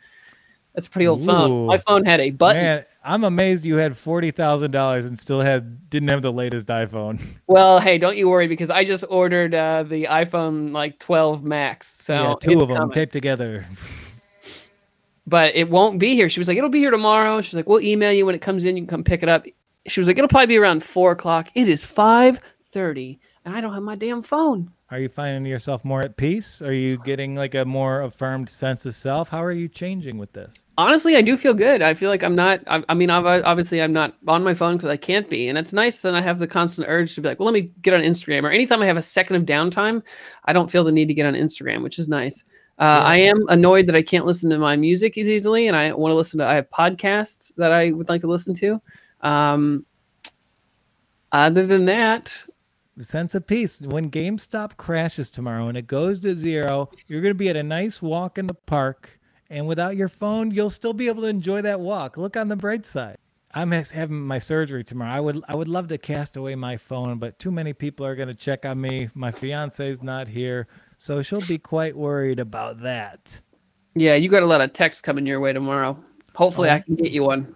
That's 0.74 0.88
a 0.88 0.90
pretty 0.90 1.06
old 1.06 1.24
phone. 1.24 1.66
My 1.66 1.78
phone 1.78 2.04
had 2.04 2.20
a 2.20 2.30
button. 2.30 2.62
Man, 2.62 2.84
I'm 3.04 3.22
amazed 3.22 3.64
you 3.64 3.76
had 3.76 3.96
forty 3.96 4.32
thousand 4.32 4.72
dollars 4.72 5.06
and 5.06 5.16
still 5.16 5.40
had 5.40 5.88
didn't 5.88 6.08
have 6.08 6.20
the 6.20 6.32
latest 6.32 6.66
iPhone. 6.68 7.20
Well, 7.46 7.78
hey, 7.78 7.98
don't 7.98 8.16
you 8.16 8.28
worry 8.28 8.48
because 8.48 8.70
I 8.70 8.84
just 8.84 9.04
ordered 9.08 9.54
uh, 9.54 9.84
the 9.84 10.04
iPhone 10.04 10.72
like 10.72 10.98
12 10.98 11.44
Max. 11.44 11.86
So 11.86 12.14
yeah, 12.14 12.34
two 12.40 12.60
of 12.62 12.68
them 12.68 12.78
coming. 12.78 12.92
taped 12.92 13.12
together. 13.12 13.66
but 15.26 15.54
it 15.54 15.70
won't 15.70 15.98
be 15.98 16.14
here. 16.14 16.28
She 16.28 16.40
was 16.40 16.48
like, 16.48 16.58
it'll 16.58 16.70
be 16.70 16.80
here 16.80 16.90
tomorrow. 16.90 17.40
She's 17.40 17.54
like, 17.54 17.68
we'll 17.68 17.80
email 17.80 18.12
you 18.12 18.26
when 18.26 18.34
it 18.34 18.42
comes 18.42 18.64
in. 18.64 18.76
You 18.76 18.82
can 18.82 18.88
come 18.88 19.04
pick 19.04 19.22
it 19.22 19.28
up. 19.28 19.44
She 19.86 20.00
was 20.00 20.06
like, 20.06 20.18
it'll 20.18 20.28
probably 20.28 20.46
be 20.46 20.58
around 20.58 20.82
four 20.82 21.12
o'clock. 21.12 21.48
It 21.54 21.68
is 21.68 21.84
5:30, 21.84 23.18
and 23.44 23.56
I 23.56 23.60
don't 23.60 23.74
have 23.74 23.82
my 23.82 23.96
damn 23.96 24.22
phone. 24.22 24.70
Are 24.90 24.98
you 24.98 25.08
finding 25.08 25.46
yourself 25.46 25.84
more 25.84 26.02
at 26.02 26.16
peace? 26.16 26.62
Are 26.62 26.72
you 26.72 26.98
getting 26.98 27.34
like 27.34 27.54
a 27.54 27.64
more 27.64 28.02
affirmed 28.02 28.48
sense 28.48 28.86
of 28.86 28.94
self? 28.94 29.28
How 29.28 29.42
are 29.42 29.52
you 29.52 29.68
changing 29.68 30.18
with 30.18 30.32
this? 30.32 30.64
honestly 30.76 31.16
i 31.16 31.22
do 31.22 31.36
feel 31.36 31.54
good 31.54 31.82
i 31.82 31.94
feel 31.94 32.10
like 32.10 32.24
i'm 32.24 32.34
not 32.34 32.60
i, 32.66 32.82
I 32.88 32.94
mean 32.94 33.10
I've, 33.10 33.44
obviously 33.44 33.80
i'm 33.80 33.92
not 33.92 34.16
on 34.26 34.42
my 34.42 34.54
phone 34.54 34.76
because 34.76 34.90
i 34.90 34.96
can't 34.96 35.28
be 35.28 35.48
and 35.48 35.56
it's 35.56 35.72
nice 35.72 36.02
that 36.02 36.14
i 36.14 36.20
have 36.20 36.38
the 36.38 36.48
constant 36.48 36.88
urge 36.88 37.14
to 37.14 37.20
be 37.20 37.28
like 37.28 37.38
well 37.38 37.46
let 37.46 37.54
me 37.54 37.70
get 37.80 37.94
on 37.94 38.00
instagram 38.00 38.42
or 38.42 38.50
anytime 38.50 38.82
i 38.82 38.86
have 38.86 38.96
a 38.96 39.02
second 39.02 39.36
of 39.36 39.44
downtime 39.44 40.02
i 40.46 40.52
don't 40.52 40.70
feel 40.70 40.82
the 40.82 40.90
need 40.90 41.06
to 41.06 41.14
get 41.14 41.26
on 41.26 41.34
instagram 41.34 41.82
which 41.82 41.98
is 41.98 42.08
nice 42.08 42.44
uh, 42.78 42.82
Yeah. 42.82 43.02
i 43.02 43.16
am 43.16 43.38
annoyed 43.48 43.86
that 43.86 43.94
i 43.96 44.02
can't 44.02 44.26
listen 44.26 44.50
to 44.50 44.58
my 44.58 44.76
music 44.76 45.16
as 45.18 45.28
easily 45.28 45.68
and 45.68 45.76
i 45.76 45.92
want 45.92 46.10
to 46.12 46.16
listen 46.16 46.38
to 46.38 46.46
i 46.46 46.54
have 46.54 46.68
podcasts 46.70 47.52
that 47.56 47.72
i 47.72 47.90
would 47.92 48.08
like 48.08 48.20
to 48.22 48.26
listen 48.26 48.54
to 48.54 48.80
um, 49.22 49.84
other 51.32 51.66
than 51.66 51.84
that 51.86 52.44
sense 53.00 53.34
of 53.34 53.46
peace. 53.46 53.80
When 53.80 54.10
GameStop 54.10 54.76
crashes 54.76 55.30
tomorrow 55.30 55.66
and 55.66 55.76
it 55.76 55.86
goes 55.86 56.20
to 56.20 56.36
zero, 56.36 56.90
you're 57.08 57.20
going 57.22 57.30
to 57.34 57.38
be 57.38 57.48
at 57.48 57.56
a 57.56 57.62
nice 57.62 58.00
walk 58.00 58.38
in 58.38 58.46
the 58.46 58.54
park, 58.54 59.18
and 59.50 59.66
without 59.66 59.96
your 59.96 60.08
phone, 60.08 60.50
you'll 60.50 60.70
still 60.70 60.92
be 60.92 61.08
able 61.08 61.22
to 61.22 61.28
enjoy 61.28 61.62
that 61.62 61.80
walk. 61.80 62.16
Look 62.16 62.36
on 62.36 62.48
the 62.48 62.56
bright 62.56 62.86
side. 62.86 63.16
I'm 63.56 63.70
having 63.70 64.20
my 64.20 64.38
surgery 64.38 64.82
tomorrow. 64.82 65.12
I 65.12 65.20
would 65.20 65.42
I 65.48 65.54
would 65.54 65.68
love 65.68 65.86
to 65.88 65.98
cast 65.98 66.36
away 66.36 66.54
my 66.56 66.76
phone, 66.76 67.18
but 67.18 67.38
too 67.38 67.52
many 67.52 67.72
people 67.72 68.04
are 68.04 68.16
going 68.16 68.28
to 68.28 68.34
check 68.34 68.64
on 68.64 68.80
me. 68.80 69.10
My 69.14 69.30
fiance's 69.30 70.02
not 70.02 70.26
here, 70.26 70.66
so 70.98 71.22
she'll 71.22 71.40
be 71.46 71.58
quite 71.58 71.96
worried 71.96 72.38
about 72.40 72.80
that. 72.80 73.40
yeah 73.94 74.14
you 74.14 74.28
got 74.28 74.42
a 74.42 74.46
lot 74.46 74.60
of 74.60 74.72
texts 74.72 75.00
coming 75.02 75.26
your 75.26 75.40
way 75.40 75.52
tomorrow 75.52 75.96
hopefully 76.34 76.68
Oh. 76.68 76.72
i 76.72 76.74
uh-huh. 76.76 76.84
can 76.84 76.94
get 76.96 77.12
you 77.12 77.24
one 77.24 77.54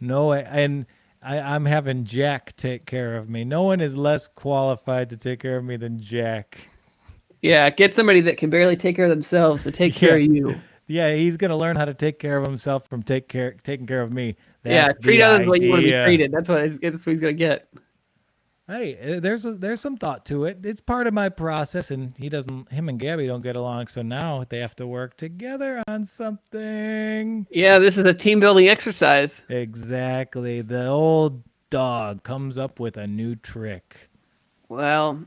No, 0.00 0.32
and 0.32 0.86
I, 1.22 1.38
I'm 1.40 1.64
having 1.64 2.04
Jack 2.04 2.54
take 2.56 2.86
care 2.86 3.16
of 3.16 3.28
me. 3.28 3.42
No 3.44 3.64
one 3.64 3.80
is 3.80 3.96
less 3.96 4.28
qualified 4.28 5.10
to 5.10 5.16
take 5.16 5.40
care 5.40 5.56
of 5.56 5.64
me 5.64 5.76
than 5.76 5.98
Jack. 6.00 6.68
yeah 7.42 7.68
get 7.70 7.94
somebody 7.94 8.20
that 8.22 8.36
can 8.38 8.50
barely 8.50 8.76
take 8.76 8.96
care 8.96 9.06
of 9.06 9.10
themselves 9.10 9.64
to 9.64 9.70
take 9.72 9.94
care 10.02 10.16
of 10.16 10.22
you 10.22 10.54
Yeah, 10.86 11.12
he's 11.14 11.36
gonna 11.36 11.56
learn 11.56 11.76
how 11.76 11.84
to 11.84 11.92
take 11.94 12.18
care 12.18 12.38
of 12.38 12.44
himself 12.46 12.88
from 12.88 13.02
take 13.02 13.28
care 13.28 13.56
taking 13.62 13.86
care 13.86 14.00
of 14.00 14.10
me. 14.12 14.36
yeah, 14.64 14.86
That's 14.86 14.98
treat 15.00 15.18
the 15.18 15.22
others 15.24 15.44
the 15.44 15.50
way 15.50 15.58
you 15.60 15.68
want 15.70 15.82
to 15.82 15.86
be 15.90 16.04
treated. 16.04 16.32
That's 16.32 16.48
what 16.48 16.80
that's 16.80 17.04
what 17.06 17.10
he's 17.10 17.20
gonna 17.20 17.32
get. 17.34 17.68
Hey, 18.68 19.16
uh, 19.16 19.20
there's 19.20 19.46
a, 19.46 19.52
there's 19.52 19.80
some 19.80 19.96
thought 19.96 20.26
to 20.26 20.44
it. 20.44 20.58
It's 20.62 20.82
part 20.82 21.06
of 21.06 21.14
my 21.14 21.30
process, 21.30 21.90
and 21.90 22.12
he 22.18 22.28
doesn't. 22.28 22.70
Him 22.70 22.90
and 22.90 23.00
Gabby 23.00 23.26
don't 23.26 23.40
get 23.40 23.56
along, 23.56 23.86
so 23.86 24.02
now 24.02 24.44
they 24.46 24.60
have 24.60 24.76
to 24.76 24.86
work 24.86 25.16
together 25.16 25.82
on 25.88 26.04
something. 26.04 27.46
Yeah, 27.50 27.78
this 27.78 27.96
is 27.96 28.04
a 28.04 28.12
team 28.12 28.40
building 28.40 28.68
exercise. 28.68 29.40
Exactly. 29.48 30.60
The 30.60 30.86
old 30.86 31.42
dog 31.70 32.22
comes 32.24 32.58
up 32.58 32.78
with 32.78 32.98
a 32.98 33.06
new 33.06 33.36
trick. 33.36 34.10
Well, 34.68 35.24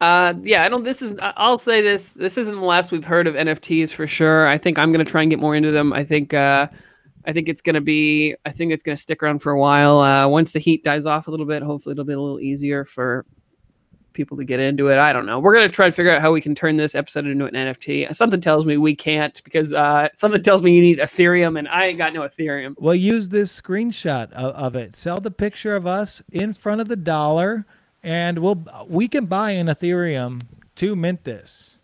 uh, 0.00 0.34
yeah, 0.44 0.62
I 0.62 0.68
don't. 0.68 0.84
This 0.84 1.02
is. 1.02 1.18
I'll 1.20 1.58
say 1.58 1.82
this. 1.82 2.12
This 2.12 2.38
isn't 2.38 2.54
the 2.54 2.60
last 2.60 2.92
we've 2.92 3.04
heard 3.04 3.26
of 3.26 3.34
NFTs 3.34 3.90
for 3.90 4.06
sure. 4.06 4.46
I 4.46 4.58
think 4.58 4.78
I'm 4.78 4.92
gonna 4.92 5.04
try 5.04 5.22
and 5.22 5.30
get 5.30 5.40
more 5.40 5.56
into 5.56 5.72
them. 5.72 5.92
I 5.92 6.04
think 6.04 6.34
uh, 6.34 6.68
I 7.26 7.32
think 7.32 7.48
it's 7.48 7.60
gonna 7.60 7.80
be. 7.80 8.36
I 8.44 8.50
think 8.50 8.72
it's 8.72 8.82
gonna 8.82 8.96
stick 8.96 9.22
around 9.22 9.40
for 9.40 9.52
a 9.52 9.58
while. 9.58 10.00
Uh, 10.00 10.28
once 10.28 10.52
the 10.52 10.58
heat 10.58 10.84
dies 10.84 11.06
off 11.06 11.26
a 11.26 11.30
little 11.30 11.46
bit, 11.46 11.62
hopefully 11.62 11.92
it'll 11.92 12.04
be 12.04 12.12
a 12.12 12.20
little 12.20 12.40
easier 12.40 12.84
for 12.84 13.26
people 14.16 14.36
to 14.36 14.44
get 14.44 14.58
into 14.58 14.88
it. 14.88 14.98
I 14.98 15.12
don't 15.12 15.26
know. 15.26 15.38
We're 15.38 15.54
gonna 15.54 15.68
try 15.68 15.86
to 15.86 15.92
figure 15.92 16.12
out 16.12 16.20
how 16.20 16.32
we 16.32 16.40
can 16.40 16.54
turn 16.54 16.76
this 16.76 16.94
episode 16.94 17.26
into 17.26 17.44
an 17.44 17.54
NFT. 17.54 18.14
Something 18.14 18.40
tells 18.40 18.64
me 18.64 18.76
we 18.76 18.96
can't 18.96 19.42
because 19.44 19.74
uh, 19.74 20.08
something 20.12 20.42
tells 20.42 20.62
me 20.62 20.74
you 20.74 20.82
need 20.82 20.98
Ethereum, 20.98 21.58
and 21.58 21.68
I 21.68 21.86
ain't 21.86 21.98
got 21.98 22.12
no 22.12 22.22
Ethereum. 22.22 22.74
Well, 22.78 22.94
use 22.94 23.28
this 23.28 23.60
screenshot 23.60 24.32
of, 24.32 24.54
of 24.54 24.76
it. 24.76 24.94
Sell 24.94 25.20
the 25.20 25.30
picture 25.30 25.76
of 25.76 25.86
us 25.86 26.22
in 26.32 26.54
front 26.54 26.80
of 26.80 26.88
the 26.88 26.96
dollar, 26.96 27.66
and 28.02 28.38
we'll 28.38 28.64
we 28.88 29.06
can 29.08 29.26
buy 29.26 29.50
an 29.52 29.66
Ethereum 29.66 30.42
to 30.76 30.96
mint 30.96 31.24
this. 31.24 31.80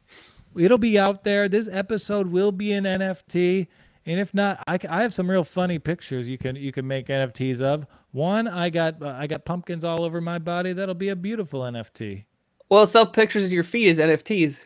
It'll 0.56 0.78
be 0.78 0.98
out 0.98 1.24
there. 1.24 1.48
This 1.48 1.68
episode 1.70 2.28
will 2.30 2.52
be 2.52 2.72
an 2.72 2.84
NFT. 2.84 3.68
And 4.04 4.18
if 4.18 4.34
not, 4.34 4.62
I, 4.66 4.78
I 4.88 5.02
have 5.02 5.14
some 5.14 5.30
real 5.30 5.44
funny 5.44 5.78
pictures 5.78 6.26
you 6.26 6.38
can 6.38 6.56
you 6.56 6.72
can 6.72 6.86
make 6.86 7.06
NFTs 7.06 7.60
of. 7.60 7.86
One, 8.10 8.48
I 8.48 8.70
got 8.70 9.02
uh, 9.02 9.14
I 9.18 9.26
got 9.26 9.44
pumpkins 9.44 9.84
all 9.84 10.02
over 10.02 10.20
my 10.20 10.38
body. 10.38 10.72
That'll 10.72 10.94
be 10.94 11.08
a 11.08 11.16
beautiful 11.16 11.60
NFT. 11.60 12.24
Well, 12.68 12.86
sell 12.86 13.06
pictures 13.06 13.44
of 13.44 13.52
your 13.52 13.64
feet 13.64 13.88
as 13.88 13.98
NFTs. 13.98 14.64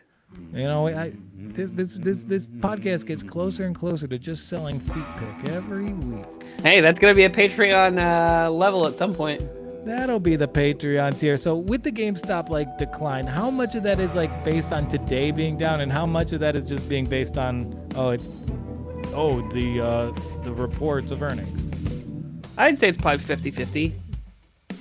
You 0.53 0.63
know, 0.63 0.87
I 0.87 1.13
this 1.35 1.71
this 1.71 1.93
this, 1.95 2.23
this 2.23 2.47
podcast 2.47 3.05
gets 3.05 3.23
closer 3.23 3.65
and 3.65 3.75
closer 3.75 4.07
to 4.07 4.17
just 4.17 4.49
selling 4.49 4.79
feet 4.79 5.05
pick 5.17 5.49
every 5.51 5.93
week. 5.93 6.25
Hey, 6.61 6.81
that's 6.81 6.99
gonna 6.99 7.13
be 7.13 7.23
a 7.23 7.29
Patreon 7.29 7.99
uh, 7.99 8.49
level 8.49 8.87
at 8.87 8.95
some 8.95 9.13
point. 9.13 9.41
That'll 9.85 10.19
be 10.19 10.35
the 10.35 10.49
Patreon 10.49 11.17
tier. 11.17 11.37
So 11.37 11.55
with 11.55 11.83
the 11.83 11.93
GameStop 11.93 12.49
like 12.49 12.77
decline, 12.77 13.25
how 13.25 13.49
much 13.49 13.73
of 13.75 13.83
that 13.83 14.01
is 14.01 14.15
like 14.15 14.43
based 14.43 14.73
on 14.73 14.89
today 14.89 15.31
being 15.31 15.57
down, 15.57 15.79
and 15.79 15.91
how 15.91 16.05
much 16.05 16.33
of 16.33 16.41
that 16.41 16.57
is 16.57 16.65
just 16.65 16.89
being 16.89 17.05
based 17.05 17.37
on 17.37 17.73
oh 17.95 18.09
it's 18.09 18.27
oh 19.17 19.41
the 19.49 19.81
uh, 19.81 20.11
the 20.43 20.53
reports 20.53 21.11
of 21.11 21.21
earnings? 21.21 21.73
I'd 22.57 22.79
say 22.79 22.87
it's 22.89 22.97
probably 22.97 23.23
50-50. 23.23 23.93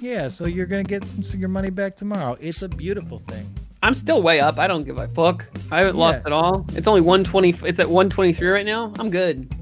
Yeah, 0.01 0.29
so 0.29 0.47
you're 0.47 0.67
gonna 0.67 0.85
get 0.85 1.05
your 1.35 1.49
money 1.49 1.71
back 1.71 1.97
tomorrow. 1.97 2.37
It's 2.41 2.63
a 2.63 2.69
beautiful 2.69 3.19
thing. 3.19 3.53
I'm 3.83 3.95
still 3.95 4.23
way 4.23 4.41
up. 4.41 4.59
I 4.59 4.67
don't 4.67 4.85
give 4.85 4.99
a 4.99 5.09
fuck. 5.09 5.47
I 5.71 5.79
haven't 5.79 5.97
lost 5.97 6.21
at 6.27 6.33
all. 6.33 6.67
It's 6.75 6.89
only 6.89 7.01
120. 7.01 7.51
It's 7.69 7.79
at 7.79 7.89
123 7.89 8.49
right 8.49 8.67
now. 8.67 8.93
I'm 8.99 9.11
good. 9.11 9.53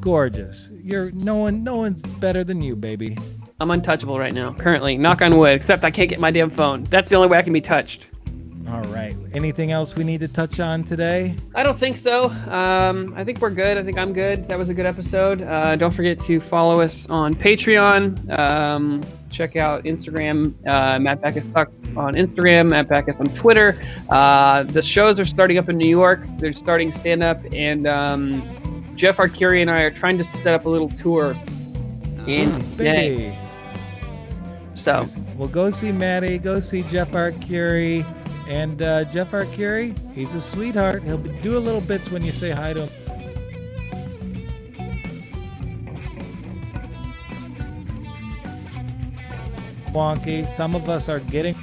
Gorgeous. 0.00 0.70
You're 0.82 1.10
no 1.12 1.36
one 1.36 1.64
no 1.64 1.76
one's 1.76 2.02
better 2.02 2.44
than 2.44 2.60
you, 2.60 2.76
baby. 2.76 3.16
I'm 3.58 3.70
untouchable 3.70 4.18
right 4.18 4.34
now, 4.34 4.52
currently. 4.52 4.98
Knock 4.98 5.22
on 5.22 5.38
wood. 5.38 5.54
Except 5.54 5.84
I 5.84 5.90
can't 5.90 6.10
get 6.10 6.20
my 6.20 6.30
damn 6.30 6.50
phone. 6.50 6.84
That's 6.84 7.08
the 7.08 7.16
only 7.16 7.28
way 7.28 7.38
I 7.38 7.42
can 7.42 7.52
be 7.52 7.60
touched. 7.60 8.06
All 8.68 8.82
right. 8.84 9.14
Anything 9.32 9.70
else 9.70 9.94
we 9.94 10.02
need 10.02 10.18
to 10.20 10.28
touch 10.28 10.58
on 10.58 10.82
today? 10.82 11.36
I 11.54 11.62
don't 11.62 11.76
think 11.76 11.96
so. 11.96 12.30
Um, 12.48 13.14
I 13.16 13.22
think 13.22 13.40
we're 13.40 13.50
good. 13.50 13.78
I 13.78 13.82
think 13.84 13.96
I'm 13.96 14.12
good. 14.12 14.48
That 14.48 14.58
was 14.58 14.70
a 14.70 14.74
good 14.74 14.86
episode. 14.86 15.42
Uh, 15.42 15.76
don't 15.76 15.92
forget 15.92 16.18
to 16.20 16.40
follow 16.40 16.80
us 16.80 17.08
on 17.08 17.34
Patreon. 17.34 18.36
Um, 18.36 19.04
check 19.30 19.54
out 19.54 19.84
Instagram. 19.84 20.54
Uh, 20.66 20.98
Matt 20.98 21.20
Backus 21.20 21.44
Sucks 21.52 21.76
on 21.96 22.14
Instagram. 22.14 22.70
Matt 22.70 22.88
Backus 22.88 23.16
on 23.18 23.26
Twitter. 23.26 23.80
Uh, 24.08 24.64
the 24.64 24.82
shows 24.82 25.20
are 25.20 25.24
starting 25.24 25.58
up 25.58 25.68
in 25.68 25.76
New 25.76 25.88
York. 25.88 26.24
They're 26.38 26.52
starting 26.52 26.90
stand 26.90 27.22
up, 27.22 27.40
and 27.52 27.86
um, 27.86 28.42
Jeff 28.96 29.18
Arcuri 29.18 29.60
and 29.62 29.70
I 29.70 29.82
are 29.82 29.90
trying 29.92 30.18
to 30.18 30.24
set 30.24 30.54
up 30.54 30.64
a 30.64 30.68
little 30.68 30.88
tour. 30.88 31.36
In 32.26 32.76
May. 32.76 33.30
Hey. 33.30 33.38
So 34.74 35.04
Well, 35.36 35.48
go 35.48 35.70
see 35.70 35.92
Maddie. 35.92 36.38
Go 36.38 36.58
see 36.58 36.82
Jeff 36.82 37.12
Arcuri. 37.12 38.04
And 38.48 38.80
uh, 38.80 39.04
Jeff 39.06 39.32
Arcuri, 39.32 39.96
he's 40.14 40.34
a 40.34 40.40
sweetheart. 40.40 41.02
He'll 41.02 41.18
do 41.18 41.56
a 41.56 41.60
little 41.60 41.80
bits 41.80 42.10
when 42.10 42.24
you 42.24 42.32
say 42.32 42.50
hi 42.50 42.72
to 42.72 42.86
him. 42.86 43.06
Wonky. 49.96 50.46
Some 50.50 50.74
of 50.74 50.88
us 50.88 51.08
are 51.08 51.20
getting 51.20 51.56